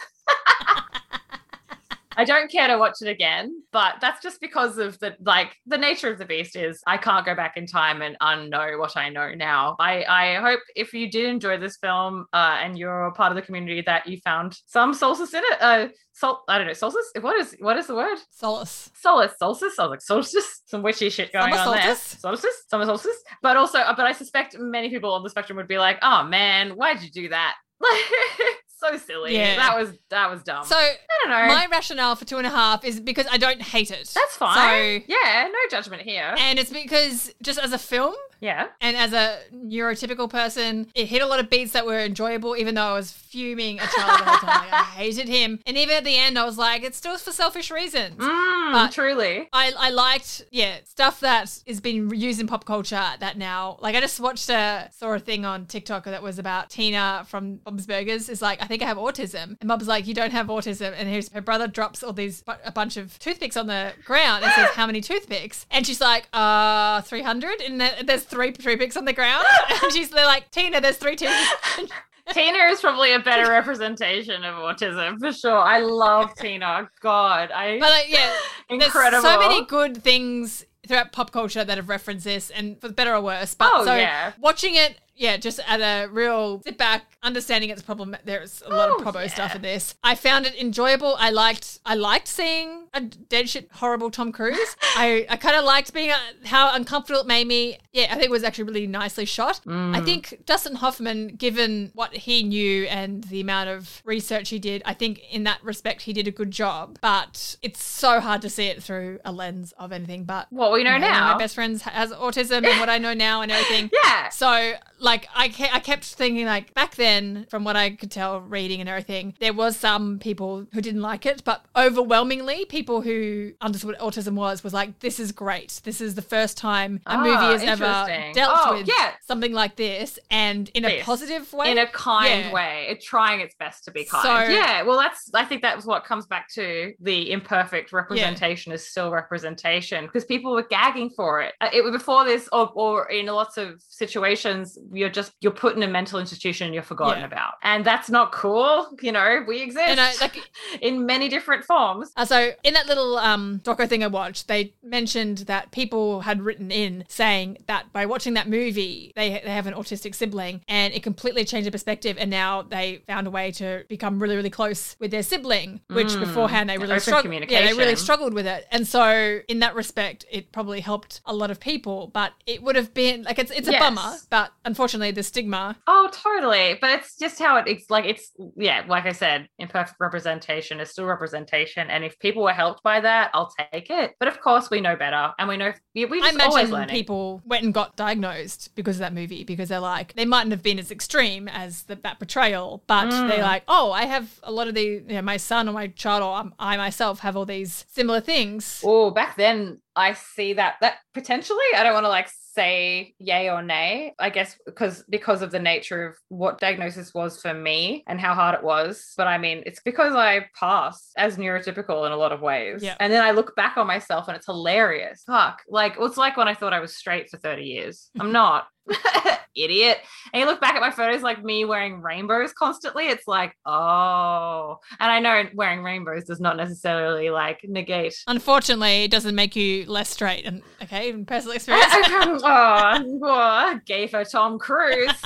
I 2.16 2.24
don't 2.24 2.50
care 2.50 2.68
to 2.68 2.78
watch 2.78 2.94
it 3.02 3.08
again, 3.08 3.62
but 3.72 3.96
that's 4.00 4.22
just 4.22 4.40
because 4.40 4.78
of 4.78 4.98
the 5.00 5.14
like 5.24 5.56
the 5.66 5.78
nature 5.78 6.10
of 6.10 6.18
the 6.18 6.24
beast 6.24 6.56
is 6.56 6.80
I 6.86 6.96
can't 6.96 7.26
go 7.26 7.34
back 7.34 7.56
in 7.56 7.66
time 7.66 8.02
and 8.02 8.16
unknow 8.20 8.78
what 8.78 8.96
I 8.96 9.08
know 9.08 9.34
now. 9.34 9.76
I 9.78 10.04
I 10.04 10.34
hope 10.40 10.60
if 10.76 10.92
you 10.92 11.10
did 11.10 11.26
enjoy 11.26 11.58
this 11.58 11.76
film 11.76 12.26
uh, 12.32 12.58
and 12.60 12.78
you're 12.78 13.06
a 13.06 13.12
part 13.12 13.32
of 13.32 13.36
the 13.36 13.42
community 13.42 13.82
that 13.82 14.06
you 14.06 14.18
found 14.24 14.56
some 14.66 14.94
solstice 14.94 15.34
in 15.34 15.42
it. 15.44 15.62
Uh, 15.62 15.88
sol 16.12 16.44
I 16.48 16.58
don't 16.58 16.66
know 16.66 16.72
solstice. 16.72 17.10
What 17.20 17.36
is 17.40 17.56
what 17.58 17.76
is 17.76 17.86
the 17.88 17.94
word? 17.94 18.18
Solace. 18.30 18.90
Solace, 18.94 19.32
solstice. 19.38 19.78
I 19.78 19.82
was 19.82 19.90
like 19.90 20.02
solstice. 20.02 20.62
Some 20.66 20.82
witchy 20.82 21.10
shit 21.10 21.32
going 21.32 21.52
Summer 21.52 21.70
on 21.70 21.76
there. 21.76 21.82
solstice? 21.94 22.20
Solstice, 22.20 22.64
summer 22.68 22.84
solstice. 22.86 23.22
But 23.42 23.56
also, 23.56 23.78
uh, 23.78 23.94
but 23.96 24.06
I 24.06 24.12
suspect 24.12 24.56
many 24.58 24.88
people 24.88 25.12
on 25.12 25.22
the 25.22 25.30
spectrum 25.30 25.56
would 25.56 25.68
be 25.68 25.78
like, 25.78 25.98
"Oh 26.02 26.22
man, 26.24 26.70
why'd 26.70 27.02
you 27.02 27.10
do 27.10 27.28
that?" 27.30 27.54
so 28.90 28.96
silly. 28.98 29.34
Yeah. 29.34 29.56
That 29.56 29.78
was 29.78 29.92
that 30.10 30.30
was 30.30 30.42
dumb. 30.42 30.64
So 30.64 30.76
I 30.76 30.96
don't 31.22 31.30
know. 31.30 31.54
my 31.54 31.66
rationale 31.70 32.16
for 32.16 32.24
two 32.24 32.38
and 32.38 32.46
a 32.46 32.50
half 32.50 32.84
is 32.84 33.00
because 33.00 33.26
I 33.30 33.38
don't 33.38 33.62
hate 33.62 33.90
it. 33.90 34.10
That's 34.14 34.36
fine. 34.36 35.00
So, 35.00 35.04
yeah, 35.08 35.48
no 35.50 35.58
judgment 35.70 36.02
here. 36.02 36.34
and 36.38 36.58
it's 36.58 36.70
because 36.70 37.32
just 37.42 37.58
as 37.58 37.72
a 37.72 37.78
film, 37.78 38.14
yeah. 38.44 38.66
And 38.80 38.96
as 38.96 39.12
a 39.12 39.38
neurotypical 39.54 40.28
person, 40.30 40.88
it 40.94 41.06
hit 41.06 41.22
a 41.22 41.26
lot 41.26 41.40
of 41.40 41.48
beats 41.50 41.72
that 41.72 41.86
were 41.86 41.98
enjoyable, 42.00 42.56
even 42.56 42.74
though 42.74 42.82
I 42.82 42.92
was 42.92 43.10
fuming 43.12 43.78
at 43.80 43.90
Charlie 43.90 44.18
the 44.18 44.24
whole 44.24 44.38
time. 44.48 44.60
Like, 44.70 44.72
I 44.72 44.82
hated 44.84 45.28
him. 45.28 45.60
And 45.66 45.76
even 45.76 45.96
at 45.96 46.04
the 46.04 46.16
end, 46.16 46.38
I 46.38 46.44
was 46.44 46.58
like, 46.58 46.82
it's 46.82 46.96
still 46.96 47.16
for 47.18 47.32
selfish 47.32 47.70
reasons. 47.70 48.18
Mm, 48.18 48.72
But- 48.72 48.92
truly. 48.92 49.48
I, 49.52 49.72
I 49.78 49.90
liked, 49.90 50.42
yeah, 50.50 50.76
stuff 50.84 51.20
that 51.20 51.58
is 51.66 51.80
being 51.80 52.14
used 52.14 52.40
in 52.40 52.46
pop 52.46 52.64
culture 52.64 53.02
that 53.18 53.36
now, 53.38 53.78
like 53.80 53.94
I 53.96 54.00
just 54.00 54.20
watched 54.20 54.48
a, 54.50 54.88
saw 54.92 55.12
a 55.14 55.18
thing 55.18 55.44
on 55.44 55.66
TikTok 55.66 56.04
that 56.04 56.22
was 56.22 56.38
about 56.38 56.70
Tina 56.70 57.24
from 57.28 57.56
Bob's 57.56 57.86
Burgers. 57.86 58.28
Is 58.28 58.42
like, 58.42 58.62
I 58.62 58.66
think 58.66 58.82
I 58.82 58.86
have 58.86 58.98
autism. 58.98 59.56
And 59.60 59.68
Bob's 59.68 59.88
like, 59.88 60.06
you 60.06 60.14
don't 60.14 60.32
have 60.32 60.48
autism. 60.48 60.92
And 60.96 61.08
his, 61.08 61.30
her 61.30 61.40
brother 61.40 61.66
drops 61.66 62.02
all 62.02 62.12
these, 62.12 62.44
a 62.64 62.72
bunch 62.72 62.96
of 62.96 63.18
toothpicks 63.18 63.56
on 63.56 63.66
the 63.66 63.92
ground 64.04 64.44
and 64.44 64.52
says, 64.52 64.70
how 64.70 64.86
many 64.86 65.00
toothpicks? 65.00 65.66
And 65.70 65.86
she's 65.86 66.00
like, 66.00 66.28
uh, 66.32 67.00
300. 67.02 67.60
And 67.62 67.80
there's 68.06 68.24
three 68.34 68.52
toothpicks 68.52 68.96
on 68.96 69.04
the 69.04 69.12
ground. 69.12 69.44
and 69.82 69.92
she's 69.92 70.10
they're 70.10 70.26
like, 70.26 70.50
Tina, 70.50 70.80
there's 70.80 70.96
three 70.96 71.16
toothpicks. 71.16 71.90
Tina 72.32 72.58
is 72.70 72.80
probably 72.80 73.12
a 73.12 73.18
better 73.18 73.50
representation 73.50 74.44
of 74.44 74.54
autism 74.54 75.18
for 75.18 75.32
sure. 75.32 75.58
I 75.58 75.80
love 75.80 76.34
Tina. 76.34 76.88
God, 77.00 77.50
I 77.50 77.78
but 77.78 77.90
like, 77.90 78.06
yeah, 78.08 78.34
incredible. 78.70 79.22
So 79.22 79.38
many 79.38 79.64
good 79.66 80.02
things 80.02 80.64
throughout 80.88 81.12
pop 81.12 81.32
culture 81.32 81.64
that 81.64 81.76
have 81.76 81.88
referenced 81.88 82.24
this, 82.24 82.50
and 82.50 82.80
for 82.80 82.88
better 82.90 83.14
or 83.14 83.20
worse. 83.20 83.54
But 83.54 83.70
Oh, 83.72 83.84
so 83.84 83.94
yeah. 83.94 84.32
watching 84.40 84.74
it, 84.74 84.98
yeah, 85.16 85.36
just 85.36 85.60
at 85.66 85.80
a 85.80 86.08
real 86.10 86.60
sit 86.62 86.76
back, 86.78 87.16
understanding 87.22 87.70
its 87.70 87.82
problem. 87.82 88.16
There's 88.24 88.62
a 88.66 88.68
lot 88.70 88.88
Oh, 88.90 88.96
of 88.98 89.04
probo 89.04 89.22
yeah. 89.22 89.28
stuff 89.32 89.54
in 89.54 89.62
this. 89.62 89.94
I 90.02 90.14
found 90.14 90.46
it 90.46 90.54
enjoyable. 90.60 91.16
I 91.18 91.30
liked, 91.30 91.78
I 91.86 91.94
liked 91.94 92.28
seeing 92.28 92.86
a 92.92 93.00
dead 93.00 93.48
shit 93.48 93.68
horrible 93.72 94.10
Tom 94.10 94.32
Cruise. 94.32 94.76
I, 94.96 95.26
I 95.28 95.36
kind 95.36 95.56
of 95.56 95.64
liked 95.64 95.92
being 95.94 96.10
uh 96.10 96.18
how 96.44 96.74
uncomfortable 96.74 97.20
it 97.20 97.26
made 97.26 97.46
me. 97.46 97.78
Yeah, 97.92 98.06
I 98.10 98.14
think 98.14 98.24
it 98.24 98.30
was 98.30 98.44
actually 98.44 98.64
really 98.64 98.86
nicely 98.86 99.24
shot. 99.24 99.60
I 99.66 99.70
Mm. 99.70 100.04
think 100.04 100.42
Dustin 100.46 100.76
Hoffman, 100.76 101.28
given 101.28 101.90
what 101.94 102.12
he 102.14 102.42
knew 102.42 102.84
and 102.86 103.24
the 103.24 103.40
amount 103.40 103.68
of 103.70 104.02
research 104.04 104.48
he 104.50 104.58
did, 104.58 104.82
I 104.84 104.94
think 104.94 105.20
in 105.30 105.44
that 105.44 105.62
respect 105.62 106.02
he 106.02 106.12
did 106.12 106.26
a 106.28 106.30
good 106.30 106.50
job. 106.50 106.98
But 107.00 107.56
it's 107.62 107.82
so 107.82 108.20
hard 108.20 108.42
to 108.42 108.50
see 108.50 108.66
it 108.66 108.82
through 108.82 109.20
a 109.24 109.32
lens 109.32 109.72
of 109.78 109.92
anything 109.92 110.24
but 110.24 110.46
what 110.50 110.72
we 110.72 110.82
know 110.84 110.94
you 110.94 110.98
know, 111.00 111.08
now. 111.08 111.32
My 111.32 111.38
best 111.38 111.54
friend 111.54 111.80
has 111.82 112.10
autism 112.12 112.66
and 112.66 112.80
what 112.80 112.88
I 112.90 112.98
know 112.98 113.14
now 113.14 113.42
and 113.42 113.50
everything. 113.52 113.90
yeah. 114.04 114.28
So, 114.28 114.74
like, 115.04 115.28
I, 115.34 115.48
ke- 115.48 115.72
I 115.72 115.80
kept 115.80 116.04
thinking, 116.04 116.46
like, 116.46 116.74
back 116.74 116.96
then, 116.96 117.46
from 117.50 117.62
what 117.62 117.76
I 117.76 117.90
could 117.90 118.10
tell 118.10 118.40
reading 118.40 118.80
and 118.80 118.88
everything, 118.88 119.34
there 119.38 119.52
was 119.52 119.76
some 119.76 120.18
people 120.18 120.66
who 120.72 120.80
didn't 120.80 121.02
like 121.02 121.26
it, 121.26 121.44
but 121.44 121.64
overwhelmingly, 121.76 122.64
people 122.64 123.02
who 123.02 123.52
understood 123.60 123.90
what 123.90 123.98
autism 124.00 124.34
was, 124.34 124.64
was 124.64 124.72
like, 124.72 124.98
this 125.00 125.20
is 125.20 125.30
great. 125.32 125.80
This 125.84 126.00
is 126.00 126.14
the 126.14 126.22
first 126.22 126.56
time 126.56 127.00
a 127.06 127.12
Ah, 127.14 127.22
movie 127.22 127.52
has 127.52 127.62
ever 127.62 128.32
dealt 128.34 128.52
Oh, 128.66 128.74
with 128.78 128.88
yeah. 128.88 129.12
something 129.26 129.52
like 129.52 129.76
this 129.76 130.18
and 130.30 130.70
in 130.74 130.84
a 130.84 131.02
positive 131.02 131.52
way. 131.52 131.70
in 131.70 131.78
a 131.78 131.86
kind 131.86 132.46
Yeah. 132.46 132.52
way, 132.52 132.98
trying 133.02 133.40
its 133.40 133.54
best 133.56 133.84
to 133.84 133.90
be 133.90 134.04
kind. 134.04 134.22
So- 134.24 134.52
yeah, 134.52 134.82
well, 134.82 134.98
that's 134.98 135.30
I 135.34 135.44
think 135.44 135.62
that's 135.62 135.84
what 135.86 136.04
comes 136.04 136.26
back 136.26 136.48
to 136.54 136.92
the 137.00 137.30
imperfect 137.30 137.92
representation 137.92 138.72
is 138.72 138.86
still 138.88 139.10
representation 139.10 140.06
because 140.06 140.24
people 140.24 140.52
were 140.52 140.66
gagging 140.68 141.10
for 141.10 141.40
it. 141.42 141.54
Uh, 141.60 141.68
It 141.72 141.82
was 141.84 141.92
before 141.92 142.24
this, 142.24 142.48
or, 142.52 142.70
or 142.74 143.10
in 143.10 143.26
lots 143.26 143.56
of 143.56 143.82
situations, 143.88 144.78
you're 144.94 145.08
just 145.10 145.32
you're 145.40 145.52
put 145.52 145.76
in 145.76 145.82
a 145.82 145.88
mental 145.88 146.18
institution 146.18 146.66
and 146.66 146.74
you're 146.74 146.82
forgotten 146.82 147.20
Yeah. 147.20 147.26
about, 147.26 147.54
and 147.62 147.84
that's 147.84 148.08
not 148.10 148.32
cool. 148.32 148.88
You 149.02 149.12
know, 149.12 149.44
we 149.46 149.60
exist 149.62 149.88
And 149.88 150.00
I- 150.00 150.14
like- 150.20 150.40
in 150.80 151.06
many 151.06 151.28
different 151.28 151.64
forms. 151.64 152.10
Uh, 152.16 152.24
so 152.24 152.52
in 152.62 152.74
that 152.74 152.86
little 152.86 153.16
um, 153.18 153.60
doco 153.64 153.88
thing 153.88 154.02
I 154.04 154.06
watched, 154.08 154.48
they 154.48 154.74
mentioned 154.82 155.38
that 155.38 155.70
people 155.72 156.20
had 156.20 156.42
written 156.42 156.70
in 156.70 157.04
saying 157.08 157.58
that 157.66 157.92
by 157.92 158.06
watching 158.06 158.34
that 158.34 158.48
movie, 158.48 159.12
they 159.16 159.40
they 159.44 159.50
have 159.50 159.66
an 159.66 159.74
autistic 159.74 160.14
sibling, 160.14 160.62
and 160.68 160.92
it 160.94 161.02
completely 161.02 161.44
changed 161.44 161.64
their 161.66 161.72
perspective. 161.72 162.16
And 162.18 162.30
now 162.30 162.62
they 162.62 163.02
found 163.06 163.26
a 163.26 163.30
way 163.30 163.50
to 163.52 163.84
become 163.88 164.20
really 164.20 164.36
really 164.36 164.50
close 164.50 164.96
with 165.00 165.10
their 165.10 165.22
sibling, 165.22 165.80
which 165.88 166.08
Mm, 166.08 166.20
beforehand 166.20 166.70
they 166.70 166.78
really 166.78 167.00
struggled. 167.00 167.32
Yeah, 167.50 167.66
they 167.66 167.72
really 167.74 167.96
struggled 167.96 168.34
with 168.34 168.46
it. 168.46 168.66
And 168.70 168.86
so 168.86 169.40
in 169.48 169.58
that 169.60 169.74
respect, 169.74 170.24
it 170.30 170.52
probably 170.52 170.80
helped 170.80 171.20
a 171.26 171.34
lot 171.34 171.50
of 171.50 171.58
people. 171.60 172.10
But 172.12 172.32
it 172.46 172.62
would 172.62 172.76
have 172.76 172.92
been 172.94 173.22
like 173.24 173.38
it's 173.38 173.50
it's 173.50 173.68
a 173.68 173.72
Yes. 173.72 173.80
bummer, 173.82 174.16
but 174.30 174.52
unfortunately 174.74 175.12
the 175.12 175.22
stigma. 175.22 175.76
Oh, 175.86 176.08
totally. 176.12 176.76
But 176.80 176.90
it's 176.90 177.16
just 177.16 177.38
how 177.38 177.56
it, 177.58 177.68
it's 177.68 177.88
like, 177.90 178.06
it's, 178.06 178.32
yeah, 178.56 178.82
like 178.88 179.06
I 179.06 179.12
said, 179.12 179.48
imperfect 179.60 179.96
representation 180.00 180.80
is 180.80 180.90
still 180.90 181.04
representation. 181.04 181.88
And 181.90 182.04
if 182.04 182.18
people 182.18 182.42
were 182.42 182.52
helped 182.52 182.82
by 182.82 182.98
that, 183.00 183.30
I'll 183.34 183.52
take 183.72 183.88
it. 183.88 184.14
But 184.18 184.26
of 184.26 184.40
course, 184.40 184.68
we 184.68 184.80
know 184.80 184.96
better. 184.96 185.32
And 185.38 185.48
we 185.48 185.56
know, 185.56 185.72
we, 185.94 186.06
we 186.06 186.20
just 186.20 186.40
always 186.40 186.54
imagine 186.54 186.72
learning. 186.72 186.88
people 186.96 187.40
went 187.44 187.62
and 187.62 187.72
got 187.72 187.94
diagnosed 187.94 188.74
because 188.74 188.96
of 188.96 189.00
that 189.00 189.14
movie 189.14 189.44
because 189.44 189.68
they're 189.68 189.78
like 189.78 190.12
they 190.14 190.24
mightn't 190.24 190.50
have 190.50 190.62
been 190.62 190.80
as 190.80 190.90
extreme 190.90 191.46
as 191.46 191.84
the, 191.84 191.94
that 191.96 192.18
portrayal, 192.18 192.82
but 192.88 193.04
Mm. 193.04 193.28
they're 193.28 193.42
like, 193.42 193.62
oh, 193.68 193.92
I 193.92 194.06
have 194.06 194.40
a 194.42 194.50
lot 194.50 194.66
of 194.66 194.74
the, 194.74 194.82
you 194.82 195.02
know, 195.08 195.22
my 195.22 195.36
son 195.36 195.68
or 195.68 195.72
my 195.72 195.86
child 195.88 196.22
or 196.24 196.34
um, 196.36 196.54
I 196.58 196.76
myself 196.76 197.20
have 197.20 197.36
all 197.36 197.44
these 197.46 197.84
similar 197.92 198.20
things. 198.20 198.82
Oh, 198.84 199.10
back 199.10 199.36
then 199.36 199.80
I 199.94 200.14
see 200.14 200.54
that 200.54 200.76
that 200.80 200.94
potentially. 201.12 201.58
I 201.76 201.82
don't 201.84 201.92
want 201.94 202.04
to 202.04 202.08
like 202.08 202.28
say 202.54 203.14
yay 203.18 203.50
or 203.50 203.62
nay. 203.62 204.14
I 204.18 204.30
guess 204.30 204.56
because 204.64 205.04
because 205.08 205.42
of 205.42 205.50
the 205.50 205.58
nature 205.58 206.06
of 206.06 206.16
what 206.28 206.60
diagnosis 206.60 207.12
was 207.14 207.40
for 207.40 207.52
me 207.52 208.04
and 208.06 208.20
how 208.20 208.34
hard 208.34 208.54
it 208.54 208.64
was. 208.64 209.12
But 209.16 209.26
I 209.26 209.38
mean, 209.38 209.62
it's 209.66 209.80
because 209.84 210.14
I 210.14 210.46
passed 210.58 211.12
as 211.16 211.36
neurotypical 211.36 212.06
in 212.06 212.12
a 212.12 212.16
lot 212.16 212.32
of 212.32 212.40
ways. 212.40 212.82
Yeah. 212.82 212.96
And 213.00 213.12
then 213.12 213.22
I 213.22 213.32
look 213.32 213.56
back 213.56 213.76
on 213.76 213.86
myself 213.86 214.28
and 214.28 214.36
it's 214.36 214.46
hilarious. 214.46 215.22
Fuck. 215.26 215.62
Like 215.68 215.96
it's 215.98 216.16
like 216.16 216.36
when 216.36 216.48
I 216.48 216.54
thought 216.54 216.72
I 216.72 216.80
was 216.80 216.96
straight 216.96 217.30
for 217.30 217.38
30 217.38 217.62
years. 217.62 218.10
I'm 218.18 218.32
not. 218.44 218.66
Idiot. 219.56 219.98
And 220.32 220.40
you 220.40 220.46
look 220.46 220.60
back 220.60 220.74
at 220.74 220.80
my 220.80 220.90
photos 220.90 221.22
like 221.22 221.44
me 221.44 221.64
wearing 221.64 222.02
rainbows 222.02 222.52
constantly, 222.52 223.06
it's 223.06 223.28
like, 223.28 223.56
oh. 223.64 224.78
And 224.98 225.10
I 225.10 225.20
know 225.20 225.48
wearing 225.54 225.82
rainbows 225.82 226.24
does 226.24 226.40
not 226.40 226.56
necessarily 226.56 227.30
like 227.30 227.60
negate 227.64 228.14
Unfortunately, 228.26 229.04
it 229.04 229.10
doesn't 229.10 229.34
make 229.34 229.54
you 229.54 229.86
less 229.86 230.10
straight. 230.10 230.44
And 230.44 230.62
okay, 230.82 231.10
in 231.10 231.24
personal 231.24 231.54
experience. 231.56 231.86
oh, 231.94 233.20
oh, 233.22 233.80
gay 233.86 234.06
for 234.06 234.24
Tom 234.24 234.58
Cruise. 234.58 235.22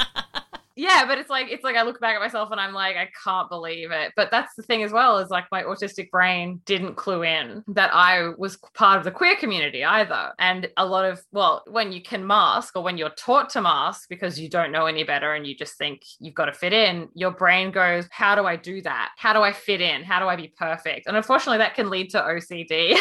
Yeah, 0.78 1.04
but 1.06 1.18
it's 1.18 1.28
like 1.28 1.48
it's 1.50 1.64
like 1.64 1.74
I 1.74 1.82
look 1.82 1.98
back 1.98 2.14
at 2.14 2.20
myself 2.20 2.52
and 2.52 2.60
I'm 2.60 2.72
like, 2.72 2.94
I 2.94 3.10
can't 3.24 3.50
believe 3.50 3.90
it. 3.90 4.12
But 4.14 4.30
that's 4.30 4.54
the 4.54 4.62
thing 4.62 4.84
as 4.84 4.92
well, 4.92 5.18
is 5.18 5.28
like 5.28 5.46
my 5.50 5.64
autistic 5.64 6.08
brain 6.10 6.60
didn't 6.66 6.94
clue 6.94 7.24
in 7.24 7.64
that 7.66 7.90
I 7.92 8.28
was 8.38 8.58
part 8.74 8.96
of 8.96 9.02
the 9.02 9.10
queer 9.10 9.34
community 9.34 9.84
either. 9.84 10.32
And 10.38 10.70
a 10.76 10.86
lot 10.86 11.04
of 11.04 11.20
well, 11.32 11.64
when 11.66 11.90
you 11.90 12.00
can 12.00 12.24
mask 12.24 12.76
or 12.76 12.84
when 12.84 12.96
you're 12.96 13.10
taught 13.10 13.50
to 13.50 13.60
mask 13.60 14.08
because 14.08 14.38
you 14.38 14.48
don't 14.48 14.70
know 14.70 14.86
any 14.86 15.02
better 15.02 15.34
and 15.34 15.44
you 15.44 15.56
just 15.56 15.76
think 15.78 16.02
you've 16.20 16.34
got 16.34 16.44
to 16.44 16.52
fit 16.52 16.72
in, 16.72 17.08
your 17.12 17.32
brain 17.32 17.72
goes, 17.72 18.06
How 18.12 18.36
do 18.36 18.46
I 18.46 18.54
do 18.54 18.80
that? 18.82 19.10
How 19.16 19.32
do 19.32 19.42
I 19.42 19.52
fit 19.52 19.80
in? 19.80 20.04
How 20.04 20.20
do 20.20 20.26
I 20.26 20.36
be 20.36 20.54
perfect? 20.56 21.08
And 21.08 21.16
unfortunately 21.16 21.58
that 21.58 21.74
can 21.74 21.90
lead 21.90 22.10
to 22.10 22.20
OCD, 22.20 22.96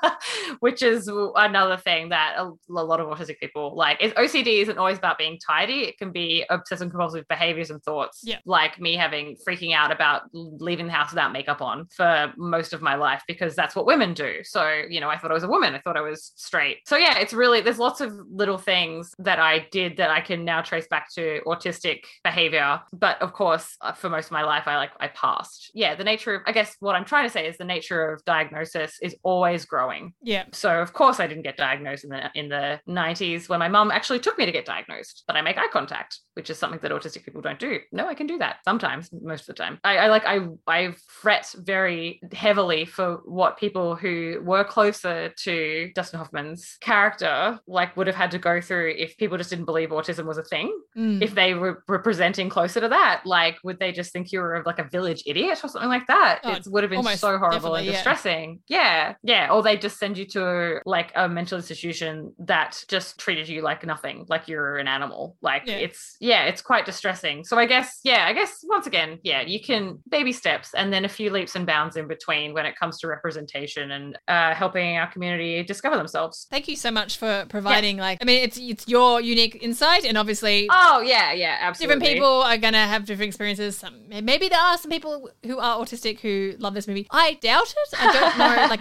which 0.60 0.82
is 0.82 1.06
another 1.36 1.76
thing 1.76 2.08
that 2.08 2.36
a, 2.38 2.50
lot 2.70 2.98
of 2.98 3.08
autistic 3.08 3.38
people 3.40 3.76
like. 3.76 4.02
Is 4.02 4.12
OCD 4.12 4.62
isn't 4.62 4.78
always 4.78 4.96
about 4.96 5.18
being 5.18 5.38
tidy, 5.38 5.82
it 5.82 5.98
can 5.98 6.12
be 6.12 6.46
obsessive 6.48 6.88
compulsive 6.88 7.09
behaviors 7.28 7.70
and 7.70 7.82
thoughts 7.82 8.20
Yeah. 8.24 8.38
like 8.44 8.80
me 8.80 8.94
having 8.96 9.36
freaking 9.46 9.74
out 9.74 9.90
about 9.92 10.22
leaving 10.32 10.86
the 10.86 10.92
house 10.92 11.10
without 11.10 11.32
makeup 11.32 11.60
on 11.60 11.86
for 11.94 12.32
most 12.36 12.72
of 12.72 12.82
my 12.82 12.94
life 12.94 13.22
because 13.26 13.54
that's 13.54 13.74
what 13.74 13.86
women 13.86 14.14
do 14.14 14.36
so 14.42 14.82
you 14.88 15.00
know 15.00 15.08
i 15.08 15.16
thought 15.16 15.30
i 15.30 15.34
was 15.34 15.42
a 15.44 15.48
woman 15.48 15.74
i 15.74 15.78
thought 15.80 15.96
i 15.96 16.00
was 16.00 16.32
straight 16.36 16.78
so 16.86 16.96
yeah 16.96 17.18
it's 17.18 17.32
really 17.32 17.60
there's 17.60 17.78
lots 17.78 18.00
of 18.00 18.12
little 18.30 18.58
things 18.58 19.12
that 19.18 19.38
i 19.38 19.66
did 19.70 19.96
that 19.96 20.10
i 20.10 20.20
can 20.20 20.44
now 20.44 20.60
trace 20.60 20.86
back 20.88 21.08
to 21.12 21.40
autistic 21.46 22.00
behavior 22.24 22.80
but 22.92 23.20
of 23.22 23.32
course 23.32 23.76
uh, 23.80 23.92
for 23.92 24.08
most 24.08 24.26
of 24.26 24.32
my 24.32 24.42
life 24.42 24.64
i 24.66 24.76
like 24.76 24.90
i 25.00 25.08
passed 25.08 25.70
yeah 25.74 25.94
the 25.94 26.04
nature 26.04 26.34
of 26.36 26.42
i 26.46 26.52
guess 26.52 26.76
what 26.80 26.94
i'm 26.94 27.04
trying 27.04 27.24
to 27.24 27.30
say 27.30 27.46
is 27.46 27.56
the 27.58 27.64
nature 27.64 28.12
of 28.12 28.24
diagnosis 28.24 28.98
is 29.02 29.14
always 29.22 29.64
growing 29.64 30.12
yeah. 30.22 30.44
so 30.52 30.80
of 30.80 30.92
course 30.92 31.20
I 31.20 31.26
didn't 31.26 31.42
get 31.42 31.56
diagnosed 31.56 32.04
in 32.04 32.10
the 32.10 32.30
in 32.34 32.48
the 32.48 32.80
90s 32.88 33.48
when 33.48 33.58
my 33.58 33.68
mum 33.68 33.90
actually 33.90 34.20
took 34.20 34.38
me 34.38 34.46
to 34.46 34.52
get 34.52 34.64
diagnosed. 34.64 35.24
But 35.26 35.36
I 35.36 35.42
make 35.42 35.58
eye 35.58 35.68
contact, 35.72 36.18
which 36.34 36.50
is 36.50 36.58
something 36.58 36.80
that 36.80 36.90
autistic 36.90 37.24
people 37.24 37.40
don't 37.40 37.58
do. 37.58 37.78
No, 37.92 38.06
I 38.06 38.14
can 38.14 38.26
do 38.26 38.38
that 38.38 38.56
sometimes, 38.64 39.10
most 39.12 39.42
of 39.42 39.46
the 39.48 39.54
time. 39.54 39.78
I, 39.84 39.98
I 39.98 40.06
like 40.08 40.24
I 40.26 40.46
I 40.66 40.94
fret 41.08 41.52
very 41.56 42.20
heavily 42.32 42.84
for 42.84 43.20
what 43.24 43.58
people 43.58 43.96
who 43.96 44.40
were 44.42 44.64
closer 44.64 45.30
to 45.44 45.90
Dustin 45.94 46.18
Hoffman's 46.18 46.76
character 46.80 47.58
like 47.66 47.96
would 47.96 48.06
have 48.06 48.16
had 48.16 48.30
to 48.32 48.38
go 48.38 48.60
through 48.60 48.94
if 48.96 49.16
people 49.16 49.36
just 49.38 49.50
didn't 49.50 49.64
believe 49.64 49.90
autism 49.90 50.26
was 50.26 50.38
a 50.38 50.44
thing. 50.44 50.76
Mm. 50.96 51.22
If 51.22 51.34
they 51.34 51.54
were 51.54 51.82
representing 51.88 52.48
closer 52.48 52.80
to 52.80 52.88
that, 52.88 53.22
like 53.24 53.58
would 53.64 53.78
they 53.78 53.92
just 53.92 54.12
think 54.12 54.32
you 54.32 54.40
were 54.40 54.62
like 54.64 54.78
a 54.78 54.84
village 54.84 55.22
idiot 55.26 55.60
or 55.64 55.68
something 55.68 55.90
like 55.90 56.06
that? 56.06 56.40
Oh, 56.44 56.52
it 56.52 56.64
would 56.66 56.82
have 56.84 56.90
been 56.90 57.04
so 57.16 57.38
horrible 57.38 57.74
and 57.74 57.86
yeah. 57.86 57.92
distressing. 57.92 58.60
Yeah, 58.68 59.14
yeah. 59.22 59.52
Or 59.52 59.62
they 59.62 59.76
just 59.76 59.98
send 59.98 60.16
you 60.18 60.26
to 60.26 60.80
like 60.84 61.12
a 61.16 61.28
mental 61.28 61.58
institution 61.58 62.34
that 62.38 62.82
just 62.88 63.18
treated 63.18 63.48
you 63.48 63.62
like 63.62 63.84
nothing, 63.84 64.26
like 64.28 64.48
you're 64.48 64.76
an 64.78 64.88
animal. 64.88 65.36
Like 65.42 65.64
Yeah. 65.66 65.76
it's 65.76 66.16
yeah, 66.20 66.29
it's 66.46 66.62
quite 66.62 66.86
distressing. 66.86 67.44
So 67.44 67.58
I 67.58 67.66
guess 67.66 68.00
yeah, 68.04 68.26
I 68.26 68.32
guess 68.32 68.60
once 68.64 68.86
again, 68.86 69.18
yeah, 69.22 69.40
you 69.42 69.60
can 69.60 69.98
baby 70.08 70.32
steps 70.32 70.74
and 70.74 70.92
then 70.92 71.04
a 71.04 71.08
few 71.08 71.30
leaps 71.30 71.54
and 71.56 71.66
bounds 71.66 71.96
in 71.96 72.08
between 72.08 72.54
when 72.54 72.66
it 72.66 72.74
comes 72.78 72.98
to 73.00 73.08
representation 73.08 73.90
and 73.90 74.18
uh, 74.28 74.54
helping 74.54 74.96
our 74.96 75.10
community 75.10 75.62
discover 75.62 75.96
themselves. 75.96 76.46
Thank 76.50 76.68
you 76.68 76.76
so 76.76 76.90
much 76.90 77.16
for 77.18 77.46
providing. 77.48 77.96
Like, 77.96 78.18
I 78.20 78.24
mean, 78.24 78.42
it's 78.42 78.58
it's 78.58 78.86
your 78.88 79.20
unique 79.20 79.58
insight, 79.62 80.04
and 80.04 80.16
obviously, 80.16 80.68
Oh 80.70 81.00
yeah, 81.00 81.32
yeah, 81.32 81.58
absolutely. 81.60 81.96
different 81.96 82.14
people 82.14 82.42
are 82.42 82.58
gonna 82.58 82.86
have 82.86 83.04
different 83.04 83.28
experiences. 83.28 83.76
Some 83.76 84.08
maybe 84.08 84.48
there 84.48 84.60
are 84.60 84.78
some 84.78 84.90
people 84.90 85.30
who 85.44 85.58
are 85.58 85.78
autistic 85.78 86.20
who 86.20 86.54
love 86.58 86.74
this 86.74 86.86
movie. 86.86 87.06
I 87.10 87.34
doubt 87.34 87.74
it. 87.76 87.98
I 87.98 88.12
don't 88.12 88.38
know. 88.38 88.56
Like, 88.70 88.80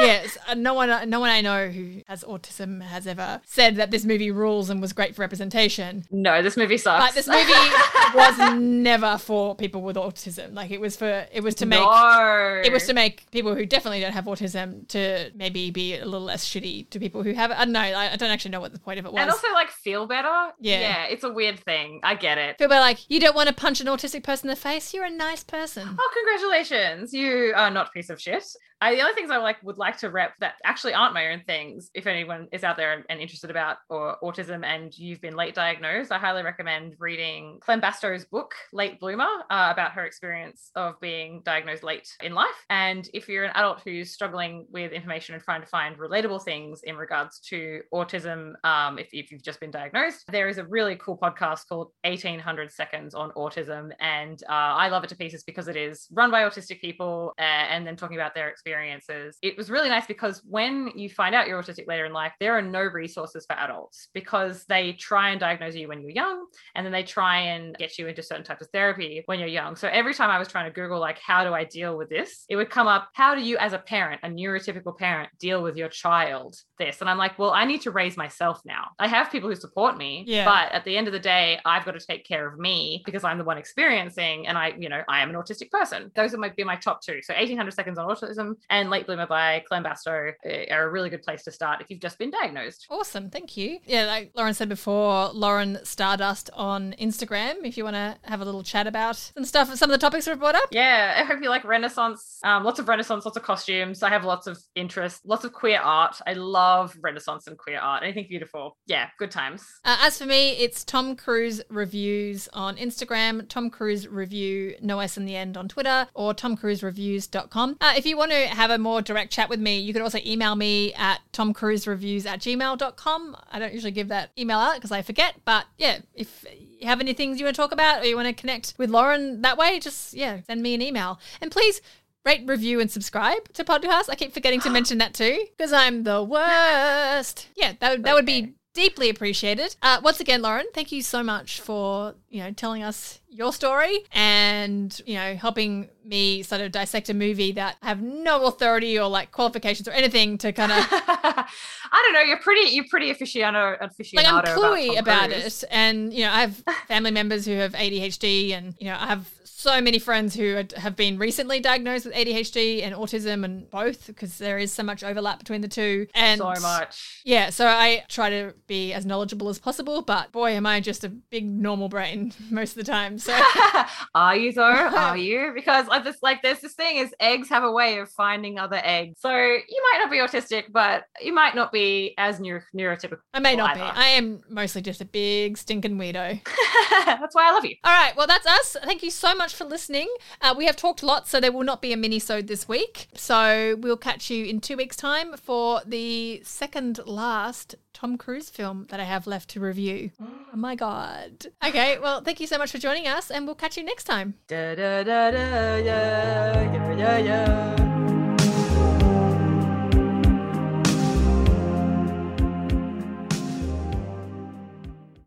yes, 0.00 0.36
uh, 0.48 0.54
no 0.54 0.74
one, 0.74 1.08
no 1.08 1.20
one 1.20 1.30
I 1.30 1.40
know 1.40 1.68
who 1.68 2.02
has 2.08 2.24
autism 2.24 2.82
has 2.82 3.06
ever 3.06 3.40
said 3.46 3.76
that 3.76 3.90
this 3.90 4.04
movie 4.04 4.30
rules 4.30 4.70
and 4.70 4.80
was 4.80 4.92
great 4.92 5.14
for 5.14 5.22
representation. 5.22 6.04
No, 6.10 6.42
this 6.42 6.56
movie 6.56 6.78
sucks. 6.78 7.04
But 7.06 7.14
this 7.14 7.26
movie 7.26 7.52
was 8.14 8.54
never 8.60 9.18
for 9.18 9.54
people 9.54 9.82
with 9.82 9.96
autism. 9.96 10.54
Like, 10.54 10.70
it 10.70 10.80
was 10.80 10.96
for 10.96 11.26
it 11.32 11.42
was 11.42 11.54
to 11.56 11.66
make. 11.66 11.80
no. 11.80 12.60
It 12.64 12.72
was 12.72 12.86
to 12.86 12.94
make 12.94 13.30
people 13.30 13.54
who 13.54 13.66
definitely 13.66 14.00
don't 14.00 14.12
have 14.12 14.24
autism 14.24 14.86
to 14.88 15.30
maybe 15.34 15.70
be 15.70 15.96
a 15.96 16.04
little 16.04 16.20
less 16.20 16.44
shitty 16.48 16.90
to 16.90 16.98
people 16.98 17.22
who 17.22 17.32
have 17.32 17.50
it. 17.50 17.58
I 17.58 17.64
don't 17.64 17.72
know. 17.72 17.80
I, 17.80 18.12
I 18.12 18.16
don't 18.16 18.30
actually 18.30 18.50
know 18.52 18.60
what 18.60 18.72
the 18.72 18.78
point 18.78 18.98
of 18.98 19.06
it 19.06 19.12
was. 19.12 19.20
and 19.20 19.30
also 19.30 19.48
like 19.52 19.70
feel 19.70 20.06
better. 20.06 20.28
Yeah. 20.60 20.80
yeah, 20.80 21.04
it's 21.04 21.24
a 21.24 21.32
weird 21.32 21.58
thing. 21.60 22.00
I 22.02 22.14
get 22.14 22.38
it. 22.38 22.58
Feel 22.58 22.68
better 22.68 22.80
like 22.80 23.08
you 23.10 23.20
don't 23.20 23.34
want 23.36 23.48
to 23.48 23.54
punch 23.54 23.80
an 23.80 23.86
autistic 23.86 24.22
person 24.22 24.48
in 24.48 24.54
the 24.54 24.60
face. 24.60 24.92
You're 24.94 25.04
a 25.04 25.10
nice 25.10 25.42
person. 25.44 25.96
Oh, 25.98 26.10
congratulations! 26.14 27.12
You 27.12 27.52
are 27.56 27.70
not 27.70 27.88
a 27.88 27.90
piece 27.90 28.10
of 28.10 28.20
shit. 28.20 28.44
I, 28.80 28.94
the 28.94 29.02
other 29.02 29.12
things 29.12 29.30
I 29.30 29.36
like 29.36 29.62
would 29.62 29.78
like 29.78 29.98
to 29.98 30.10
rep 30.10 30.32
that 30.40 30.54
actually 30.64 30.94
aren't 30.94 31.12
my 31.14 31.32
own 31.32 31.42
things. 31.46 31.90
If 31.94 32.06
anyone 32.06 32.48
is 32.52 32.64
out 32.64 32.76
there 32.76 33.04
and, 33.08 33.20
interested 33.20 33.50
about 33.50 33.76
or 33.90 34.16
autism 34.22 34.64
and 34.64 34.96
you've 34.96 35.20
been 35.20 35.36
late 35.36 35.54
diagnosed, 35.54 36.10
I 36.10 36.18
highly 36.18 36.42
recommend 36.42 36.94
reading 36.98 37.58
Clem 37.60 37.80
Bastow's 37.80 38.24
book 38.24 38.54
Late 38.72 38.98
Bloomer 38.98 39.28
uh, 39.50 39.68
about 39.70 39.92
her 39.92 40.06
experience 40.06 40.70
of 40.74 40.98
being 41.00 41.42
diagnosed 41.44 41.82
late 41.82 42.08
in 42.22 42.32
life. 42.32 42.48
And 42.70 43.06
if 43.12 43.28
you're 43.28 43.44
an 43.44 43.52
adult 43.54 43.82
who's 43.84 44.10
struggling 44.12 44.66
with 44.70 44.92
information 44.92 45.34
and 45.34 45.44
trying 45.44 45.60
to 45.60 45.66
find 45.66 45.98
relatable 45.98 46.42
things 46.42 46.80
in 46.84 46.96
regards 46.96 47.40
to 47.50 47.82
autism, 47.92 48.54
um, 48.64 48.98
if, 48.98 49.08
if 49.12 49.30
you've 49.30 49.42
just 49.42 49.60
been 49.60 49.70
diagnosed, 49.70 50.24
there 50.28 50.48
is 50.48 50.56
a 50.56 50.64
really 50.64 50.96
cool 50.96 51.18
podcast 51.18 51.68
called 51.68 51.90
1800 52.04 52.72
Seconds 52.72 53.14
on 53.14 53.30
Autism, 53.32 53.90
and 54.00 54.42
uh, 54.48 54.52
I 54.52 54.88
love 54.88 55.04
it 55.04 55.08
to 55.08 55.16
pieces 55.16 55.42
because 55.42 55.68
it 55.68 55.76
is 55.76 56.06
run 56.10 56.30
by 56.30 56.42
autistic 56.42 56.80
people 56.80 57.34
uh, 57.38 57.42
and 57.42 57.86
then 57.86 57.96
talking 57.96 58.16
about 58.16 58.34
their 58.34 58.48
experiences. 58.70 59.38
It 59.42 59.56
was 59.56 59.70
really 59.70 59.88
nice 59.88 60.06
because 60.06 60.42
when 60.48 60.90
you 60.94 61.08
find 61.08 61.34
out 61.34 61.48
you're 61.48 61.60
autistic 61.62 61.86
later 61.86 62.04
in 62.06 62.12
life, 62.12 62.32
there 62.40 62.56
are 62.56 62.62
no 62.62 62.80
resources 62.80 63.44
for 63.46 63.54
adults 63.58 64.08
because 64.14 64.64
they 64.66 64.92
try 64.92 65.30
and 65.30 65.40
diagnose 65.40 65.74
you 65.74 65.88
when 65.88 66.00
you're 66.00 66.10
young 66.10 66.46
and 66.74 66.84
then 66.84 66.92
they 66.92 67.02
try 67.02 67.38
and 67.38 67.76
get 67.76 67.98
you 67.98 68.06
into 68.06 68.22
certain 68.22 68.44
types 68.44 68.62
of 68.62 68.68
therapy 68.70 69.22
when 69.26 69.38
you're 69.38 69.48
young. 69.48 69.76
So 69.76 69.88
every 69.88 70.14
time 70.14 70.30
I 70.30 70.38
was 70.38 70.48
trying 70.48 70.66
to 70.66 70.70
Google, 70.74 71.00
like, 71.00 71.18
how 71.18 71.44
do 71.44 71.52
I 71.52 71.64
deal 71.64 71.96
with 71.96 72.08
this? 72.08 72.44
It 72.48 72.56
would 72.56 72.70
come 72.70 72.86
up, 72.86 73.08
how 73.14 73.34
do 73.34 73.40
you, 73.42 73.56
as 73.58 73.72
a 73.72 73.78
parent, 73.78 74.20
a 74.22 74.28
neurotypical 74.28 74.96
parent, 74.96 75.30
deal 75.38 75.62
with 75.62 75.76
your 75.76 75.88
child 75.88 76.56
this? 76.78 77.00
And 77.00 77.10
I'm 77.10 77.18
like, 77.18 77.38
well, 77.38 77.50
I 77.50 77.64
need 77.64 77.80
to 77.82 77.90
raise 77.90 78.16
myself 78.16 78.60
now. 78.64 78.88
I 78.98 79.08
have 79.08 79.30
people 79.30 79.48
who 79.48 79.56
support 79.56 79.96
me, 79.96 80.24
Yeah. 80.26 80.44
but 80.44 80.72
at 80.72 80.84
the 80.84 80.96
end 80.96 81.06
of 81.06 81.12
the 81.12 81.18
day, 81.18 81.58
I've 81.64 81.84
got 81.84 81.92
to 81.98 82.04
take 82.04 82.24
care 82.26 82.46
of 82.46 82.58
me 82.58 83.02
because 83.04 83.24
I'm 83.24 83.38
the 83.38 83.44
one 83.44 83.58
experiencing 83.58 84.46
and 84.46 84.56
I, 84.56 84.74
you 84.78 84.88
know, 84.88 85.02
I 85.08 85.20
am 85.22 85.30
an 85.30 85.36
autistic 85.36 85.70
person. 85.70 86.10
Those 86.14 86.34
are 86.34 86.38
my 86.38 86.48
be 86.50 86.64
my 86.64 86.76
top 86.76 87.00
two. 87.02 87.20
So 87.22 87.34
1800 87.34 87.72
Seconds 87.72 87.98
on 87.98 88.08
Autism 88.08 88.54
and 88.68 88.90
Late 88.90 89.06
Bloomer 89.06 89.26
by 89.26 89.64
Clem 89.68 89.84
Bastow 89.84 90.32
uh, 90.44 90.74
are 90.74 90.84
a 90.84 90.90
really 90.90 91.10
good 91.10 91.22
place 91.22 91.42
to 91.44 91.52
start 91.52 91.80
if 91.80 91.90
you've 91.90 92.00
just 92.00 92.18
been 92.18 92.30
diagnosed. 92.30 92.86
Awesome, 92.90 93.30
thank 93.30 93.56
you. 93.56 93.78
Yeah, 93.84 94.06
like 94.06 94.32
Lauren 94.34 94.54
said 94.54 94.68
before, 94.68 95.30
Lauren 95.30 95.78
Stardust 95.84 96.50
on 96.54 96.94
Instagram. 97.00 97.64
If 97.64 97.76
you 97.76 97.84
want 97.84 97.96
to 97.96 98.16
have 98.22 98.40
a 98.40 98.44
little 98.44 98.62
chat 98.62 98.86
about 98.86 99.16
some 99.16 99.44
stuff, 99.44 99.74
some 99.74 99.90
of 99.90 99.98
the 99.98 100.04
topics 100.04 100.26
we've 100.26 100.38
brought 100.38 100.54
up. 100.54 100.68
Yeah, 100.70 101.16
I 101.18 101.24
hope 101.24 101.42
you 101.42 101.48
like 101.48 101.64
Renaissance. 101.64 102.38
Um, 102.42 102.64
lots 102.64 102.78
of 102.78 102.88
Renaissance, 102.88 103.24
lots 103.24 103.36
of 103.36 103.42
costumes. 103.42 104.02
I 104.02 104.10
have 104.10 104.24
lots 104.24 104.46
of 104.46 104.58
interest, 104.74 105.24
lots 105.24 105.44
of 105.44 105.52
queer 105.52 105.80
art. 105.80 106.16
I 106.26 106.34
love 106.34 106.96
Renaissance 107.00 107.46
and 107.46 107.56
queer 107.56 107.78
art. 107.78 108.02
Anything 108.02 108.26
beautiful. 108.28 108.76
Yeah, 108.86 109.08
good 109.18 109.30
times. 109.30 109.64
Uh, 109.84 109.96
as 110.00 110.18
for 110.18 110.26
me, 110.26 110.52
it's 110.52 110.84
Tom 110.84 111.16
Cruise 111.16 111.62
Reviews 111.68 112.48
on 112.52 112.76
Instagram, 112.76 113.48
Tom 113.48 113.70
Cruise 113.70 114.08
Review, 114.08 114.74
no 114.80 115.00
S 115.00 115.16
in 115.16 115.24
the 115.24 115.36
end 115.36 115.56
on 115.56 115.68
Twitter, 115.68 116.08
or 116.14 116.34
tomcruisereviews.com. 116.34 117.76
Uh, 117.80 117.94
if 117.96 118.06
you 118.06 118.16
want 118.16 118.30
to 118.30 118.49
have 118.50 118.70
a 118.70 118.78
more 118.78 119.02
direct 119.02 119.32
chat 119.32 119.48
with 119.48 119.60
me, 119.60 119.78
you 119.78 119.92
could 119.92 120.02
also 120.02 120.18
email 120.24 120.56
me 120.56 120.92
at 120.94 121.20
tomcruisereviews 121.32 122.26
at 122.26 122.40
gmail.com. 122.40 123.36
I 123.50 123.58
don't 123.58 123.72
usually 123.72 123.92
give 123.92 124.08
that 124.08 124.30
email 124.38 124.58
out 124.58 124.74
because 124.74 124.92
I 124.92 125.02
forget, 125.02 125.36
but 125.44 125.66
yeah, 125.78 125.98
if 126.14 126.44
you 126.58 126.86
have 126.86 127.00
any 127.00 127.12
things 127.12 127.38
you 127.38 127.46
want 127.46 127.56
to 127.56 127.62
talk 127.62 127.72
about 127.72 128.02
or 128.02 128.06
you 128.06 128.16
want 128.16 128.28
to 128.28 128.34
connect 128.34 128.74
with 128.78 128.90
Lauren 128.90 129.42
that 129.42 129.56
way, 129.56 129.78
just 129.80 130.14
yeah, 130.14 130.40
send 130.46 130.62
me 130.62 130.74
an 130.74 130.82
email. 130.82 131.18
And 131.40 131.50
please 131.50 131.80
rate, 132.24 132.42
review, 132.46 132.80
and 132.80 132.90
subscribe 132.90 133.52
to 133.54 133.64
podcasts. 133.64 134.08
I 134.08 134.14
keep 134.14 134.32
forgetting 134.32 134.60
to 134.60 134.70
mention 134.78 134.98
that 134.98 135.14
too 135.14 135.46
because 135.56 135.72
I'm 135.72 136.04
the 136.04 136.22
worst. 136.22 137.48
Yeah, 137.56 137.72
that 137.80 137.90
would, 137.90 138.04
that 138.04 138.14
would 138.14 138.26
be 138.26 138.54
deeply 138.74 139.08
appreciated. 139.08 139.76
Uh, 139.82 140.00
once 140.02 140.20
again, 140.20 140.42
Lauren, 140.42 140.66
thank 140.74 140.92
you 140.92 141.02
so 141.02 141.22
much 141.22 141.60
for 141.60 142.14
you 142.28 142.42
know 142.42 142.50
telling 142.52 142.82
us 142.82 143.20
your 143.28 143.52
story 143.52 144.04
and 144.12 145.00
you 145.06 145.14
know 145.14 145.34
helping 145.34 145.88
me 146.04 146.42
sort 146.42 146.60
of 146.60 146.72
dissect 146.72 147.08
a 147.08 147.14
movie 147.14 147.52
that 147.52 147.76
I 147.82 147.88
have 147.88 148.02
no 148.02 148.46
authority 148.46 148.98
or 148.98 149.08
like 149.08 149.32
qualifications 149.32 149.88
or 149.88 149.92
anything 149.92 150.38
to 150.38 150.52
kind 150.52 150.72
of. 150.72 151.46
I 151.92 152.02
don't 152.04 152.14
know. 152.14 152.20
You're 152.20 152.38
pretty. 152.38 152.70
You're 152.70 152.86
pretty 152.88 153.12
aficionado. 153.12 153.78
aficionado 153.80 154.14
like 154.14 154.26
I'm 154.26 154.38
about 154.38 154.58
cluey 154.58 154.98
about, 154.98 155.30
Cruise. 155.30 155.62
it, 155.62 155.68
and 155.70 156.12
you 156.12 156.24
know 156.24 156.30
I 156.30 156.40
have 156.40 156.54
family 156.88 157.10
members 157.10 157.44
who 157.46 157.52
have 157.52 157.72
ADHD, 157.72 158.52
and 158.52 158.74
you 158.78 158.86
know 158.86 158.96
I 158.98 159.06
have 159.06 159.28
so 159.60 159.80
many 159.82 159.98
friends 159.98 160.34
who 160.34 160.62
have 160.76 160.96
been 160.96 161.18
recently 161.18 161.60
diagnosed 161.60 162.06
with 162.06 162.14
ADHD 162.14 162.82
and 162.82 162.94
autism 162.94 163.44
and 163.44 163.68
both 163.68 164.06
because 164.06 164.38
there 164.38 164.56
is 164.56 164.72
so 164.72 164.82
much 164.82 165.04
overlap 165.04 165.38
between 165.38 165.60
the 165.60 165.68
two. 165.68 166.06
And 166.14 166.38
So 166.38 166.54
much. 166.62 167.20
Yeah, 167.26 167.50
so 167.50 167.66
I 167.66 168.04
try 168.08 168.30
to 168.30 168.54
be 168.66 168.94
as 168.94 169.04
knowledgeable 169.04 169.50
as 169.50 169.58
possible, 169.58 170.00
but 170.00 170.32
boy, 170.32 170.52
am 170.52 170.64
I 170.64 170.80
just 170.80 171.04
a 171.04 171.10
big 171.10 171.46
normal 171.46 171.90
brain 171.90 172.32
most 172.50 172.70
of 172.70 172.76
the 172.86 172.90
time. 172.90 173.18
So 173.18 173.38
Are 174.14 174.34
you 174.34 174.52
though? 174.52 174.62
Are 174.62 175.16
you? 175.16 175.52
Because 175.54 175.86
I 175.90 176.00
just 176.00 176.22
like 176.22 176.40
there's 176.40 176.60
this 176.60 176.72
thing 176.72 176.96
is 176.96 177.14
eggs 177.20 177.50
have 177.50 177.62
a 177.62 177.70
way 177.70 177.98
of 177.98 178.10
finding 178.10 178.58
other 178.58 178.80
eggs. 178.82 179.20
So 179.20 179.30
you 179.30 179.82
might 179.92 179.98
not 179.98 180.10
be 180.10 180.18
autistic, 180.18 180.72
but 180.72 181.04
you 181.20 181.34
might 181.34 181.54
not 181.54 181.70
be 181.70 181.79
as 182.18 182.40
neuro- 182.40 182.62
neurotypical. 182.74 183.18
I 183.34 183.40
may 183.40 183.56
not 183.56 183.74
be. 183.74 183.80
I 183.80 184.08
am 184.08 184.42
mostly 184.48 184.82
just 184.82 185.00
a 185.00 185.04
big 185.04 185.56
stinking 185.58 185.96
weirdo. 185.96 186.40
That's 187.06 187.34
why 187.34 187.48
I 187.48 187.52
love 187.52 187.64
you. 187.64 187.76
All 187.84 187.92
right, 187.92 188.16
well, 188.16 188.26
that's 188.26 188.46
us. 188.46 188.76
Thank 188.84 189.02
you 189.02 189.10
so 189.10 189.34
much 189.34 189.54
for 189.54 189.64
listening. 189.64 190.08
Uh, 190.40 190.54
we 190.56 190.66
have 190.66 190.76
talked 190.76 191.02
lots, 191.02 191.30
so 191.30 191.40
there 191.40 191.52
will 191.52 191.64
not 191.64 191.82
be 191.82 191.92
a 191.92 191.96
mini-sode 191.96 192.46
this 192.46 192.68
week. 192.68 193.08
So 193.14 193.76
we'll 193.78 193.96
catch 193.96 194.30
you 194.30 194.44
in 194.44 194.60
two 194.60 194.76
weeks' 194.76 194.96
time 194.96 195.36
for 195.36 195.80
the 195.86 196.42
second 196.44 197.00
last 197.06 197.74
Tom 197.92 198.16
Cruise 198.16 198.50
film 198.50 198.86
that 198.90 199.00
I 199.00 199.04
have 199.04 199.26
left 199.26 199.50
to 199.50 199.60
review. 199.60 200.10
Oh 200.20 200.56
my 200.56 200.74
god. 200.74 201.46
Okay, 201.66 201.98
well, 202.02 202.22
thank 202.22 202.40
you 202.40 202.46
so 202.46 202.58
much 202.58 202.70
for 202.70 202.78
joining 202.78 203.06
us, 203.06 203.30
and 203.30 203.46
we'll 203.46 203.54
catch 203.54 203.76
you 203.76 203.84
next 203.84 204.04
time. 204.04 204.34
Da, 204.48 204.74
da, 204.74 205.02
da, 205.02 205.30